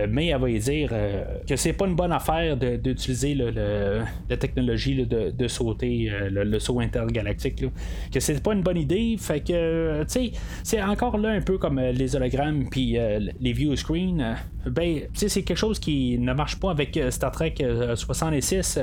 Euh, 0.00 0.06
mais 0.08 0.28
elle 0.28 0.40
va 0.40 0.48
dire 0.48 0.90
euh, 0.92 1.24
que 1.46 1.56
c'est 1.56 1.72
pas 1.72 1.86
une 1.86 1.94
bonne 1.94 2.12
affaire 2.12 2.56
d'utiliser 2.56 3.34
la 3.34 4.36
technologie 4.36 5.06
de, 5.06 5.48
sauter 5.48 6.10
euh, 6.10 6.44
le, 6.44 6.58
saut 6.58 6.80
intergalactique. 6.80 7.64
Que 8.12 8.20
c'est 8.20 8.42
pas 8.42 8.54
une 8.54 8.62
bonne 8.62 8.78
idée. 8.78 9.16
Fait 9.18 9.40
que, 9.40 10.02
tu 10.02 10.08
sais, 10.08 10.32
c'est 10.62 10.82
encore 10.82 11.18
là 11.18 11.30
un 11.30 11.40
peu 11.40 11.58
comme 11.58 11.80
les 11.80 12.16
hologrammes 12.16 12.68
puis 12.70 12.96
les 13.40 13.52
view 13.52 13.74
screen. 13.76 14.36
ben, 14.66 15.00
tu 15.14 15.28
c'est 15.28 15.42
quelque 15.42 15.56
chose 15.56 15.78
qui 15.78 16.18
ne 16.18 16.32
marche 16.32 16.58
pas 16.58 16.70
avec 16.70 16.98
Star 17.10 17.30
Trek 17.30 17.54
66. 17.94 18.80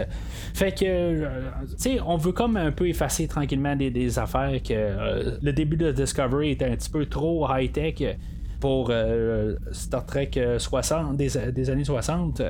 Fait 0.54 0.72
que, 0.72 1.22
tu 1.22 1.28
sais, 1.78 2.00
on 2.06 2.18
veut 2.18 2.32
comme 2.32 2.58
un 2.58 2.72
peu 2.72 2.88
effacer 2.88 3.28
tranquillement 3.28 3.76
des, 3.76 3.92
des 3.92 4.20
affaires 4.20 4.62
que 4.64 5.38
le 5.42 5.54
début 5.54 5.78
de 5.78 5.92
Discovery 5.92 6.52
était 6.52 6.66
un 6.66 6.76
petit 6.76 6.90
peu 6.90 7.06
trop 7.06 7.48
high-tech 7.50 8.18
pour 8.60 8.89
euh, 8.89 9.56
Star 9.72 10.06
Trek 10.06 10.32
60, 10.58 11.20
euh, 11.20 11.52
des, 11.52 11.70
années 11.70 11.84
60. 11.84 12.41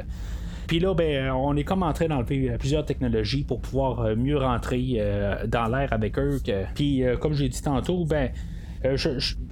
Puis 0.68 0.80
là, 0.80 0.94
ben, 0.94 1.32
on 1.32 1.56
est 1.56 1.64
comme 1.64 1.84
en 1.84 1.94
train 1.94 2.08
d'enlever 2.08 2.50
euh, 2.50 2.58
plusieurs 2.58 2.86
technologies 2.86 3.44
pour 3.44 3.62
pouvoir 3.62 4.16
mieux 4.16 4.38
rentrer 4.38 5.02
dans 5.48 5.68
l'air 5.68 5.94
avec 5.94 6.18
eux. 6.20 6.40
Puis, 6.76 7.04
comme 7.22 7.34
j'ai 7.34 7.50
dit 7.50 7.62
tantôt, 7.62 8.06
ben, 8.06 8.32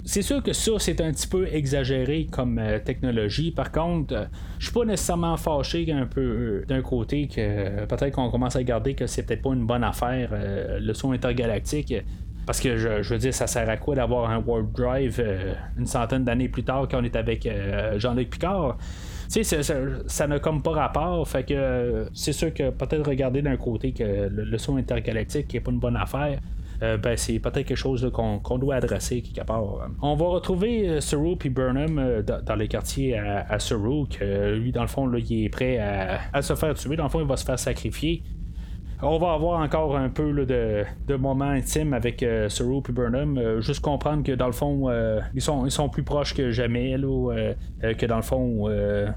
c'est 0.04 0.22
sûr 0.22 0.42
que 0.42 0.52
ça, 0.52 0.72
c'est 0.78 1.00
un 1.00 1.12
petit 1.12 1.26
peu 1.26 1.48
exagéré 1.48 2.28
comme 2.30 2.60
technologie. 2.84 3.50
Par 3.50 3.72
contre, 3.72 4.28
je 4.58 4.66
suis 4.66 4.72
pas 4.72 4.84
nécessairement 4.84 5.36
fâché 5.36 5.90
un 5.90 6.06
peu 6.06 6.64
d'un 6.68 6.80
côté 6.80 7.26
que 7.26 7.86
peut-être 7.86 8.14
qu'on 8.14 8.30
commence 8.30 8.54
à 8.54 8.60
regarder 8.60 8.94
que 8.94 9.06
c'est 9.06 9.24
peut-être 9.24 9.42
pas 9.42 9.52
une 9.52 9.66
bonne 9.66 9.84
affaire, 9.84 10.30
le 10.80 10.94
son 10.94 11.12
intergalactique. 11.12 11.92
Parce 12.46 12.60
que 12.60 12.76
je, 12.76 13.12
veux 13.12 13.18
dire, 13.18 13.34
ça 13.34 13.48
sert 13.48 13.68
à 13.68 13.76
quoi 13.76 13.96
d'avoir 13.96 14.30
un 14.30 14.38
warp 14.38 14.72
drive 14.72 15.16
euh, 15.18 15.52
une 15.76 15.86
centaine 15.86 16.22
d'années 16.22 16.48
plus 16.48 16.62
tard 16.62 16.86
quand 16.88 17.00
on 17.00 17.04
est 17.04 17.16
avec 17.16 17.44
euh, 17.44 17.98
Jean-Luc 17.98 18.30
Picard? 18.30 18.78
Tu 19.28 19.42
sais, 19.42 19.62
ça 20.06 20.26
n'a 20.28 20.38
comme 20.38 20.62
pas 20.62 20.70
rapport. 20.70 21.26
Fait 21.26 21.42
que 21.42 22.06
c'est 22.14 22.32
sûr 22.32 22.54
que 22.54 22.70
peut-être 22.70 23.08
regarder 23.08 23.42
d'un 23.42 23.56
côté 23.56 23.90
que 23.90 24.28
le, 24.30 24.58
son 24.58 24.76
intergalactique 24.76 25.52
n'est 25.52 25.60
pas 25.60 25.72
une 25.72 25.80
bonne 25.80 25.96
affaire. 25.96 26.38
Euh, 26.82 26.96
ben, 26.96 27.16
c'est 27.16 27.40
peut-être 27.40 27.66
quelque 27.66 27.74
chose 27.74 28.08
qu'on, 28.12 28.58
doit 28.58 28.76
adresser 28.76 29.22
quelque 29.22 29.44
part. 29.44 29.64
On 30.00 30.14
va 30.14 30.26
retrouver 30.26 31.00
Saru 31.00 31.34
et 31.44 31.48
Burnham 31.48 32.22
dans, 32.22 32.54
les 32.54 32.68
quartiers 32.68 33.18
à, 33.18 33.46
à 33.48 33.58
que 33.58 34.54
lui, 34.54 34.70
dans 34.70 34.82
le 34.82 34.86
fond, 34.86 35.12
il 35.12 35.46
est 35.46 35.48
prêt 35.48 35.78
à, 35.78 36.40
se 36.42 36.54
faire 36.54 36.74
tuer. 36.74 36.94
Dans 36.94 37.04
le 37.04 37.08
fond, 37.08 37.20
il 37.20 37.26
va 37.26 37.36
se 37.36 37.44
faire 37.44 37.58
sacrifier 37.58 38.22
on 39.02 39.18
va 39.18 39.32
avoir 39.32 39.60
encore 39.60 39.96
un 39.96 40.08
peu 40.08 40.32
de, 40.46 41.16
moments 41.16 41.50
intimes 41.50 41.92
avec 41.92 42.22
euh, 42.22 42.48
Saru 42.48 42.80
et 42.88 42.92
Burnham. 42.92 43.36
Euh, 43.36 43.60
juste 43.60 43.80
comprendre 43.80 44.22
que 44.22 44.32
dans 44.32 44.46
le 44.46 44.52
fond, 44.52 44.88
euh, 44.88 45.20
ils, 45.34 45.42
sont, 45.42 45.88
plus 45.90 46.02
proches 46.02 46.34
que 46.34 46.50
jamais, 46.50 46.96
là, 46.96 47.52
que 47.98 48.06
dans 48.06 48.16
le 48.16 48.22
fond, 48.22 48.68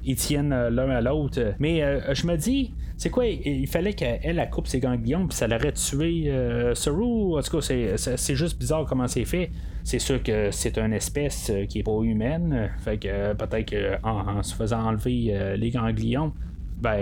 ils 0.04 0.16
tiennent 0.16 0.68
l'un 0.70 0.90
à 0.90 1.02
l'autre. 1.02 1.40
Mais 1.60 1.82
je 2.14 2.28
me 2.28 2.36
dis, 2.36 2.74
c'est 2.98 3.10
quoi, 3.10 3.26
il, 3.26 3.68
fallait 3.68 3.94
qu'elle 3.94 4.20
elle 4.24 4.50
coupe 4.50 4.68
ses 4.68 4.80
ganglions, 4.80 5.28
puis 5.28 5.38
ça 5.38 5.48
l'aurait 5.48 5.72
tué 5.72 6.32
Saru. 6.76 7.38
En 7.38 7.42
tout 7.42 7.58
cas, 7.58 7.96
c'est 7.96 8.36
juste 8.36 8.60
bizarre 8.60 8.86
comment 8.86 9.08
c'est 9.08 9.26
fait. 9.26 9.52
C'est 9.84 10.00
sûr 10.00 10.22
que 10.22 10.52
c'est 10.52 10.78
une 10.78 10.94
espèce 10.94 11.52
qui 11.70 11.80
est 11.80 11.84
pas 11.84 12.00
humaine. 12.04 12.70
Fait 12.80 12.98
que 12.98 13.34
peut-être 13.34 13.72
qu'en 13.72 14.38
en 14.38 14.44
se 14.44 14.54
faisant 14.54 14.82
enlever 14.82 15.56
les 15.58 15.70
ganglions, 15.72 16.34
ben, 16.80 17.00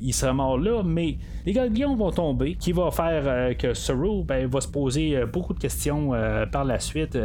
il 0.00 0.12
sera 0.12 0.32
mort 0.32 0.58
là, 0.58 0.82
mais 0.84 1.16
les 1.46 1.52
ganglions 1.52 1.94
vont 1.94 2.10
tomber, 2.10 2.54
qui 2.54 2.72
va 2.72 2.90
faire 2.90 3.56
que 3.56 3.74
Saru 3.74 4.24
ben, 4.24 4.46
va 4.46 4.60
se 4.60 4.68
poser 4.68 5.24
beaucoup 5.32 5.54
de 5.54 5.58
questions 5.58 6.10
par 6.50 6.64
la 6.64 6.80
suite. 6.80 7.18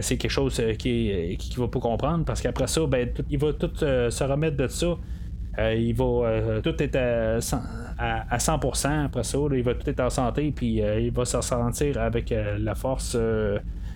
c'est 0.00 0.16
quelque 0.16 0.30
chose 0.30 0.62
qui, 0.78 1.36
qui, 1.38 1.54
va 1.56 1.68
pas 1.68 1.80
comprendre 1.80 2.24
parce 2.24 2.40
qu'après 2.40 2.66
ça, 2.66 2.86
ben, 2.86 3.08
il 3.30 3.38
va 3.38 3.52
tout 3.52 3.74
se 3.76 4.24
remettre 4.24 4.56
de 4.56 4.68
ça. 4.68 4.96
il 5.58 5.94
va 5.94 6.60
tout 6.62 6.82
être 6.82 6.96
à, 6.96 8.38
100% 8.38 9.04
après 9.06 9.24
ça. 9.24 9.38
il 9.52 9.62
va 9.62 9.74
tout 9.74 9.88
être 9.88 10.00
en 10.00 10.10
santé, 10.10 10.52
puis 10.54 10.82
il 10.82 11.10
va 11.12 11.24
se 11.24 11.40
sentir 11.40 11.98
avec 11.98 12.34
la 12.58 12.74
force 12.74 13.16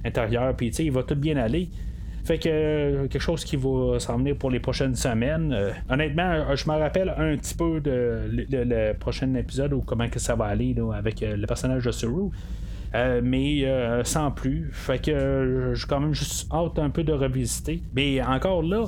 intérieure, 0.05 0.55
puis 0.57 0.69
il 0.69 0.93
va 0.93 1.03
tout 1.03 1.17
bien 1.17 1.37
aller. 1.37 1.69
Fait 2.27 2.39
que 2.39 2.49
euh, 2.49 3.07
quelque 3.07 3.23
chose 3.23 3.45
qui 3.45 3.55
va 3.55 4.01
s'emmener 4.01 4.35
pour 4.35 4.51
les 4.51 4.59
prochaines 4.59 4.97
semaines. 4.97 5.53
Euh, 5.53 5.71
honnêtement, 5.89 6.29
euh, 6.29 6.57
je 6.57 6.69
me 6.69 6.77
rappelle 6.77 7.11
un 7.11 7.37
petit 7.37 7.55
peu 7.55 7.81
de, 7.81 8.29
le, 8.29 8.95
prochain 8.95 9.33
épisode 9.35 9.73
ou 9.73 9.81
comment 9.81 10.09
que 10.09 10.19
ça 10.19 10.35
va 10.35 10.47
aller 10.47 10.75
avec 10.93 11.21
le 11.21 11.47
personnage 11.47 11.85
de 11.85 11.93
Suru. 11.93 12.31
mais 13.23 13.65
sans 14.03 14.33
plus. 14.33 14.71
Fait 14.73 14.99
que 14.99 15.73
j'ai 15.75 15.87
quand 15.87 16.01
même 16.01 16.15
juste 16.15 16.53
hâte 16.53 16.81
un 16.81 16.91
peu 16.91 17.05
de 17.05 17.13
revisiter. 17.13 17.81
Mais 17.95 18.21
encore 18.21 18.63
là, 18.63 18.87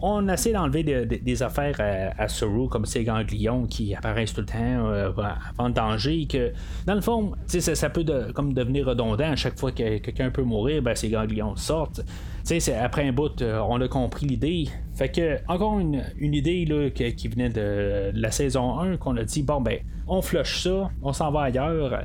on 0.00 0.26
essaie 0.28 0.52
d'enlever 0.52 0.82
des 1.04 1.42
affaires 1.42 1.78
à, 1.80 2.22
à 2.22 2.28
Suru, 2.28 2.68
comme 2.68 2.86
ces 2.86 3.04
ganglions 3.04 3.66
qui 3.66 3.94
apparaissent 3.94 4.32
tout 4.32 4.40
le 4.40 4.46
temps 4.46 5.20
avant 5.58 5.68
le 5.68 5.74
danger. 5.74 6.26
Que, 6.26 6.52
dans 6.86 6.94
le 6.94 7.02
fond, 7.02 7.32
ça, 7.48 7.74
ça 7.74 7.90
peut 7.90 8.06
comme 8.34 8.54
devenir 8.54 8.86
redondant. 8.86 9.32
À 9.32 9.36
chaque 9.36 9.58
fois 9.58 9.72
que 9.72 9.98
quelqu'un 9.98 10.30
peut 10.30 10.42
mourir, 10.42 10.80
ben, 10.80 10.94
ces 10.94 11.10
ganglions 11.10 11.54
sortent 11.56 12.00
c'est 12.48 12.74
après 12.74 13.06
un 13.06 13.12
bout, 13.12 13.42
euh, 13.42 13.60
on 13.68 13.78
a 13.80 13.88
compris 13.88 14.26
l'idée. 14.26 14.68
Fait 14.94 15.10
que, 15.10 15.38
encore 15.48 15.78
une, 15.78 16.02
idée 16.18 16.64
là, 16.64 16.88
qui 16.90 17.28
venait 17.28 17.50
de 17.50 18.10
la 18.14 18.30
saison 18.30 18.78
1, 18.78 18.96
qu'on 18.96 19.16
a 19.18 19.22
dit, 19.22 19.42
bon, 19.42 19.60
ben, 19.60 19.78
on 20.06 20.22
flush 20.22 20.62
ça, 20.62 20.90
on 21.02 21.12
s'en 21.12 21.30
va 21.30 21.42
ailleurs. 21.42 22.04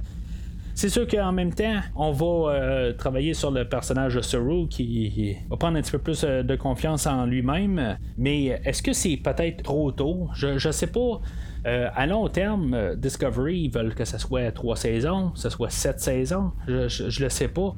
C'est 0.75 0.89
sûr 0.89 1.07
qu'en 1.07 1.31
même 1.31 1.53
temps, 1.53 1.79
on 1.95 2.11
va 2.11 2.51
euh, 2.51 2.93
travailler 2.93 3.33
sur 3.33 3.51
le 3.51 3.63
personnage 3.63 4.15
de 4.15 4.21
Saru 4.21 4.67
qui 4.67 5.37
va 5.49 5.55
prendre 5.55 5.77
un 5.77 5.81
petit 5.81 5.91
peu 5.91 5.99
plus 5.99 6.23
euh, 6.23 6.43
de 6.43 6.55
confiance 6.57 7.07
en 7.07 7.25
lui-même. 7.25 7.97
Mais 8.17 8.45
est-ce 8.65 8.83
que 8.83 8.91
c'est 8.91 9.17
peut-être 9.17 9.63
trop 9.63 9.91
tôt? 9.93 10.27
Je, 10.35 10.57
je 10.57 10.71
sais 10.71 10.87
pas. 10.87 11.21
à 11.65 12.05
long 12.05 12.27
terme, 12.27 12.95
Discovery, 12.97 13.61
ils 13.61 13.71
veulent 13.71 13.95
que 13.95 14.03
ce 14.03 14.17
soit 14.17 14.51
trois 14.51 14.75
saisons, 14.75 15.29
que 15.29 15.39
ce 15.39 15.49
soit 15.49 15.69
sept 15.69 16.01
saisons. 16.01 16.51
Je, 16.67 16.89
je, 16.89 17.09
je 17.09 17.23
le 17.23 17.29
sais 17.29 17.47
pas. 17.47 17.75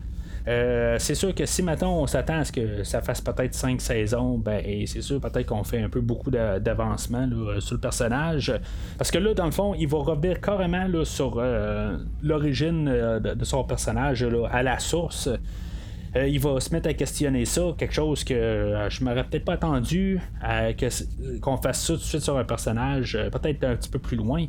Euh, 0.47 0.97
c'est 0.99 1.15
sûr 1.15 1.33
que 1.33 1.45
si 1.45 1.63
maintenant 1.63 1.97
on 1.97 2.07
s'attend 2.07 2.39
à 2.39 2.45
ce 2.45 2.51
que 2.51 2.83
ça 2.83 3.01
fasse 3.01 3.19
peut-être 3.19 3.55
cinq 3.55 3.81
saisons, 3.81 4.37
ben 4.37 4.63
c'est 4.85 5.01
sûr 5.01 5.19
peut-être 5.19 5.47
qu'on 5.47 5.63
fait 5.63 5.81
un 5.81 5.89
peu 5.89 6.01
beaucoup 6.01 6.29
d'avancement 6.29 7.27
sur 7.59 7.75
le 7.75 7.81
personnage. 7.81 8.53
Parce 8.97 9.09
que 9.09 9.17
là, 9.17 9.33
dans 9.33 9.45
le 9.45 9.51
fond, 9.51 9.73
il 9.73 9.87
va 9.87 9.97
revenir 9.99 10.39
carrément 10.41 10.87
sur 11.03 11.35
euh, 11.37 11.97
l'origine 12.21 12.87
euh, 12.87 13.19
de, 13.19 13.45
son 13.45 13.63
personnage 13.63 14.25
à 14.51 14.63
la 14.63 14.79
source. 14.79 15.29
Euh, 16.15 16.27
il 16.27 16.39
va 16.39 16.59
se 16.59 16.71
mettre 16.71 16.87
à 16.87 16.93
questionner 16.93 17.43
ça, 17.43 17.61
quelque 17.77 17.93
chose 17.93 18.23
que 18.23 18.33
euh, 18.33 18.89
je 18.89 19.03
m'aurais 19.03 19.25
peut-être 19.25 19.43
pas 19.43 19.53
attendu 19.53 20.19
qu'on 21.41 21.57
fasse 21.57 21.85
ça 21.85 21.93
tout 21.93 21.99
de 21.99 22.03
suite 22.03 22.21
sur 22.21 22.37
un 22.37 22.45
personnage, 22.45 23.15
euh, 23.15 23.29
peut-être 23.29 23.63
un 23.65 23.75
petit 23.75 23.89
peu 23.89 23.99
plus 23.99 24.15
loin, 24.15 24.45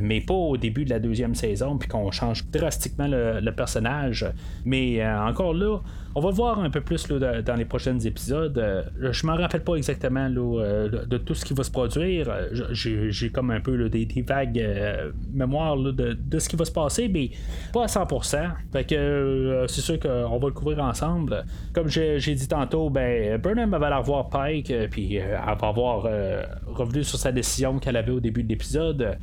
mais 0.00 0.20
pas 0.20 0.34
au 0.34 0.56
début 0.56 0.84
de 0.84 0.90
la 0.90 0.98
deuxième 0.98 1.34
saison, 1.34 1.76
puis 1.78 1.88
qu'on 1.88 2.10
change 2.10 2.46
drastiquement 2.50 3.08
le, 3.08 3.50
personnage. 3.50 4.26
Mais 4.64 5.06
encore 5.06 5.54
là, 5.54 5.78
on 6.14 6.20
va 6.20 6.30
le 6.30 6.34
voir 6.34 6.58
un 6.58 6.68
peu 6.68 6.80
plus 6.80 7.06
dans 7.08 7.56
les 7.56 7.64
prochains 7.64 7.98
épisodes. 7.98 8.62
je 9.00 9.26
m'en 9.26 9.36
rappelle 9.36 9.62
pas 9.62 9.76
exactement 9.76 10.28
de, 10.28 11.16
tout 11.18 11.34
ce 11.34 11.44
qui 11.44 11.54
va 11.54 11.62
se 11.62 11.70
produire. 11.70 12.30
J'ai 12.72 13.30
comme 13.30 13.50
un 13.50 13.60
peu 13.60 13.88
des, 13.88 14.24
vagues 14.26 14.62
mémoires 15.32 15.76
de, 15.76 16.38
ce 16.38 16.48
qui 16.48 16.56
va 16.56 16.64
se 16.64 16.72
passer, 16.72 17.08
mais 17.08 17.30
pas 17.72 17.84
à 17.84 17.86
100%. 17.86 18.50
Fait 18.72 18.84
que 18.84 19.64
c'est 19.68 19.80
sûr 19.80 19.98
qu'on 19.98 20.38
va 20.38 20.46
le 20.48 20.52
couvrir 20.52 20.80
ensemble 20.84 21.44
comme 21.72 21.88
j'ai 21.88 22.34
dit 22.34 22.48
tantôt, 22.48 22.90
ben, 22.90 23.38
Burnham 23.38 23.70
va 23.70 23.86
aller 23.86 23.96
revoir 23.96 24.28
Pike, 24.28 24.70
euh, 24.70 24.88
puis 24.90 25.18
euh, 25.18 25.36
elle 25.36 25.58
va 25.58 25.68
avoir 25.68 26.06
euh, 26.06 26.42
revenu 26.66 27.04
sur 27.04 27.18
sa 27.18 27.32
décision 27.32 27.78
qu'elle 27.78 27.96
avait 27.96 28.12
au 28.12 28.20
début 28.20 28.42
de 28.42 28.48
l'épisode. 28.48 29.18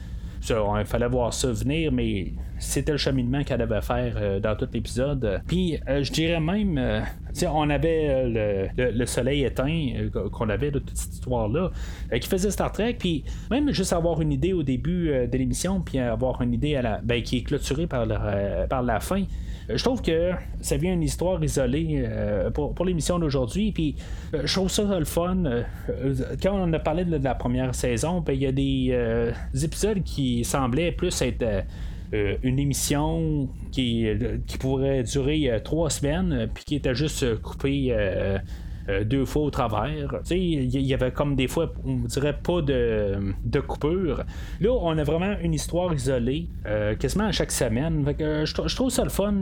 Il 0.50 0.86
fallait 0.86 1.08
voir 1.08 1.34
ça 1.34 1.52
venir, 1.52 1.92
mais 1.92 2.34
c'était 2.60 2.92
le 2.92 2.98
cheminement 2.98 3.44
qu'elle 3.44 3.60
devait 3.60 3.82
faire 3.82 4.42
dans 4.42 4.56
tout 4.56 4.68
l'épisode. 4.74 5.42
Puis 5.48 5.80
je 5.88 6.12
dirais 6.12 6.40
même, 6.40 7.04
on 7.48 7.70
avait 7.70 8.70
le, 8.78 9.06
soleil 9.06 9.44
éteint 9.44 10.10
qu'on 10.32 10.50
avait 10.50 10.72
de 10.72 10.80
toute 10.80 10.98
cette 10.98 11.14
histoire-là, 11.14 11.72
qui 12.20 12.28
faisait 12.28 12.52
Star 12.52 12.72
Trek, 12.72 12.96
puis 13.00 13.24
même 13.52 13.72
juste 13.72 13.94
avoir 13.94 14.22
une 14.22 14.32
idée 14.32 14.54
au 14.54 14.64
début 14.64 15.28
de 15.28 15.38
l'émission, 15.38 15.82
puis 15.82 16.00
avoir 16.00 16.42
une 16.42 16.54
idée 16.54 16.76
à 16.76 16.82
la, 16.82 17.02
ben, 17.02 17.22
qui 17.22 17.38
est 17.38 17.44
clôturée 17.44 17.88
par, 17.88 18.08
par 18.70 18.84
la 18.84 19.00
fin. 19.00 19.24
Euh, 19.70 19.78
je 19.78 19.84
trouve 19.84 20.02
que 20.02 20.32
ça 20.62 20.78
vient 20.78 20.94
une 20.94 21.04
histoire 21.04 21.44
isolée 21.44 22.04
euh, 22.06 22.50
pour, 22.52 22.86
l'émission 22.86 23.20
d'aujourd'hui. 23.20 23.72
Puis 23.72 23.96
euh, 24.34 24.42
je 24.46 24.54
trouve 24.54 24.70
ça 24.70 24.84
le 24.98 25.06
fun. 25.06 25.44
quand 26.42 26.54
on 26.54 26.72
a 26.74 26.80
parlé 26.80 27.06
de 27.06 27.24
la 27.24 27.36
première 27.36 27.74
saison, 27.76 28.22
ben, 28.22 28.34
il 28.34 28.42
y 28.42 28.48
a 28.48 28.52
des, 28.52 29.64
épisodes 29.64 30.04
qui 30.04 30.44
semblaient 30.44 30.92
plus 30.92 31.22
être. 31.22 31.66
une 32.12 32.60
émission 32.60 33.50
qui, 33.72 34.08
pourrait 34.60 35.04
durer 35.04 35.60
trois 35.64 35.90
semaines, 35.90 36.48
puis 36.54 36.64
qui 36.64 36.76
était 36.76 36.96
juste 36.96 37.42
coupée 37.42 37.96
euh, 38.90 39.04
deux 39.04 39.26
fois 39.26 39.44
au 39.44 39.50
travers. 39.50 40.20
Il 40.30 40.82
y 40.82 40.94
avait 40.94 41.12
comme 41.12 41.36
des 41.36 41.48
fois, 41.48 41.74
on 41.86 42.00
dirait 42.00 42.38
pas 42.38 42.62
de, 42.62 43.34
de 43.46 43.60
coupure. 43.60 44.24
Là, 44.60 44.72
on 44.72 44.98
a 44.98 45.04
vraiment 45.04 45.36
une 45.42 45.54
histoire 45.54 45.94
isolée, 45.94 46.48
euh, 46.66 46.96
quasiment 46.96 47.26
à 47.26 47.32
chaque 47.32 47.52
semaine. 47.52 48.06
je, 48.20 48.76
trouve 48.76 48.90
ça 48.90 49.04
le 49.04 49.10
fun, 49.10 49.34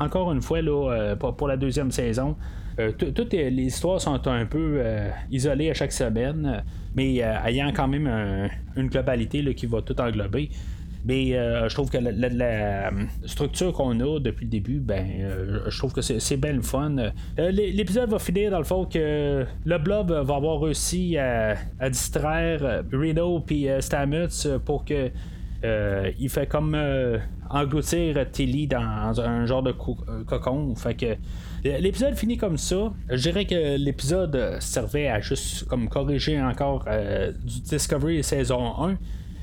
encore 0.00 0.32
une 0.32 0.42
fois, 0.42 0.62
là, 0.62 0.90
euh, 0.90 1.16
pour, 1.16 1.46
la 1.46 1.56
deuxième 1.56 1.92
saison. 1.92 2.36
toutes 2.98 3.32
les 3.32 3.50
histoires 3.50 4.00
sont 4.00 4.26
un 4.26 4.46
peu 4.46 4.82
isolées 5.30 5.70
à 5.70 5.74
chaque 5.74 5.92
semaine, 5.92 6.62
mais 6.94 7.16
ayant 7.18 7.72
quand 7.72 7.88
même 7.88 8.08
une 8.76 8.88
globalité 8.88 9.54
qui 9.54 9.66
va 9.66 9.82
tout 9.82 10.00
englober. 10.00 10.50
Mais 11.08 11.34
euh, 11.34 11.70
je 11.70 11.74
trouve 11.74 11.88
que 11.88 11.96
la, 11.96 12.90
structure 13.24 13.72
qu'on 13.72 13.98
a 14.00 14.20
depuis 14.20 14.44
le 14.44 14.50
début, 14.50 14.78
ben, 14.78 15.06
euh, 15.22 15.60
je 15.66 15.78
trouve 15.78 15.94
que 15.94 16.02
c'est 16.02 16.36
bien 16.36 16.52
le 16.52 16.60
fun. 16.60 16.96
Euh, 16.98 17.50
l'épisode 17.50 18.10
va 18.10 18.18
finir 18.18 18.50
dans 18.50 18.58
le 18.58 18.64
fond 18.64 18.84
que 18.84 19.46
le 19.64 19.78
blob 19.78 20.12
va 20.12 20.34
avoir 20.34 20.60
réussi 20.60 21.16
à, 21.16 21.56
distraire 21.88 22.84
Reno 22.92 23.40
puis 23.40 23.68
Stamets 23.80 24.28
pour 24.66 24.84
que 24.84 25.10
il 25.64 26.28
fait 26.28 26.46
comme 26.46 26.76
engloutir 27.48 28.30
Tilly 28.30 28.66
dans 28.66 29.18
un 29.18 29.46
genre 29.46 29.62
de 29.62 29.72
cocon. 29.72 30.74
L'épisode 31.64 32.16
finit 32.16 32.36
comme 32.36 32.58
ça. 32.58 32.92
Je 33.08 33.22
dirais 33.22 33.46
que 33.46 33.78
l'épisode 33.78 34.58
servait 34.60 35.08
à 35.08 35.20
juste 35.20 35.64
comme 35.68 35.88
corriger 35.88 36.38
encore 36.38 36.84
du 37.42 37.60
Discovery 37.62 38.22
saison 38.22 38.84
1 38.84 38.98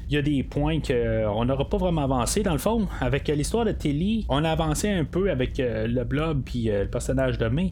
il 0.10 0.16
y 0.16 0.18
a 0.18 0.22
des 0.22 0.44
points 0.44 0.80
qu'on 0.80 0.94
euh, 0.94 1.46
n'aura 1.46 1.68
pas 1.68 1.78
vraiment 1.78 2.04
avancé. 2.04 2.44
Dans 2.44 2.54
le 2.54 2.60
fond, 2.60 2.88
avec 3.02 3.28
l'histoire 3.28 3.66
de 3.66 3.72
Tilly, 3.72 4.26
on 4.30 4.44
a 4.44 4.52
avancé 4.52 4.90
un 4.90 5.06
peu 5.06 5.32
avec 5.32 5.60
euh, 5.60 5.88
le 5.88 6.04
blog 6.04 6.42
puis 6.46 6.70
euh, 6.70 6.84
le 6.84 6.90
personnage 6.90 7.38
de 7.38 7.48
May. 7.48 7.72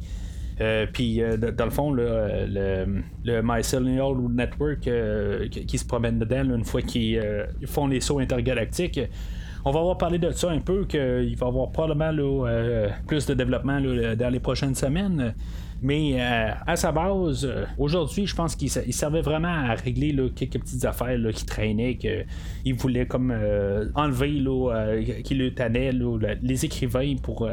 puis 0.94 1.22
dans 1.58 1.66
le 1.66 1.72
fond, 1.72 1.92
le, 1.92 2.48
le, 3.24 3.42
Mycelial 3.44 4.16
Network 4.32 4.90
qui, 5.50 5.78
se 5.78 5.86
promène 5.86 6.20
dedans 6.20 6.44
une 6.56 6.64
fois 6.64 6.82
qu'ils 6.82 7.22
font 7.66 7.88
les 7.88 8.02
sauts 8.02 8.20
intergalactiques. 8.20 9.00
On 9.66 9.72
va 9.72 9.80
avoir 9.80 9.98
parlé 9.98 10.20
de 10.20 10.30
ça 10.32 10.52
un 10.52 10.60
peu, 10.60 10.86
qu'il 10.86 11.36
va 11.38 11.46
y 11.46 11.50
avoir 11.50 11.72
probablement 11.72 12.46
plus 13.08 13.26
de 13.26 13.34
développement 13.34 13.80
dans 13.82 14.30
les 14.30 14.40
prochaines 14.40 14.76
semaines. 14.76 15.34
Mais 15.84 16.16
euh, 16.18 16.52
à 16.66 16.78
sa 16.78 16.94
base, 16.94 17.44
euh, 17.44 17.66
aujourd'hui, 17.78 18.26
je 18.26 18.34
pense 18.34 18.56
qu'il 18.56 18.70
servait 18.70 19.22
vraiment 19.22 19.50
à 19.50 19.74
régler 19.74 20.16
quelques 20.34 20.60
petites 20.60 20.86
affaires 20.86 21.20
qui 21.34 21.46
traînaient, 21.46 21.96
qu'il 21.96 22.74
voulait 22.76 23.06
comme 23.06 23.32
euh, 23.32 23.90
enlever, 23.94 24.42
qui 25.26 25.36
le 25.36 25.54
tannait, 25.54 25.92
les 26.42 26.66
écrivains 26.66 27.16
pour 27.22 27.50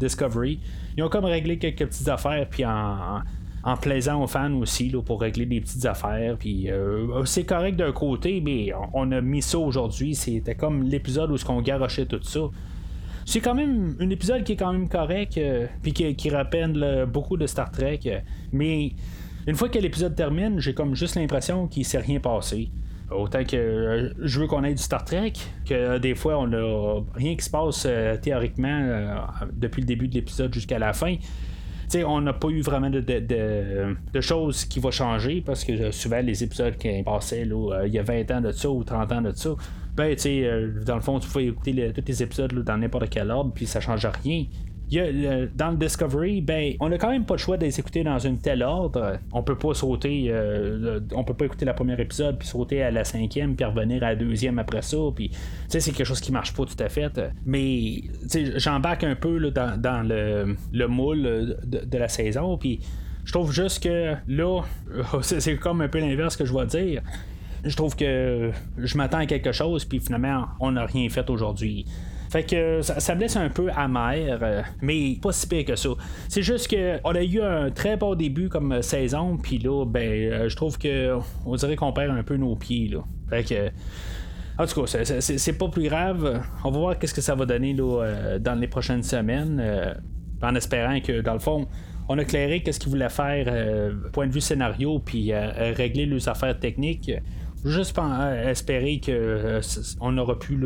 Discovery. 0.00 0.58
Ils 0.96 1.04
ont 1.04 1.10
comme 1.10 1.26
réglé 1.26 1.58
quelques 1.58 1.86
petites 1.86 2.08
affaires, 2.08 2.46
puis 2.48 2.64
en, 2.64 3.22
plaisant 3.82 4.22
aux 4.22 4.26
fans 4.26 4.54
aussi 4.54 4.94
pour 5.04 5.20
régler 5.20 5.44
des 5.44 5.60
petites 5.60 5.84
affaires. 5.84 6.36
Puis 6.38 6.68
c'est 7.26 7.44
correct 7.44 7.76
d'un 7.76 7.92
côté, 7.92 8.40
mais 8.40 8.72
on, 8.94 9.12
a 9.12 9.20
mis 9.20 9.42
ça 9.42 9.58
aujourd'hui. 9.58 10.14
C'était 10.14 10.54
comme 10.54 10.82
l'épisode 10.82 11.30
où 11.30 11.36
ce 11.36 11.44
qu'on 11.44 11.60
garochait 11.60 12.06
tout 12.06 12.22
ça. 12.22 12.40
C'est 13.26 13.40
quand 13.40 13.56
même 13.56 13.96
un 13.98 14.08
épisode 14.08 14.44
qui 14.44 14.52
est 14.52 14.56
quand 14.56 14.72
même 14.72 14.88
correct, 14.88 15.36
euh, 15.36 15.66
puis 15.82 15.92
qui, 15.92 16.30
rappelle 16.30 17.06
beaucoup 17.12 17.36
de 17.36 17.48
Star 17.48 17.72
Trek. 17.72 17.98
Euh, 18.06 18.20
mais 18.52 18.92
une 19.48 19.56
fois 19.56 19.68
que 19.68 19.80
l'épisode 19.80 20.14
termine, 20.14 20.60
j'ai 20.60 20.74
comme 20.74 20.94
juste 20.94 21.16
l'impression 21.16 21.66
qu'il 21.66 21.84
s'est 21.84 21.98
rien 21.98 22.20
passé. 22.20 22.70
Autant 23.10 23.42
que 23.42 23.56
euh, 23.56 24.12
je 24.22 24.40
veux 24.40 24.46
qu'on 24.46 24.62
ait 24.62 24.74
du 24.74 24.82
Star 24.82 25.04
Trek, 25.04 25.32
que 25.68 25.98
des 25.98 26.14
fois 26.14 26.38
on 26.38 26.52
a 26.52 27.02
rien 27.16 27.34
qui 27.34 27.44
se 27.44 27.50
passe 27.50 27.86
théoriquement 28.22 29.18
depuis 29.52 29.80
le 29.80 29.86
début 29.86 30.06
de 30.06 30.14
l'épisode 30.14 30.54
jusqu'à 30.54 30.78
la 30.78 30.92
fin. 30.92 31.16
on 32.06 32.20
n'a 32.20 32.32
pas 32.32 32.48
eu 32.48 32.60
vraiment 32.60 32.90
de, 32.90 33.00
de, 33.00 34.20
choses 34.20 34.64
qui 34.66 34.78
vont 34.78 34.92
changer 34.92 35.42
parce 35.44 35.64
que 35.64 35.90
souvent 35.90 36.20
les 36.20 36.44
épisodes 36.44 36.76
qui 36.76 37.02
passaient 37.02 37.44
là, 37.44 37.86
il 37.86 37.92
y 37.92 37.98
a 37.98 38.04
20 38.04 38.30
ans 38.30 38.40
de 38.40 38.52
ça 38.52 38.70
ou 38.70 38.84
30 38.84 39.12
ans 39.12 39.22
de 39.22 39.32
ça, 39.32 39.50
ben, 39.96 40.14
tu 40.14 40.22
sais, 40.22 40.50
dans 40.84 40.96
le 40.96 41.00
fond, 41.00 41.18
tu 41.18 41.28
pouvais 41.28 41.46
écouter 41.46 41.92
tous 41.94 42.04
les 42.06 42.22
épisodes 42.22 42.52
dans 42.52 42.76
n'importe 42.76 43.08
quel 43.10 43.30
ordre, 43.30 43.52
puis 43.54 43.66
ça 43.66 43.80
change 43.80 44.06
rien 44.24 44.44
dans 44.88 45.70
le 45.70 45.76
Discovery, 45.76 46.40
ben, 46.40 46.74
on 46.78 46.92
a 46.92 46.98
quand 46.98 47.10
même 47.10 47.24
pas 47.24 47.34
le 47.34 47.38
choix 47.38 47.56
de 47.56 47.64
les 47.64 47.78
écouter 47.80 48.04
dans 48.04 48.24
un 48.24 48.36
tel 48.36 48.62
ordre. 48.62 49.18
On 49.32 49.42
peut 49.42 49.58
pas 49.58 49.74
sauter, 49.74 50.26
euh, 50.28 51.00
on 51.12 51.24
peut 51.24 51.34
pas 51.34 51.46
écouter 51.46 51.64
la 51.64 51.74
première 51.74 51.98
épisode 51.98 52.38
puis 52.38 52.46
sauter 52.46 52.82
à 52.82 52.90
la 52.90 53.02
cinquième 53.02 53.56
puis 53.56 53.64
revenir 53.64 54.02
à 54.04 54.10
la 54.10 54.16
deuxième 54.16 54.58
après 54.58 54.82
ça. 54.82 54.96
Puis, 55.14 55.30
c'est 55.68 55.80
quelque 55.80 56.04
chose 56.04 56.20
qui 56.20 56.30
marche 56.30 56.54
pas 56.54 56.64
tout 56.64 56.82
à 56.82 56.88
fait. 56.88 57.20
Mais, 57.44 58.02
j'embarque 58.56 59.02
un 59.02 59.16
peu 59.16 59.50
dans, 59.50 60.06
le, 60.06 60.86
moule 60.86 61.56
de, 61.64 61.98
la 61.98 62.08
saison. 62.08 62.56
Puis, 62.56 62.80
je 63.24 63.32
trouve 63.32 63.52
juste 63.52 63.82
que 63.82 64.14
là, 64.28 64.62
c'est 65.22 65.56
comme 65.56 65.80
un 65.80 65.88
peu 65.88 65.98
l'inverse 65.98 66.36
que 66.36 66.44
je 66.44 66.54
vais 66.54 66.66
dire. 66.66 67.02
Je 67.66 67.74
trouve 67.76 67.96
que 67.96 68.52
je 68.78 68.96
m'attends 68.96 69.18
à 69.18 69.26
quelque 69.26 69.52
chose, 69.52 69.84
puis 69.84 69.98
finalement, 69.98 70.46
on 70.60 70.72
n'a 70.72 70.86
rien 70.86 71.08
fait 71.08 71.28
aujourd'hui. 71.28 71.84
Fait 72.30 72.42
que 72.42 72.82
ça, 72.82 73.14
me 73.14 73.20
laisse 73.20 73.36
un 73.36 73.48
peu 73.48 73.70
amer, 73.74 74.38
euh, 74.42 74.62
mais 74.82 75.16
pas 75.22 75.32
si 75.32 75.46
pire 75.46 75.64
que 75.64 75.76
ça. 75.76 75.90
C'est 76.28 76.42
juste 76.42 76.68
que 76.68 76.98
on 77.04 77.14
a 77.14 77.22
eu 77.22 77.40
un 77.40 77.70
très 77.70 77.96
bon 77.96 78.14
début 78.14 78.48
comme 78.48 78.82
saison, 78.82 79.36
puis 79.36 79.58
là, 79.58 79.84
ben, 79.84 80.00
euh, 80.02 80.48
je 80.48 80.56
trouve 80.56 80.78
que 80.78 81.16
on 81.44 81.54
dirait 81.56 81.76
qu'on 81.76 81.92
perd 81.92 82.16
un 82.16 82.22
peu 82.22 82.36
nos 82.36 82.56
pieds. 82.56 82.88
Là. 82.88 82.98
Fait 83.30 83.44
que. 83.44 83.70
En 84.58 84.66
tout 84.66 84.82
cas, 84.82 85.04
c'est 85.20 85.58
pas 85.58 85.68
plus 85.68 85.86
grave. 85.86 86.42
On 86.64 86.70
va 86.70 86.78
voir 86.78 86.98
qu'est-ce 86.98 87.12
que 87.12 87.20
ça 87.20 87.34
va 87.34 87.44
donner 87.44 87.74
là, 87.74 88.02
euh, 88.02 88.38
dans 88.38 88.54
les 88.54 88.66
prochaines 88.66 89.02
semaines, 89.02 89.62
en 90.40 90.54
espérant 90.54 90.98
que, 91.00 91.20
dans 91.20 91.34
le 91.34 91.40
fond, 91.40 91.66
on 92.08 92.16
a 92.18 92.22
éclairé 92.22 92.62
qu'est-ce 92.62 92.80
qu'il 92.80 92.88
voulait 92.88 93.10
faire, 93.10 93.92
point 94.14 94.26
de 94.26 94.32
vue 94.32 94.40
scénario, 94.40 94.98
puis 94.98 95.34
régler 95.34 96.06
les 96.06 96.26
affaires 96.26 96.58
techniques 96.58 97.10
juste 97.70 97.98
euh, 97.98 98.50
espérer 98.50 99.00
que 99.00 99.12
euh, 99.12 99.60
on 100.00 100.12
n'aura 100.12 100.38
plus 100.38 100.58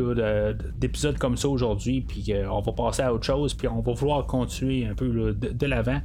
d'épisodes 0.77 1.17
comme 1.17 1.37
ça 1.37 1.49
aujourd'hui, 1.49 2.01
puis 2.01 2.23
qu'on 2.23 2.61
va 2.61 2.71
passer 2.71 3.01
à 3.01 3.13
autre 3.13 3.25
chose, 3.25 3.53
puis 3.53 3.67
on 3.67 3.81
va 3.81 3.93
vouloir 3.93 4.25
continuer 4.25 4.85
un 4.85 4.93
peu 4.93 5.33
de, 5.33 5.65
l'avant. 5.65 5.99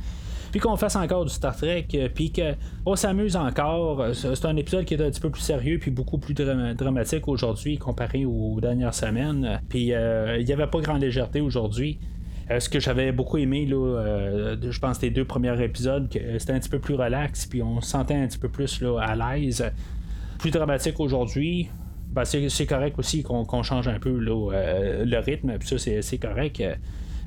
Puis 0.52 0.60
qu'on 0.60 0.76
fasse 0.76 0.96
encore 0.96 1.24
du 1.24 1.30
Star 1.30 1.56
Trek, 1.56 1.86
euh, 1.94 2.08
puis 2.12 2.32
qu'on 2.32 2.96
s'amuse 2.96 3.36
encore. 3.36 4.06
C'est 4.14 4.44
un 4.44 4.56
épisode 4.56 4.84
qui 4.84 4.94
est 4.94 5.02
un 5.02 5.10
petit 5.10 5.20
peu 5.20 5.30
plus 5.30 5.42
sérieux, 5.42 5.78
puis 5.78 5.90
beaucoup 5.90 6.18
plus 6.18 6.34
dramatique 6.34 7.28
aujourd'hui 7.28 7.78
comparé 7.78 8.24
aux 8.24 8.58
dernières 8.60 8.94
semaines. 8.94 9.60
Puis 9.68 9.88
il 9.88 10.44
n'y 10.44 10.52
avait 10.52 10.66
pas 10.66 10.80
grande 10.80 11.02
légèreté 11.02 11.40
aujourd'hui. 11.40 11.98
ce 12.58 12.68
que 12.68 12.80
j'avais 12.80 13.12
beaucoup 13.12 13.38
aimé, 13.38 13.66
là, 13.66 14.56
je 14.60 14.78
pense, 14.78 15.02
les 15.02 15.10
deux 15.10 15.24
premiers 15.24 15.62
épisodes, 15.62 16.08
c'était 16.38 16.52
un 16.52 16.60
petit 16.60 16.70
peu 16.70 16.78
plus 16.78 16.94
relax, 16.94 17.46
puis 17.46 17.62
on 17.62 17.80
se 17.80 17.90
sentait 17.90 18.14
un 18.14 18.26
petit 18.26 18.38
peu 18.38 18.48
plus 18.48 18.82
à 19.00 19.14
l'aise 19.14 19.62
plus 20.46 20.52
dramatique 20.52 21.00
aujourd'hui. 21.00 21.68
Ben, 22.12 22.24
c'est 22.24 22.66
correct 22.66 22.96
aussi 22.98 23.24
qu'on 23.24 23.62
change 23.64 23.88
un 23.88 23.98
peu 23.98 24.10
euh, 24.10 25.04
le 25.04 25.18
rythme, 25.18 25.58
puis 25.58 25.68
ça 25.68 25.76
c'est 26.00 26.18
correct. 26.18 26.62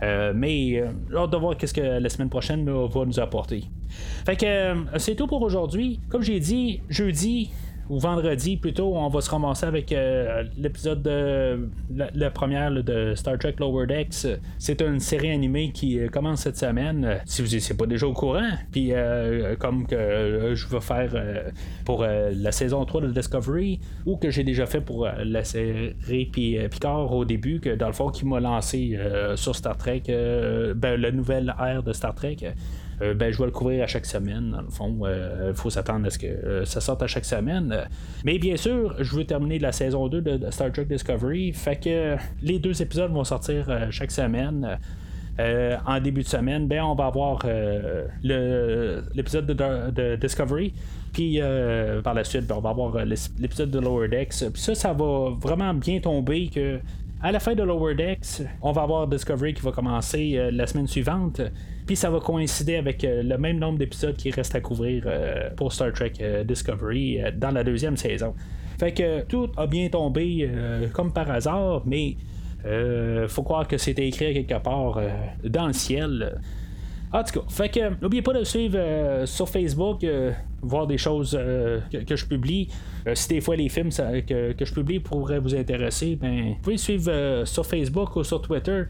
Euh, 0.01 0.31
mais 0.33 0.79
euh, 0.79 0.87
hâte 1.13 1.31
de 1.31 1.35
voir 1.35 1.57
qu'est-ce 1.57 1.73
que 1.73 1.81
la 1.81 2.07
semaine 2.07 2.29
prochaine 2.29 2.63
va 2.65 3.05
nous 3.05 3.19
apporter. 3.19 3.65
Fait 4.25 4.37
que 4.37 4.73
c'est 4.97 5.15
tout 5.15 5.27
pour 5.27 5.41
aujourd'hui. 5.41 5.99
Comme 6.07 6.21
j'ai 6.21 6.39
dit, 6.39 6.81
jeudi, 6.87 7.51
ou 7.89 7.97
vendredi 7.97 8.57
plutôt, 8.57 8.95
on 8.95 9.09
va 9.09 9.19
se 9.21 9.29
ramasser 9.29 9.65
avec 9.65 9.91
euh, 9.91 10.43
l'épisode 10.57 11.01
de 11.01 11.69
la, 11.89 12.29
première 12.29 12.71
de 12.71 13.15
Star 13.15 13.37
Trek 13.39 13.55
Lower 13.59 13.87
Decks. 13.87 14.27
C'est 14.59 14.81
une 14.81 14.99
série 14.99 15.31
animée 15.31 15.71
qui 15.71 15.99
euh, 15.99 16.07
commence 16.07 16.41
cette 16.41 16.57
semaine. 16.57 17.19
Si 17.25 17.41
vous 17.41 17.49
n'étiez 17.49 17.75
pas 17.75 17.87
déjà 17.87 18.05
au 18.05 18.13
courant, 18.13 18.51
puis 18.71 18.89
euh, 18.93 19.55
comme 19.55 19.87
que 19.87 20.53
je 20.53 20.67
vais 20.67 20.81
faire 20.81 21.09
pour 21.83 22.03
la 22.05 22.51
saison 22.51 22.85
3 22.85 23.01
de 23.01 23.07
Discovery, 23.07 23.79
ou 24.05 24.17
que 24.17 24.29
j'ai 24.29 24.43
déjà 24.43 24.67
fait 24.67 24.81
pour 24.81 25.07
la 25.07 25.43
série 25.43 25.95
Picard 26.69 27.11
au 27.11 27.25
début, 27.25 27.59
que 27.59 27.75
dans 27.75 27.87
le 27.87 27.93
fond 27.93 28.09
qui 28.09 28.25
m'a 28.25 28.39
lancé 28.39 28.97
sur 29.35 29.55
Star 29.55 29.77
Trek, 29.77 30.03
ben, 30.07 31.01
la 31.01 31.11
nouvelle 31.11 31.53
ère 31.59 31.81
de 31.81 31.93
Star 31.93 32.13
Trek. 32.13 32.37
Euh, 33.01 33.13
ben, 33.13 33.31
je 33.31 33.37
vais 33.37 33.45
le 33.45 33.51
couvrir 33.51 33.83
à 33.83 33.87
chaque 33.87 34.05
semaine. 34.05 34.51
Dans 34.51 34.61
le 34.61 34.69
fond, 34.69 34.97
il 35.01 35.05
euh, 35.05 35.53
faut 35.53 35.69
s'attendre 35.69 36.05
à 36.07 36.09
ce 36.09 36.19
que 36.19 36.27
euh, 36.27 36.65
ça 36.65 36.81
sorte 36.81 37.01
à 37.01 37.07
chaque 37.07 37.25
semaine. 37.25 37.87
Mais 38.25 38.37
bien 38.39 38.57
sûr, 38.57 38.95
je 38.99 39.15
veux 39.15 39.25
terminer 39.25 39.59
la 39.59 39.71
saison 39.71 40.07
2 40.07 40.21
de 40.21 40.51
Star 40.51 40.71
Trek 40.71 40.85
Discovery. 40.85 41.53
Fait 41.53 41.77
que 41.77 42.15
les 42.41 42.59
deux 42.59 42.81
épisodes 42.81 43.11
vont 43.11 43.23
sortir 43.23 43.87
chaque 43.91 44.11
semaine. 44.11 44.77
en 45.39 45.99
début 46.01 46.23
de 46.23 46.27
semaine, 46.27 46.67
ben, 46.67 46.83
on 46.83 46.95
va 46.95 47.05
avoir 47.05 47.45
l'épisode 48.23 49.45
de, 49.45 50.15
Discovery. 50.17 50.73
Puis 51.13 51.39
par 52.03 52.13
la 52.13 52.23
suite, 52.23 52.45
ben, 52.45 52.55
on 52.57 52.61
va 52.61 52.71
avoir 52.71 53.05
l'épisode 53.05 53.71
de 53.71 53.79
Lower 53.79 54.09
Decks. 54.09 54.51
Puis 54.51 54.61
ça, 54.61 54.75
ça 54.75 54.93
va 54.93 55.29
vraiment 55.39 55.73
bien 55.73 55.99
tomber 55.99 56.47
que 56.47 56.79
à 57.21 57.33
la 57.33 57.39
fin 57.41 57.53
de 57.53 57.63
Lower 57.63 57.95
Decks, 57.95 58.43
on 58.61 58.71
va 58.71 58.83
avoir 58.83 59.07
Discovery 59.07 59.53
qui 59.53 59.61
va 59.61 59.71
commencer 59.71 60.49
la 60.51 60.67
semaine 60.67 60.87
suivante. 60.87 61.41
Puis 61.89 61.95
ça 61.95 62.11
va 62.11 62.19
coïncider 62.19 62.75
avec 62.75 63.03
euh, 63.03 63.23
le 63.23 63.35
même 63.39 63.57
nombre 63.57 63.79
d'épisodes 63.79 64.15
qui 64.15 64.29
reste 64.29 64.53
à 64.53 64.61
couvrir 64.61 65.05
euh, 65.07 65.49
pour 65.55 65.73
Star 65.73 65.91
Trek 65.91 66.13
euh, 66.21 66.43
Discovery 66.43 67.17
dans 67.35 67.49
la 67.49 67.63
deuxième 67.63 67.97
saison. 67.97 68.35
Fait 68.79 68.93
que 68.93 69.23
tout 69.23 69.49
a 69.57 69.65
bien 69.65 69.89
tombé 69.89 70.51
comme 70.93 71.11
par 71.11 71.31
hasard, 71.31 71.81
mais 71.87 72.15
faut 73.27 73.41
croire 73.41 73.67
que 73.67 73.79
c'était 73.79 74.07
écrit 74.07 74.35
quelque 74.35 74.63
part 74.63 75.01
dans 75.43 75.65
le 75.65 75.73
ciel. 75.73 76.39
En 77.11 77.23
tout 77.23 77.39
cas, 77.39 77.45
fait 77.49 77.69
que 77.69 77.99
n'oubliez 78.01 78.21
pas 78.21 78.33
de 78.33 78.43
suivre 78.43 79.25
sur 79.25 79.49
Facebook, 79.49 80.05
voir 80.61 80.85
des 80.85 80.99
choses 80.99 81.31
que, 81.91 82.15
je 82.15 82.25
publie. 82.25 82.69
si 83.15 83.27
des 83.29 83.41
fois 83.41 83.55
les 83.55 83.67
films 83.67 83.89
que, 83.89 84.53
que, 84.53 84.63
je 84.63 84.73
publie 84.75 84.99
pourraient 84.99 85.39
vous 85.39 85.55
intéresser, 85.55 86.15
ben, 86.15 86.49
vous 86.49 86.61
pouvez 86.61 86.77
suivre 86.77 87.41
sur 87.45 87.65
Facebook 87.65 88.15
ou 88.15 88.23
sur 88.23 88.41
Twitter. 88.41 88.83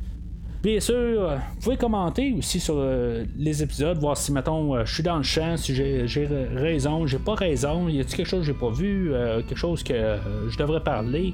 Bien 0.62 0.82
sûr, 0.82 0.96
euh, 0.96 1.38
vous 1.56 1.62
pouvez 1.62 1.78
commenter 1.78 2.36
aussi 2.38 2.60
sur 2.60 2.76
euh, 2.78 3.24
les 3.38 3.64
épisodes, 3.64 3.98
voir 3.98 4.18
si, 4.18 4.34
mettons, 4.34 4.76
euh, 4.76 4.84
je 4.84 4.94
suis 4.94 5.04
dans 5.04 5.16
le 5.16 5.24
champ, 5.24 5.56
si 5.56 5.74
j'ai 5.74 6.06
raison, 6.54 7.08
j'ai 7.08 7.18
pas 7.18 7.36
raison, 7.36 7.88
y 7.88 8.02
a-t-il 8.02 8.18
quelque 8.18 8.28
chose 8.28 8.42
que 8.42 8.46
j'ai 8.48 8.60
pas 8.60 8.70
vu, 8.70 9.12
quelque 9.48 9.58
chose 9.58 9.84
que 9.84 10.18
je 10.50 10.58
devrais 10.58 10.84
parler? 10.84 11.34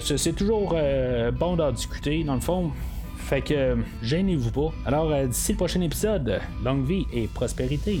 C'est 0.00 0.34
toujours 0.34 0.74
bon 1.38 1.56
d'en 1.56 1.70
discuter, 1.70 2.24
dans 2.24 2.34
le 2.34 2.40
fond. 2.40 2.70
Fait 3.18 3.42
que 3.42 3.76
gênez-vous 4.02 4.50
pas. 4.50 4.72
Alors, 4.86 5.12
d'ici 5.26 5.52
le 5.52 5.58
prochain 5.58 5.82
épisode, 5.82 6.40
longue 6.64 6.86
vie 6.86 7.04
et 7.12 7.26
prospérité. 7.26 8.00